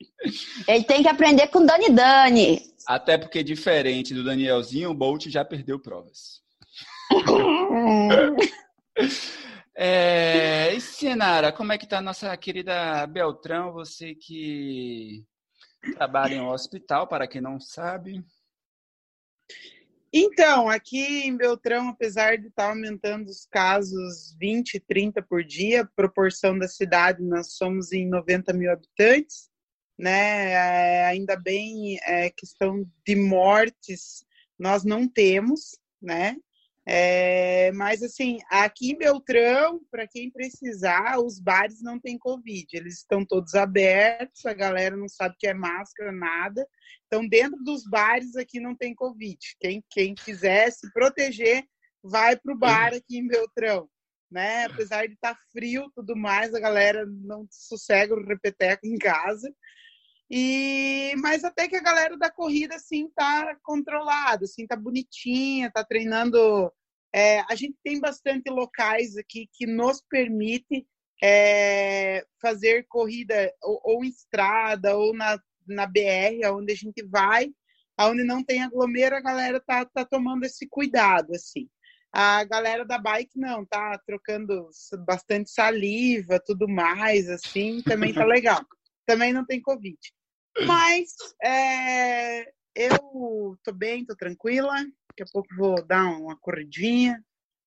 Ele 0.68 0.84
tem 0.84 1.02
que 1.02 1.08
aprender 1.08 1.48
com 1.48 1.66
Dani 1.66 1.90
Dani. 1.90 2.62
Até 2.86 3.18
porque, 3.18 3.42
diferente 3.42 4.14
do 4.14 4.22
Danielzinho, 4.22 4.90
o 4.90 4.94
Bolt 4.94 5.26
já 5.26 5.44
perdeu 5.44 5.80
provas. 5.80 6.40
É, 9.80 10.74
e 10.74 10.80
Sinara, 10.80 11.52
como 11.52 11.72
é 11.72 11.78
que 11.78 11.84
está 11.84 11.98
a 11.98 12.02
nossa 12.02 12.36
querida 12.36 13.06
Beltrão? 13.06 13.72
Você 13.74 14.12
que 14.12 15.24
trabalha 15.94 16.34
em 16.34 16.40
um 16.40 16.48
hospital, 16.48 17.06
para 17.06 17.28
quem 17.28 17.40
não 17.40 17.60
sabe. 17.60 18.20
Então, 20.12 20.68
aqui 20.68 21.28
em 21.28 21.36
Beltrão, 21.36 21.90
apesar 21.90 22.36
de 22.36 22.48
estar 22.48 22.64
tá 22.64 22.70
aumentando 22.70 23.28
os 23.28 23.46
casos 23.46 24.34
20, 24.40 24.80
30 24.80 25.22
por 25.22 25.44
dia, 25.44 25.88
proporção 25.94 26.58
da 26.58 26.66
cidade, 26.66 27.22
nós 27.22 27.52
somos 27.52 27.92
em 27.92 28.08
90 28.08 28.52
mil 28.54 28.72
habitantes, 28.72 29.48
né? 29.96 30.54
É, 30.54 31.06
ainda 31.06 31.36
bem, 31.36 32.00
é, 32.02 32.30
questão 32.30 32.84
de 33.06 33.14
mortes, 33.14 34.24
nós 34.58 34.82
não 34.82 35.06
temos, 35.06 35.78
né? 36.02 36.34
É, 36.90 37.70
mas 37.72 38.02
assim, 38.02 38.38
aqui 38.50 38.92
em 38.92 38.96
Beltrão, 38.96 39.78
para 39.90 40.08
quem 40.08 40.30
precisar, 40.30 41.18
os 41.18 41.38
bares 41.38 41.82
não 41.82 42.00
têm 42.00 42.16
Covid, 42.16 42.66
eles 42.72 43.00
estão 43.00 43.26
todos 43.26 43.54
abertos, 43.54 44.46
a 44.46 44.54
galera 44.54 44.96
não 44.96 45.06
sabe 45.06 45.36
que 45.38 45.46
é 45.46 45.52
máscara, 45.52 46.10
nada. 46.10 46.66
Então, 47.06 47.28
dentro 47.28 47.62
dos 47.62 47.84
bares 47.84 48.36
aqui 48.36 48.58
não 48.58 48.74
tem 48.74 48.94
Covid. 48.94 49.38
Quem, 49.60 49.84
quem 49.90 50.14
quiser 50.14 50.72
se 50.72 50.90
proteger, 50.94 51.62
vai 52.02 52.38
para 52.38 52.54
o 52.54 52.58
bar 52.58 52.94
aqui 52.94 53.18
em 53.18 53.28
Beltrão. 53.28 53.86
Né? 54.30 54.64
Apesar 54.64 55.06
de 55.06 55.12
estar 55.12 55.34
tá 55.34 55.40
frio 55.52 55.90
tudo 55.94 56.16
mais, 56.16 56.54
a 56.54 56.60
galera 56.60 57.04
não 57.06 57.46
sossega 57.50 58.14
o 58.14 58.24
repeteco 58.24 58.86
em 58.86 58.96
casa. 58.96 59.52
E 60.30 61.14
mas 61.16 61.42
até 61.42 61.66
que 61.66 61.76
a 61.76 61.82
galera 61.82 62.16
da 62.18 62.30
corrida 62.30 62.74
assim 62.74 63.08
tá 63.16 63.56
controlada, 63.62 64.44
assim 64.44 64.66
tá 64.66 64.76
bonitinha, 64.76 65.70
tá 65.70 65.82
treinando. 65.82 66.70
É, 67.14 67.40
a 67.50 67.54
gente 67.54 67.76
tem 67.82 68.00
bastante 68.00 68.50
locais 68.50 69.16
aqui 69.16 69.48
que 69.52 69.66
nos 69.66 70.02
permite 70.08 70.86
é, 71.22 72.24
fazer 72.40 72.86
corrida 72.88 73.52
ou, 73.62 73.80
ou, 73.84 74.04
em 74.04 74.08
estrada 74.08 74.96
ou 74.96 75.14
na, 75.14 75.38
na 75.66 75.86
BR, 75.86 76.44
aonde 76.44 76.72
a 76.72 76.76
gente 76.76 77.02
vai, 77.06 77.50
aonde 77.96 78.24
não 78.24 78.44
tem 78.44 78.62
aglomero, 78.62 79.16
a 79.16 79.20
galera 79.20 79.60
tá, 79.60 79.84
tá 79.84 80.04
tomando 80.04 80.44
esse 80.44 80.68
cuidado 80.68 81.34
assim. 81.34 81.68
A 82.12 82.42
galera 82.44 82.86
da 82.86 82.98
bike 82.98 83.38
não, 83.38 83.66
tá 83.66 83.98
trocando 84.06 84.68
bastante 85.06 85.50
saliva, 85.50 86.40
tudo 86.44 86.66
mais, 86.66 87.28
assim, 87.28 87.82
também 87.82 88.14
tá 88.14 88.24
legal. 88.24 88.64
também 89.06 89.32
não 89.32 89.44
tem 89.44 89.60
Covid. 89.60 89.98
Mas 90.66 91.12
é, 91.42 92.50
eu 92.74 93.58
tô 93.62 93.72
bem, 93.72 94.04
tô 94.04 94.16
tranquila. 94.16 94.74
Daqui 95.18 95.22
a 95.22 95.32
pouco 95.32 95.48
vou 95.56 95.82
dar 95.84 96.04
uma 96.04 96.36
corridinha. 96.36 97.20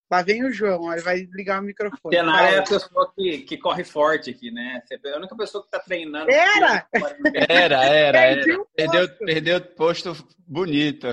Lá 0.10 0.22
vem 0.22 0.44
o 0.46 0.52
João, 0.52 0.92
ele 0.92 1.02
vai 1.02 1.28
ligar 1.34 1.62
o 1.62 1.64
microfone. 1.64 2.16
Cenário 2.16 2.56
é 2.56 2.60
a 2.60 2.64
pessoa 2.64 3.14
que, 3.14 3.40
que 3.40 3.58
corre 3.58 3.84
forte 3.84 4.30
aqui, 4.30 4.52
né? 4.52 4.82
Você 4.86 5.00
é 5.06 5.14
a 5.14 5.18
única 5.18 5.36
pessoa 5.36 5.62
que 5.62 5.68
está 5.68 5.80
treinando. 5.80 6.32
Era! 6.32 6.88
Era, 7.50 7.86
era, 7.86 8.20
era. 8.20 8.66
Perdeu, 8.76 9.18
perdeu 9.18 9.58
o 9.58 9.62
posto 9.62 10.16
bonito. 10.48 11.08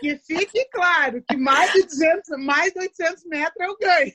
Que 0.00 0.16
fique 0.18 0.64
claro 0.70 1.22
que 1.28 1.36
mais 1.36 1.72
de 1.72 1.82
200, 1.84 2.44
mais 2.44 2.72
de 2.72 2.80
800 2.80 3.24
metros 3.24 3.68
eu 3.68 3.76
ganho. 3.78 4.12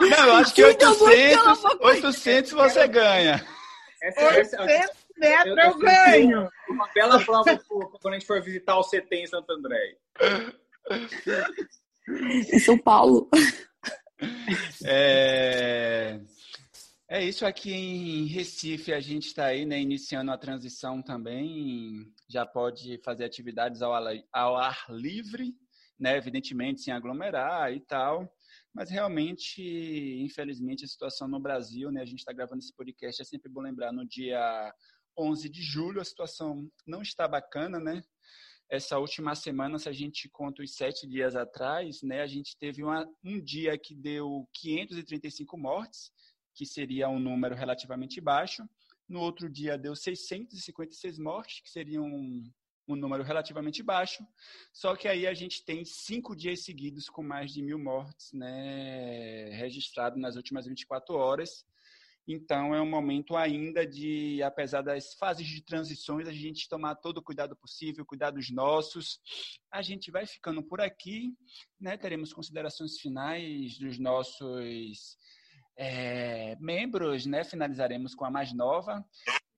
Não, 0.00 0.26
eu 0.26 0.34
acho 0.36 0.54
que 0.54 0.64
800, 0.64 1.64
800 1.80 2.52
você 2.52 2.88
ganha. 2.88 3.44
Essa, 4.02 4.26
800 4.62 4.97
metros 5.18 5.56
eu, 5.56 5.64
eu 5.64 5.78
ganho. 5.78 6.48
Uma 6.68 6.88
bela 6.94 7.24
prova 7.24 7.58
quando 8.00 8.14
a 8.14 8.18
gente 8.18 8.26
for 8.26 8.42
visitar 8.42 8.78
o 8.78 8.84
CT 8.84 9.08
em 9.16 9.26
Santo 9.26 9.52
André. 9.52 9.96
Em 12.52 12.58
São 12.58 12.78
Paulo. 12.78 13.28
É... 14.84 16.20
é 17.08 17.24
isso 17.24 17.46
aqui 17.46 17.72
em 17.72 18.26
Recife, 18.26 18.92
a 18.92 19.00
gente 19.00 19.26
está 19.26 19.46
aí, 19.46 19.64
né, 19.64 19.80
iniciando 19.80 20.30
a 20.30 20.38
transição 20.38 21.02
também, 21.02 22.12
já 22.28 22.44
pode 22.44 22.98
fazer 23.04 23.24
atividades 23.24 23.82
ao, 23.82 23.92
ao 24.32 24.56
ar 24.56 24.86
livre, 24.88 25.54
né, 25.98 26.16
evidentemente 26.16 26.80
sem 26.80 26.92
aglomerar 26.92 27.72
e 27.72 27.80
tal. 27.80 28.28
Mas 28.74 28.90
realmente, 28.90 29.62
infelizmente, 30.20 30.84
a 30.84 30.88
situação 30.88 31.26
no 31.26 31.40
Brasil, 31.40 31.90
né, 31.90 32.00
a 32.00 32.04
gente 32.04 32.20
está 32.20 32.32
gravando 32.32 32.60
esse 32.60 32.74
podcast, 32.74 33.20
é 33.20 33.24
sempre 33.24 33.50
bom 33.50 33.60
lembrar, 33.60 33.92
no 33.92 34.06
dia 34.06 34.72
11 35.18 35.48
de 35.48 35.62
julho, 35.62 36.00
a 36.00 36.04
situação 36.04 36.70
não 36.86 37.02
está 37.02 37.26
bacana, 37.26 37.80
né? 37.80 38.02
Essa 38.70 38.98
última 38.98 39.34
semana, 39.34 39.78
se 39.78 39.88
a 39.88 39.92
gente 39.92 40.28
conta 40.28 40.62
os 40.62 40.74
sete 40.74 41.06
dias 41.06 41.34
atrás, 41.34 42.02
né, 42.02 42.20
a 42.20 42.26
gente 42.26 42.54
teve 42.58 42.84
uma, 42.84 43.08
um 43.24 43.40
dia 43.40 43.78
que 43.78 43.94
deu 43.94 44.46
535 44.52 45.56
mortes, 45.56 46.12
que 46.54 46.66
seria 46.66 47.08
um 47.08 47.18
número 47.18 47.54
relativamente 47.54 48.20
baixo. 48.20 48.62
No 49.08 49.20
outro 49.20 49.48
dia 49.48 49.78
deu 49.78 49.96
656 49.96 51.18
mortes, 51.18 51.62
que 51.62 51.70
seria 51.70 52.02
um, 52.02 52.44
um 52.86 52.94
número 52.94 53.22
relativamente 53.22 53.82
baixo. 53.82 54.22
Só 54.72 54.94
que 54.94 55.08
aí 55.08 55.26
a 55.26 55.32
gente 55.32 55.64
tem 55.64 55.82
cinco 55.84 56.36
dias 56.36 56.62
seguidos 56.62 57.08
com 57.08 57.22
mais 57.22 57.52
de 57.52 57.62
mil 57.62 57.78
mortes 57.78 58.32
né, 58.32 59.50
registrado 59.50 60.18
nas 60.18 60.36
últimas 60.36 60.66
24 60.66 61.14
horas. 61.14 61.64
Então, 62.30 62.74
é 62.74 62.82
um 62.82 62.88
momento 62.88 63.34
ainda 63.34 63.86
de, 63.86 64.42
apesar 64.42 64.82
das 64.82 65.14
fases 65.14 65.46
de 65.46 65.62
transições, 65.62 66.28
a 66.28 66.32
gente 66.32 66.68
tomar 66.68 66.94
todo 66.96 67.18
o 67.18 67.22
cuidado 67.22 67.56
possível, 67.56 68.04
cuidados 68.04 68.50
nossos. 68.50 69.18
A 69.72 69.80
gente 69.80 70.10
vai 70.10 70.26
ficando 70.26 70.62
por 70.62 70.78
aqui, 70.78 71.34
né? 71.80 71.96
Teremos 71.96 72.30
considerações 72.30 72.98
finais 72.98 73.78
dos 73.78 73.98
nossos 73.98 75.16
é, 75.74 76.54
membros, 76.60 77.24
né? 77.24 77.44
Finalizaremos 77.44 78.14
com 78.14 78.26
a 78.26 78.30
mais 78.30 78.52
nova 78.52 79.02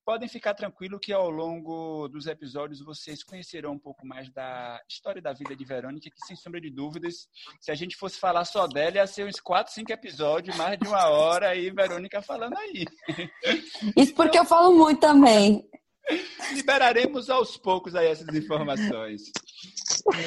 podem 0.04 0.28
ficar 0.28 0.54
tranquilo 0.54 0.98
que 0.98 1.12
ao 1.12 1.30
longo 1.30 2.08
dos 2.08 2.26
episódios 2.26 2.80
vocês 2.80 3.22
conhecerão 3.22 3.72
um 3.72 3.78
pouco 3.78 4.06
mais 4.06 4.30
da 4.30 4.80
história 4.88 5.22
da 5.22 5.32
vida 5.32 5.54
de 5.54 5.64
Verônica, 5.64 6.10
que 6.10 6.26
sem 6.26 6.36
sombra 6.36 6.60
de 6.60 6.70
dúvidas, 6.70 7.28
se 7.60 7.70
a 7.70 7.74
gente 7.74 7.96
fosse 7.96 8.18
falar 8.18 8.44
só 8.44 8.66
dela, 8.66 8.96
ia 8.96 9.06
ser 9.06 9.26
uns 9.26 9.40
4, 9.40 9.72
5 9.72 9.92
episódios, 9.92 10.56
mais 10.56 10.78
de 10.78 10.88
uma 10.88 11.08
hora 11.08 11.50
aí, 11.50 11.70
Verônica 11.70 12.22
falando 12.22 12.56
aí. 12.56 12.84
Isso 13.96 14.14
porque 14.14 14.38
eu 14.38 14.44
falo 14.44 14.74
muito 14.76 15.00
também. 15.00 15.68
Liberaremos 16.52 17.30
aos 17.30 17.56
poucos 17.56 17.94
aí 17.94 18.08
essas 18.08 18.34
informações. 18.34 19.22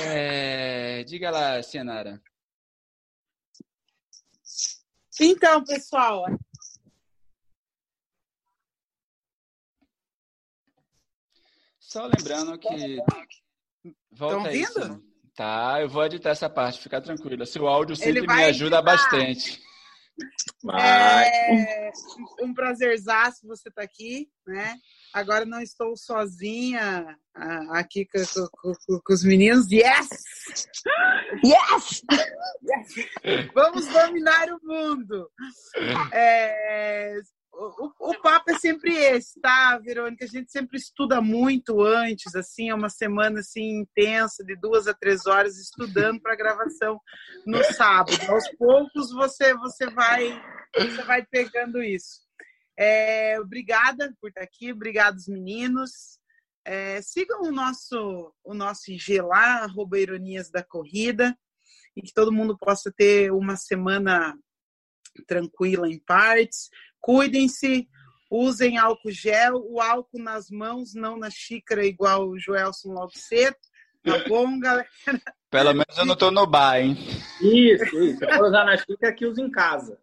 É... 0.08 1.04
Diga 1.04 1.30
lá, 1.30 1.62
Cianara. 1.62 2.22
Então, 5.20 5.64
pessoal, 5.64 6.26
Só 11.94 12.08
lembrando 12.08 12.58
que. 12.58 12.98
Volta 14.12 14.50
aí. 14.50 14.66
Tá, 15.36 15.78
eu 15.80 15.88
vou 15.88 16.04
editar 16.04 16.32
essa 16.32 16.50
parte, 16.50 16.82
fica 16.82 17.00
tranquila. 17.00 17.46
Seu 17.46 17.68
áudio 17.68 17.96
sempre 17.96 18.26
me 18.26 18.44
ajuda 18.46 18.78
editar. 18.78 18.82
bastante. 18.82 19.62
É 20.80 21.92
um 22.42 22.52
prazerzaço 22.52 23.46
você 23.48 23.70
estar 23.70 23.82
tá 23.82 23.84
aqui, 23.84 24.28
né? 24.48 24.76
Agora 25.14 25.46
não 25.46 25.62
estou 25.62 25.96
sozinha 25.96 27.16
aqui 27.70 28.08
com, 28.08 28.48
com, 28.48 28.74
com, 28.88 29.00
com 29.00 29.14
os 29.14 29.24
meninos. 29.24 29.72
Yes! 29.72 30.10
Yes! 31.46 32.02
yes! 33.24 33.52
Vamos 33.54 33.88
dominar 33.88 34.48
o 34.50 34.60
mundo. 34.64 35.30
É, 36.12 37.20
o, 37.54 37.94
o, 38.12 38.22
papo 38.22 38.52
é 38.52 38.58
sempre 38.58 38.96
esse, 38.96 39.40
tá, 39.40 39.78
Verônica? 39.78 40.26
A 40.26 40.28
gente 40.28 40.52
sempre 40.52 40.78
estuda 40.78 41.22
muito 41.22 41.82
antes, 41.82 42.36
assim, 42.36 42.70
é 42.70 42.76
uma 42.76 42.90
semana 42.90 43.40
assim 43.40 43.82
intensa, 43.82 44.44
de 44.44 44.56
duas 44.56 44.88
a 44.88 44.94
três 44.94 45.26
horas, 45.28 45.58
estudando 45.58 46.20
para 46.20 46.36
gravação 46.36 47.00
no 47.46 47.64
sábado. 47.64 48.18
Aos 48.28 48.50
poucos 48.58 49.12
você 49.12 49.54
você 49.54 49.90
vai 49.92 50.42
você 50.76 51.04
vai 51.04 51.26
pegando 51.26 51.82
isso. 51.84 52.22
É, 52.78 53.40
obrigada 53.40 54.12
por 54.20 54.30
estar 54.30 54.42
aqui, 54.42 54.72
obrigado 54.72 55.16
os 55.16 55.28
meninos. 55.28 56.20
É, 56.66 57.02
sigam 57.02 57.44
o 57.44 57.52
nosso 57.52 58.34
o 58.44 58.54
nosso 58.54 58.92
IG 58.92 59.22
lá, 59.22 59.64
arroba 59.64 60.00
Ironias 60.00 60.50
da 60.50 60.64
Corrida, 60.64 61.38
e 61.96 62.02
que 62.02 62.14
todo 62.14 62.32
mundo 62.32 62.58
possa 62.58 62.92
ter 62.92 63.32
uma 63.32 63.56
semana 63.56 64.36
tranquila 65.28 65.88
em 65.88 66.00
partes. 66.00 66.70
Cuidem-se. 67.04 67.88
Usem 68.32 68.80
álcool 68.80 69.12
gel, 69.12 69.64
o 69.70 69.80
álcool 69.80 70.18
nas 70.18 70.50
mãos, 70.50 70.96
não 70.96 71.18
na 71.18 71.30
xícara, 71.30 71.86
igual 71.86 72.30
o 72.30 72.40
Joelson 72.40 72.94
logo 72.94 73.12
cedo. 73.14 73.56
Tá 74.04 74.28
bom, 74.28 74.60
galera? 74.60 74.88
Pelo 75.52 75.74
menos 75.74 75.96
eu 75.96 76.06
não 76.06 76.16
tô 76.16 76.32
no 76.32 76.48
bar, 76.48 76.80
hein? 76.80 76.98
Isso, 77.40 77.96
isso. 78.00 78.18
Se 78.18 78.26
for 78.26 78.48
usar 78.48 78.66
na 78.66 78.76
xícara, 78.76 79.14
que 79.14 79.28
usa 79.28 79.40
em 79.40 79.52
casa. 79.52 80.00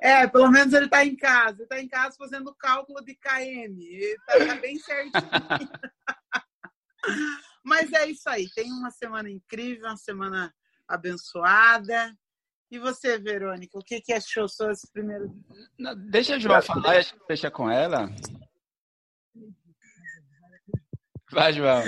É, 0.00 0.26
pelo 0.26 0.50
menos 0.50 0.74
ele 0.74 0.88
tá 0.88 1.04
em 1.04 1.14
casa. 1.14 1.60
Ele 1.60 1.68
tá 1.68 1.80
em 1.80 1.86
casa 1.86 2.16
fazendo 2.18 2.52
cálculo 2.56 3.00
de 3.04 3.14
KM. 3.14 3.80
Ele 3.80 4.16
tá, 4.26 4.46
tá 4.46 4.56
bem 4.56 4.76
certinho. 4.80 5.12
Mas 7.62 7.92
é 7.92 8.06
isso 8.06 8.28
aí. 8.28 8.50
Tem 8.50 8.68
uma 8.72 8.90
semana 8.90 9.30
incrível, 9.30 9.86
uma 9.86 9.96
semana 9.96 10.52
abençoada. 10.88 12.18
E 12.70 12.78
você, 12.78 13.18
Verônica, 13.18 13.76
o 13.76 13.82
que, 13.82 14.00
que 14.00 14.12
achou 14.12 14.48
suas 14.48 14.80
primeiras. 14.92 15.28
Não, 15.78 15.94
deixa 15.96 16.36
a 16.36 16.38
João 16.38 16.62
falar, 16.62 17.04
deixa 17.26 17.50
com 17.50 17.68
ela. 17.68 18.08
Vai, 21.32 21.52
João. 21.52 21.82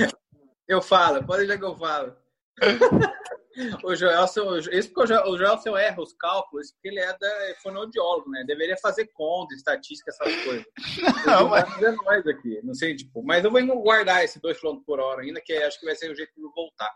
Eu 0.66 0.82
falo, 0.82 1.24
pode 1.24 1.46
deixar 1.46 1.58
que 1.58 1.64
eu 1.64 1.76
falo. 1.76 2.16
o 3.84 3.94
Joelson, 3.94 4.56
isso 4.56 4.92
porque 4.92 5.12
o 5.12 5.36
Joelson 5.36 5.76
erra 5.76 6.00
os 6.00 6.12
cálculos, 6.14 6.72
porque 6.72 6.88
ele 6.88 7.00
é 7.00 7.16
da 7.18 7.54
fonoaudiólogo, 7.62 8.30
né? 8.30 8.44
Deveria 8.46 8.76
fazer 8.78 9.08
conta, 9.14 9.54
estatística, 9.54 10.10
essas 10.10 10.44
coisas. 10.44 10.64
Não, 11.26 11.48
mas... 11.48 11.68
fazer 11.68 11.92
nós 11.92 12.26
aqui, 12.26 12.60
não 12.64 12.74
sei, 12.74 12.96
tipo, 12.96 13.22
mas 13.22 13.44
eu 13.44 13.50
vou 13.50 13.82
guardar 13.82 14.24
esse 14.24 14.40
2 14.40 14.60
km 14.60 14.80
por 14.84 14.98
hora 14.98 15.22
ainda, 15.22 15.40
que 15.40 15.52
acho 15.52 15.78
que 15.78 15.86
vai 15.86 15.94
ser 15.94 16.10
o 16.10 16.16
jeito 16.16 16.32
de 16.34 16.42
eu 16.42 16.52
voltar. 16.52 16.90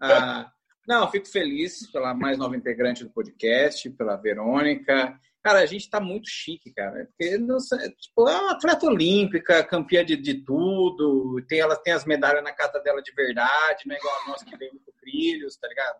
Ah, 0.00 0.50
não, 0.86 1.10
fico 1.10 1.26
feliz 1.26 1.90
pela 1.90 2.14
mais 2.14 2.38
nova 2.38 2.56
integrante 2.56 3.04
do 3.04 3.10
podcast, 3.10 3.88
pela 3.90 4.16
Verônica. 4.16 5.18
Cara, 5.42 5.60
a 5.60 5.66
gente 5.66 5.88
tá 5.88 6.00
muito 6.00 6.28
chique, 6.28 6.72
cara. 6.72 7.06
Porque 7.06 7.38
não, 7.38 7.58
tipo, 7.58 8.28
é 8.28 8.36
uma 8.36 8.52
atleta 8.52 8.86
olímpica, 8.86 9.64
campeã 9.64 10.04
de, 10.04 10.16
de 10.16 10.42
tudo. 10.44 11.40
Tem, 11.48 11.60
ela 11.60 11.76
tem 11.76 11.92
as 11.92 12.04
medalhas 12.04 12.42
na 12.42 12.52
casa 12.52 12.80
dela 12.80 13.02
de 13.02 13.12
verdade, 13.12 13.86
não 13.86 13.94
é 13.94 13.98
igual 13.98 14.14
a 14.14 14.28
nossa 14.30 14.44
que 14.44 14.56
vem 14.56 14.70
muito 14.70 14.92
brilhos, 15.00 15.56
tá 15.56 15.68
ligado? 15.68 15.98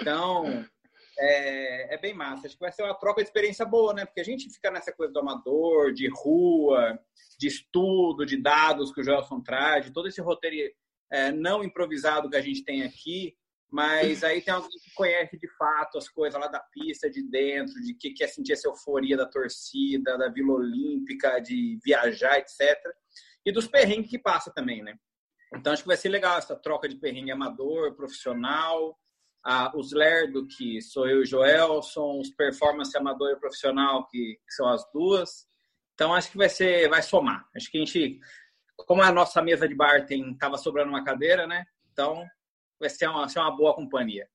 Então, 0.00 0.64
é, 1.18 1.94
é, 1.94 1.98
bem 1.98 2.14
massa. 2.14 2.46
Acho 2.46 2.56
que 2.56 2.60
vai 2.60 2.72
ser 2.72 2.82
uma 2.82 2.98
troca 2.98 3.22
de 3.22 3.28
experiência 3.28 3.64
boa, 3.64 3.94
né? 3.94 4.04
Porque 4.04 4.20
a 4.20 4.24
gente 4.24 4.50
fica 4.50 4.70
nessa 4.70 4.92
coisa 4.92 5.12
do 5.12 5.20
amador, 5.20 5.92
de 5.92 6.08
rua, 6.08 6.98
de 7.38 7.46
estudo, 7.46 8.26
de 8.26 8.36
dados 8.36 8.92
que 8.92 9.00
o 9.00 9.04
Gelson 9.04 9.40
traz, 9.40 9.86
de 9.86 9.92
todo 9.92 10.08
esse 10.08 10.20
roteiro 10.20 10.72
é, 11.10 11.30
não 11.30 11.62
improvisado 11.62 12.30
que 12.30 12.36
a 12.36 12.40
gente 12.40 12.64
tem 12.64 12.82
aqui. 12.82 13.36
Mas 13.72 14.22
aí 14.22 14.42
tem 14.42 14.52
alguém 14.52 14.68
que 14.68 14.92
conhece 14.94 15.38
de 15.38 15.48
fato 15.56 15.96
as 15.96 16.06
coisas 16.06 16.38
lá 16.38 16.46
da 16.46 16.60
pista, 16.60 17.08
de 17.08 17.22
dentro, 17.22 17.72
de 17.80 17.94
que 17.94 18.10
quer 18.10 18.26
sentir 18.26 18.52
essa 18.52 18.68
euforia 18.68 19.16
da 19.16 19.24
torcida, 19.24 20.18
da 20.18 20.28
Vila 20.28 20.52
Olímpica, 20.52 21.40
de 21.40 21.78
viajar, 21.82 22.38
etc. 22.38 22.78
E 23.46 23.50
dos 23.50 23.66
perrengues 23.66 24.10
que 24.10 24.18
passa 24.18 24.52
também, 24.52 24.82
né? 24.82 24.94
Então 25.56 25.72
acho 25.72 25.82
que 25.82 25.88
vai 25.88 25.96
ser 25.96 26.10
legal 26.10 26.36
essa 26.36 26.54
troca 26.54 26.86
de 26.86 26.96
perrengue 26.96 27.30
amador, 27.30 27.94
profissional, 27.94 28.94
ah, 29.42 29.72
os 29.74 29.92
Lerdo, 29.92 30.46
que 30.46 30.82
sou 30.82 31.08
eu 31.08 31.22
e 31.22 31.26
Joelson, 31.26 32.20
os 32.20 32.28
performance 32.28 32.94
amador 32.94 33.30
e 33.30 33.40
profissional, 33.40 34.06
que, 34.06 34.38
que 34.46 34.54
são 34.54 34.68
as 34.68 34.84
duas. 34.92 35.46
Então 35.94 36.12
acho 36.12 36.30
que 36.30 36.36
vai 36.36 36.50
ser, 36.50 36.90
vai 36.90 37.00
somar. 37.00 37.48
Acho 37.56 37.70
que 37.70 37.78
a 37.78 37.80
gente, 37.80 38.20
como 38.86 39.00
a 39.00 39.10
nossa 39.10 39.40
mesa 39.40 39.66
de 39.66 39.74
bar 39.74 40.04
tem, 40.04 40.36
tava 40.36 40.58
sobrando 40.58 40.90
uma 40.90 41.02
cadeira, 41.02 41.46
né? 41.46 41.64
Então 41.90 42.22
vai 42.82 42.90
ser 42.90 43.08
uma, 43.08 43.28
ser 43.28 43.38
uma 43.38 43.56
boa 43.56 43.74
companhia. 43.74 44.28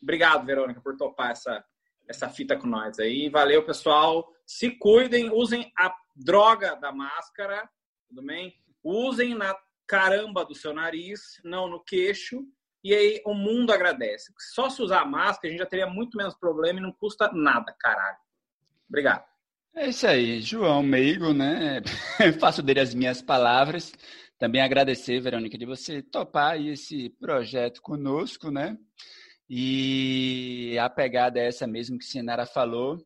Obrigado, 0.00 0.46
Verônica, 0.46 0.80
por 0.80 0.96
topar 0.96 1.32
essa, 1.32 1.64
essa 2.06 2.28
fita 2.28 2.56
com 2.56 2.66
nós 2.66 2.98
aí. 2.98 3.28
Valeu, 3.28 3.64
pessoal. 3.64 4.32
Se 4.46 4.70
cuidem, 4.70 5.30
usem 5.30 5.72
a 5.76 5.92
droga 6.14 6.76
da 6.76 6.92
máscara, 6.92 7.68
tudo 8.08 8.22
bem? 8.22 8.54
Usem 8.82 9.34
na 9.34 9.56
caramba 9.86 10.44
do 10.44 10.54
seu 10.54 10.72
nariz, 10.72 11.40
não 11.42 11.68
no 11.68 11.82
queixo. 11.82 12.44
E 12.84 12.94
aí 12.94 13.22
o 13.24 13.34
mundo 13.34 13.72
agradece. 13.72 14.32
Só 14.38 14.70
se 14.70 14.80
usar 14.82 15.04
máscara, 15.04 15.48
a 15.48 15.50
gente 15.50 15.58
já 15.58 15.66
teria 15.66 15.86
muito 15.86 16.16
menos 16.16 16.34
problema 16.34 16.78
e 16.78 16.82
não 16.82 16.92
custa 16.92 17.30
nada, 17.32 17.74
caralho. 17.78 18.18
Obrigado. 18.88 19.24
É 19.74 19.88
isso 19.88 20.06
aí, 20.06 20.40
João 20.40 20.82
Meigo, 20.82 21.32
né? 21.32 21.82
Faço 22.40 22.62
dele 22.62 22.80
as 22.80 22.94
minhas 22.94 23.20
palavras. 23.20 23.92
Também 24.38 24.60
agradecer, 24.60 25.20
Verônica, 25.20 25.58
de 25.58 25.66
você 25.66 26.00
topar 26.00 26.60
esse 26.60 27.10
projeto 27.18 27.82
conosco, 27.82 28.50
né? 28.50 28.78
E 29.50 30.76
a 30.78 30.88
pegada 30.88 31.40
é 31.40 31.48
essa 31.48 31.66
mesmo 31.66 31.98
que 31.98 32.04
a 32.04 32.08
Sinara 32.08 32.46
falou. 32.46 32.98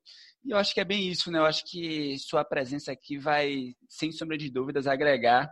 E 0.44 0.50
eu 0.50 0.58
acho 0.58 0.74
que 0.74 0.80
é 0.80 0.84
bem 0.84 1.08
isso, 1.08 1.30
né? 1.30 1.38
Eu 1.38 1.46
acho 1.46 1.64
que 1.64 2.18
sua 2.18 2.44
presença 2.44 2.92
aqui 2.92 3.16
vai, 3.16 3.74
sem 3.88 4.12
sombra 4.12 4.36
de 4.36 4.50
dúvidas, 4.50 4.86
agregar 4.86 5.50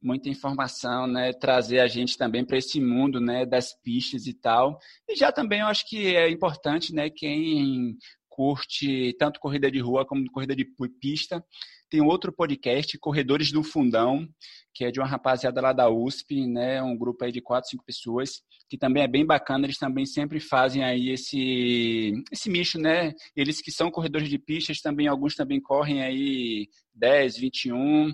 muita 0.00 0.30
informação, 0.30 1.06
né? 1.06 1.32
Trazer 1.32 1.80
a 1.80 1.88
gente 1.88 2.16
também 2.16 2.44
para 2.44 2.56
esse 2.56 2.80
mundo, 2.80 3.20
né? 3.20 3.44
Das 3.44 3.74
pistas 3.82 4.26
e 4.26 4.32
tal. 4.32 4.78
E 5.08 5.14
já 5.14 5.30
também 5.30 5.60
eu 5.60 5.66
acho 5.66 5.86
que 5.86 6.16
é 6.16 6.30
importante, 6.30 6.94
né? 6.94 7.10
Quem 7.10 7.96
curte 8.28 9.14
tanto 9.18 9.40
corrida 9.40 9.70
de 9.70 9.80
rua 9.80 10.06
como 10.06 10.30
corrida 10.30 10.54
de 10.54 10.64
pista, 11.00 11.44
tem 11.90 12.00
outro 12.00 12.32
podcast, 12.32 12.98
Corredores 12.98 13.50
do 13.50 13.62
Fundão, 13.62 14.28
que 14.74 14.84
é 14.84 14.90
de 14.90 15.00
uma 15.00 15.06
rapaziada 15.06 15.60
lá 15.60 15.72
da 15.72 15.88
USP, 15.88 16.46
né? 16.46 16.82
Um 16.82 16.96
grupo 16.96 17.24
aí 17.24 17.32
de 17.32 17.40
quatro, 17.40 17.70
cinco 17.70 17.84
pessoas, 17.84 18.42
que 18.68 18.78
também 18.78 19.02
é 19.02 19.08
bem 19.08 19.24
bacana. 19.24 19.66
Eles 19.66 19.78
também 19.78 20.06
sempre 20.06 20.40
fazem 20.40 20.84
aí 20.84 21.10
esse, 21.10 22.12
esse 22.30 22.50
misto, 22.50 22.78
né? 22.78 23.12
Eles 23.34 23.60
que 23.60 23.72
são 23.72 23.90
corredores 23.90 24.28
de 24.28 24.38
pistas, 24.38 24.80
também 24.80 25.06
alguns 25.06 25.34
também 25.34 25.60
correm 25.60 26.02
aí 26.02 26.68
10, 26.94 27.38
21. 27.38 28.12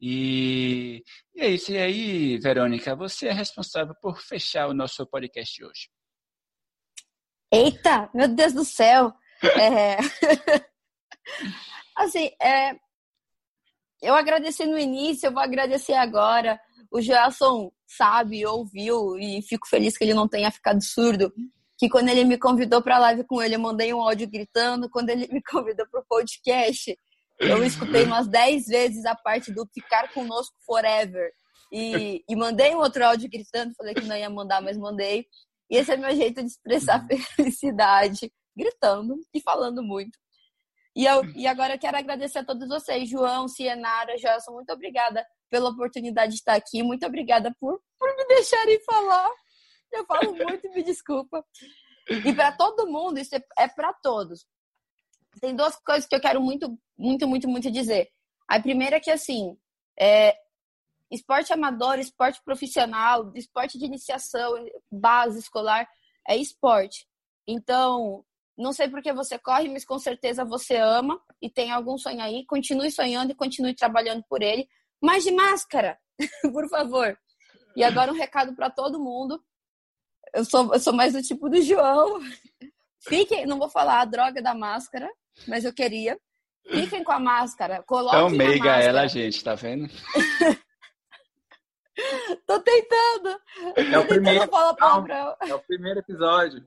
E, 0.00 1.02
e 1.34 1.40
é 1.40 1.50
isso. 1.50 1.72
E 1.72 1.78
aí, 1.78 2.38
Verônica, 2.38 2.96
você 2.96 3.28
é 3.28 3.32
responsável 3.32 3.94
por 4.00 4.20
fechar 4.20 4.68
o 4.68 4.74
nosso 4.74 5.06
podcast 5.06 5.64
hoje. 5.64 5.88
Eita, 7.52 8.08
meu 8.14 8.28
Deus 8.28 8.52
do 8.52 8.64
céu! 8.64 9.12
É... 9.42 9.96
assim, 11.96 12.30
é, 12.40 12.76
eu 14.02 14.14
agradeci 14.14 14.64
no 14.64 14.78
início, 14.78 15.26
eu 15.26 15.32
vou 15.32 15.42
agradecer 15.42 15.94
agora. 15.94 16.60
O 16.90 17.00
Joelson 17.00 17.70
sabe, 17.86 18.46
ouviu 18.46 19.18
e 19.18 19.42
fico 19.42 19.68
feliz 19.68 19.96
que 19.96 20.04
ele 20.04 20.14
não 20.14 20.28
tenha 20.28 20.50
ficado 20.50 20.82
surdo. 20.82 21.32
Que 21.78 21.88
quando 21.88 22.08
ele 22.08 22.24
me 22.24 22.38
convidou 22.38 22.82
para 22.82 22.96
a 22.96 23.00
live 23.00 23.24
com 23.24 23.42
ele, 23.42 23.54
eu 23.54 23.60
mandei 23.60 23.92
um 23.92 24.00
áudio 24.00 24.28
gritando. 24.28 24.88
Quando 24.90 25.10
ele 25.10 25.28
me 25.32 25.42
convidou 25.48 25.86
para 25.90 26.00
o 26.00 26.06
podcast, 26.08 26.96
eu 27.38 27.64
escutei 27.64 28.04
umas 28.04 28.28
10 28.28 28.66
vezes 28.66 29.04
a 29.04 29.14
parte 29.14 29.52
do 29.52 29.66
ficar 29.72 30.12
conosco 30.12 30.54
forever. 30.64 31.30
E, 31.72 32.22
e 32.28 32.36
mandei 32.36 32.74
um 32.74 32.78
outro 32.78 33.04
áudio 33.04 33.30
gritando. 33.30 33.74
Falei 33.74 33.94
que 33.94 34.04
não 34.04 34.16
ia 34.16 34.30
mandar, 34.30 34.60
mas 34.60 34.76
mandei. 34.76 35.26
E 35.70 35.76
esse 35.76 35.92
é 35.92 35.96
meu 35.96 36.14
jeito 36.14 36.42
de 36.42 36.48
expressar 36.48 37.06
felicidade, 37.36 38.30
gritando 38.56 39.16
e 39.32 39.40
falando 39.40 39.82
muito. 39.82 40.18
E, 40.94 41.04
eu, 41.04 41.24
e 41.36 41.46
agora 41.46 41.74
eu 41.74 41.78
quero 41.78 41.96
agradecer 41.96 42.40
a 42.40 42.44
todos 42.44 42.68
vocês, 42.68 43.08
João, 43.08 43.46
Cienara, 43.46 44.18
Gelson, 44.18 44.52
muito 44.52 44.72
obrigada 44.72 45.24
pela 45.48 45.70
oportunidade 45.70 46.32
de 46.32 46.38
estar 46.38 46.54
aqui, 46.54 46.82
muito 46.82 47.06
obrigada 47.06 47.54
por, 47.60 47.80
por 47.98 48.16
me 48.16 48.26
deixarem 48.26 48.80
falar. 48.84 49.30
Eu 49.92 50.04
falo 50.04 50.34
muito, 50.34 50.70
me 50.70 50.82
desculpa. 50.82 51.44
E 52.08 52.32
para 52.32 52.52
todo 52.52 52.88
mundo, 52.88 53.18
isso 53.18 53.34
é, 53.34 53.42
é 53.58 53.68
para 53.68 53.92
todos. 53.92 54.46
Tem 55.40 55.54
duas 55.54 55.76
coisas 55.76 56.08
que 56.08 56.14
eu 56.14 56.20
quero 56.20 56.40
muito, 56.40 56.76
muito, 56.98 57.26
muito, 57.26 57.48
muito 57.48 57.70
dizer. 57.70 58.10
A 58.48 58.60
primeira 58.60 58.96
é 58.96 59.00
que, 59.00 59.10
assim, 59.10 59.56
é, 59.98 60.36
esporte 61.10 61.52
amador, 61.52 61.98
esporte 61.98 62.42
profissional, 62.44 63.32
esporte 63.36 63.78
de 63.78 63.84
iniciação, 63.84 64.52
base 64.90 65.38
escolar, 65.38 65.88
é 66.26 66.36
esporte. 66.36 67.06
Então, 67.46 68.24
não 68.56 68.72
sei 68.72 68.88
porque 68.88 69.12
você 69.12 69.38
corre, 69.38 69.68
mas 69.68 69.84
com 69.84 69.98
certeza 69.98 70.44
você 70.44 70.76
ama 70.76 71.20
e 71.40 71.48
tem 71.48 71.70
algum 71.70 71.96
sonho 71.96 72.20
aí. 72.20 72.44
Continue 72.46 72.90
sonhando 72.90 73.32
e 73.32 73.34
continue 73.34 73.74
trabalhando 73.74 74.22
por 74.28 74.42
ele. 74.42 74.68
Mas 75.00 75.24
de 75.24 75.32
máscara, 75.32 75.98
por 76.52 76.68
favor. 76.68 77.18
E 77.74 77.82
agora 77.82 78.12
um 78.12 78.16
recado 78.16 78.54
para 78.54 78.68
todo 78.70 79.00
mundo. 79.00 79.42
Eu 80.34 80.44
sou, 80.44 80.72
eu 80.72 80.80
sou 80.80 80.92
mais 80.92 81.12
do 81.12 81.22
tipo 81.22 81.48
do 81.48 81.60
João. 81.62 82.20
Fiquem, 83.06 83.46
não 83.46 83.58
vou 83.58 83.70
falar 83.70 84.00
a 84.00 84.04
droga 84.04 84.42
da 84.42 84.54
máscara, 84.54 85.08
mas 85.48 85.64
eu 85.64 85.72
queria. 85.72 86.18
Fiquem 86.68 87.02
com 87.02 87.12
a 87.12 87.18
máscara. 87.18 87.82
Coloquem 87.84 88.20
é 88.20 88.22
o 88.22 88.30
meiga 88.30 88.76
ela, 88.76 89.06
gente, 89.06 89.42
tá 89.42 89.54
vendo? 89.54 89.88
Tô 92.46 92.60
tentando. 92.60 93.40
É 93.76 93.98
o 93.98 94.06
primeiro, 94.06 94.48
falar 94.48 95.36
é 95.40 95.54
o 95.54 95.60
primeiro 95.60 96.00
episódio. 96.00 96.64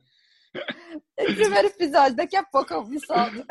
Primeiro 1.15 1.67
episódio, 1.67 2.15
daqui 2.15 2.35
a 2.35 2.43
pouco 2.43 2.73
eu 2.73 2.85
me 2.85 2.99
solto. 3.05 3.45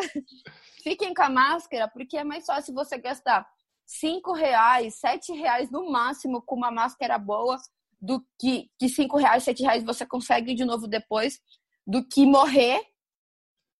Fiquem 0.83 1.15
com 1.15 1.23
a 1.23 1.31
máscara, 1.31 1.89
porque 1.89 2.17
é 2.17 2.25
mais 2.25 2.45
fácil 2.45 2.75
você 2.75 2.99
gastar 2.99 3.47
cinco 3.87 4.33
reais, 4.33 4.99
sete 4.99 5.33
reais 5.33 5.71
no 5.71 5.91
máximo 5.91 6.43
com 6.43 6.57
uma 6.57 6.71
máscara 6.71 7.19
boa, 7.19 7.57
do 8.01 8.21
que, 8.39 8.69
que 8.79 8.87
reais, 9.17 9.45
sete 9.45 9.63
reais 9.63 9.85
você 9.85 10.05
consegue 10.05 10.55
de 10.55 10.65
novo 10.65 10.89
depois, 10.89 11.41
do 11.87 12.07
que 12.07 12.27
morrer 12.27 12.81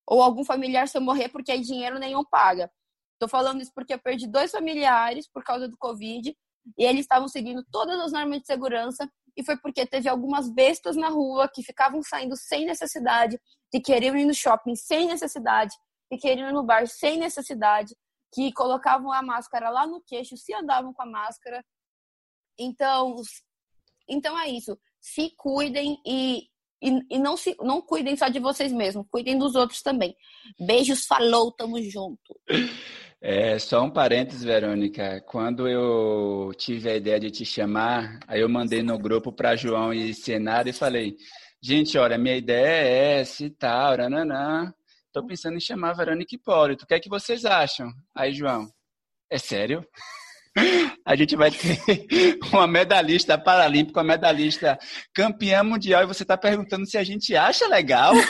ou 0.07 0.21
algum 0.21 0.45
familiar 0.45 0.87
seu 0.87 1.01
morrer, 1.01 1.29
porque 1.29 1.51
aí 1.51 1.61
dinheiro 1.61 1.99
nenhum 1.99 2.23
paga. 2.23 2.71
Tô 3.19 3.27
falando 3.27 3.61
isso 3.61 3.71
porque 3.73 3.93
eu 3.93 3.99
perdi 3.99 4.27
dois 4.27 4.51
familiares 4.51 5.27
por 5.27 5.43
causa 5.43 5.67
do 5.67 5.77
Covid 5.77 6.35
e 6.77 6.85
eles 6.85 7.01
estavam 7.01 7.27
seguindo 7.27 7.65
todas 7.71 7.99
as 7.99 8.11
normas 8.11 8.41
de 8.41 8.47
segurança 8.47 9.09
e 9.35 9.43
foi 9.43 9.57
porque 9.57 9.85
teve 9.85 10.07
algumas 10.07 10.49
bestas 10.49 10.95
na 10.95 11.09
rua 11.09 11.49
que 11.51 11.63
ficavam 11.63 12.01
saindo 12.03 12.35
sem 12.35 12.65
necessidade, 12.65 13.39
que 13.71 13.79
queriam 13.79 14.15
ir 14.15 14.25
no 14.25 14.33
shopping 14.33 14.75
sem 14.75 15.07
necessidade, 15.07 15.75
que 16.09 16.17
queriam 16.17 16.49
ir 16.49 16.53
no 16.53 16.63
bar 16.63 16.87
sem 16.87 17.17
necessidade, 17.17 17.95
que 18.33 18.51
colocavam 18.53 19.11
a 19.11 19.21
máscara 19.21 19.69
lá 19.69 19.85
no 19.87 20.01
queixo, 20.01 20.37
se 20.37 20.53
andavam 20.53 20.93
com 20.93 21.03
a 21.03 21.05
máscara. 21.05 21.63
Então, 22.57 23.15
então 24.07 24.39
é 24.39 24.49
isso. 24.49 24.77
Se 24.99 25.31
cuidem 25.37 25.99
e, 26.05 26.47
e, 26.81 26.99
e, 27.09 27.19
não, 27.19 27.37
se, 27.37 27.55
não 27.61 27.81
cuidem 27.81 28.15
só 28.15 28.27
de 28.27 28.39
vocês 28.39 28.71
mesmos, 28.71 29.07
cuidem 29.09 29.37
dos 29.37 29.55
outros 29.55 29.81
também. 29.81 30.15
Beijos, 30.59 31.05
falou, 31.05 31.51
tamo 31.51 31.81
junto. 31.81 32.39
É, 33.25 33.57
só 33.57 33.81
um 33.81 33.89
parênteses, 33.89 34.43
Verônica. 34.43 35.21
Quando 35.21 35.65
eu 35.65 36.51
tive 36.57 36.89
a 36.89 36.95
ideia 36.97 37.17
de 37.17 37.31
te 37.31 37.45
chamar, 37.45 38.19
aí 38.27 38.41
eu 38.41 38.49
mandei 38.49 38.83
no 38.83 38.99
grupo 38.99 39.31
para 39.31 39.55
João 39.55 39.93
e 39.93 40.13
Senado 40.13 40.67
e 40.67 40.73
falei: 40.73 41.15
gente, 41.61 41.97
olha, 41.97 42.17
minha 42.17 42.35
ideia 42.35 42.85
é 42.85 43.21
essa 43.21 43.45
e 43.45 43.49
tal, 43.49 43.95
nananã. 43.95 44.73
Tô 45.13 45.25
pensando 45.25 45.55
em 45.55 45.61
chamar 45.61 45.91
a 45.91 45.93
Verônica 45.93 46.35
Hipólito. 46.35 46.83
O 46.83 46.87
que 46.87 46.95
é 46.95 46.99
que 46.99 47.07
vocês 47.07 47.45
acham? 47.45 47.93
Aí, 48.13 48.33
João, 48.33 48.67
é 49.31 49.37
sério? 49.37 49.87
A 51.05 51.15
gente 51.15 51.37
vai 51.37 51.49
ter 51.49 51.79
uma 52.51 52.67
medalhista 52.67 53.37
paralímpica, 53.37 53.99
uma 53.99 54.05
medalhista 54.05 54.77
campeã 55.13 55.63
mundial, 55.63 56.03
e 56.03 56.07
você 56.07 56.23
está 56.23 56.37
perguntando 56.37 56.85
se 56.85 56.97
a 56.97 57.03
gente 57.03 57.35
acha 57.35 57.67
legal? 57.67 58.13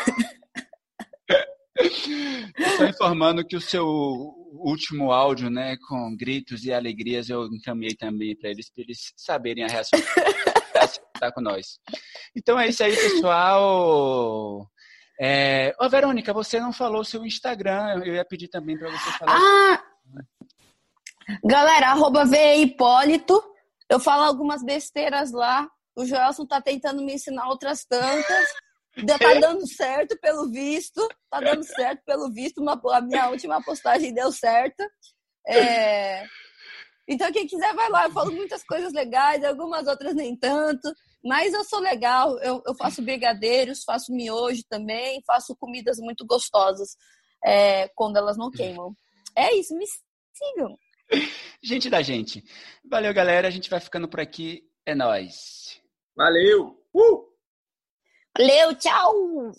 Estou 2.58 2.88
informando 2.88 3.46
que 3.46 3.56
o 3.56 3.62
seu 3.62 4.43
último 4.60 5.12
áudio, 5.12 5.50
né, 5.50 5.78
com 5.88 6.16
gritos 6.16 6.64
e 6.64 6.74
alegrias, 6.74 7.30
eu 7.30 7.46
encaminhei 7.48 7.96
também 7.96 8.36
para 8.36 8.50
eles, 8.50 8.70
para 8.70 8.84
eles 8.84 9.14
saberem 9.16 9.64
a 9.64 9.68
reação 9.68 10.00
está 11.24 11.32
com 11.32 11.42
nós. 11.42 11.80
Então 12.36 12.60
é 12.60 12.68
isso 12.68 12.84
aí, 12.84 12.96
pessoal. 12.96 14.68
É... 15.20 15.74
Ô, 15.80 15.88
Verônica, 15.88 16.34
você 16.34 16.60
não 16.60 16.74
falou 16.74 17.04
seu 17.04 17.26
Instagram, 17.26 18.02
eu 18.06 18.16
ia 18.16 18.26
pedir 18.26 18.50
também 18.50 18.78
para 18.78 18.90
você 18.92 19.12
falar. 19.18 19.38
Ah! 19.38 19.84
Galera, 21.46 21.90
arroba 21.90 22.24
Hipólito. 22.58 23.42
Eu 23.90 24.00
falo 24.00 24.24
algumas 24.24 24.64
besteiras 24.64 25.32
lá. 25.32 25.68
O 25.96 26.06
Joelson 26.06 26.46
tá 26.46 26.60
tentando 26.60 27.04
me 27.04 27.14
ensinar 27.14 27.48
outras 27.48 27.86
tantas. 27.86 28.48
Tá 29.08 29.34
dando 29.40 29.68
certo 29.68 30.18
pelo 30.20 30.50
visto. 30.52 31.08
Tá 31.30 31.40
dando 31.40 31.64
certo 31.64 32.04
pelo 32.06 32.32
visto. 32.32 32.62
Uma, 32.62 32.80
a 32.92 33.02
minha 33.02 33.30
última 33.30 33.64
postagem 33.64 34.14
deu 34.14 34.32
certo. 34.32 34.84
É... 35.48 36.26
Então, 37.08 37.32
quem 37.32 37.48
quiser, 37.48 37.74
vai 37.74 37.90
lá. 37.90 38.06
Eu 38.06 38.12
falo 38.12 38.32
muitas 38.32 38.64
coisas 38.64 38.94
legais, 38.94 39.44
algumas 39.44 39.88
outras 39.88 40.16
nem 40.16 40.38
tanto. 40.38 40.94
Mas 41.24 41.54
eu 41.54 41.64
sou 41.64 41.80
legal. 41.80 42.38
Eu, 42.40 42.62
eu 42.66 42.76
faço 42.76 43.02
brigadeiros, 43.02 43.84
faço 43.84 44.14
miojo 44.14 44.62
também, 44.70 45.24
faço 45.26 45.56
comidas 45.56 45.98
muito 45.98 46.26
gostosas 46.26 46.96
é, 47.44 47.88
quando 47.96 48.18
elas 48.18 48.38
não 48.38 48.52
queimam. 48.52 48.94
É 49.36 49.56
isso, 49.56 49.76
me 49.76 49.86
sigam. 50.34 50.78
Gente 51.62 51.90
da 51.90 52.02
gente. 52.02 52.44
Valeu, 52.90 53.14
galera. 53.14 53.48
A 53.48 53.52
gente 53.52 53.70
vai 53.70 53.80
ficando 53.80 54.08
por 54.08 54.20
aqui. 54.20 54.64
É 54.86 54.94
nóis. 54.94 55.82
Valeu. 56.16 56.78
Uh! 56.94 57.33
Valeu, 58.38 58.74
tchau! 58.76 59.54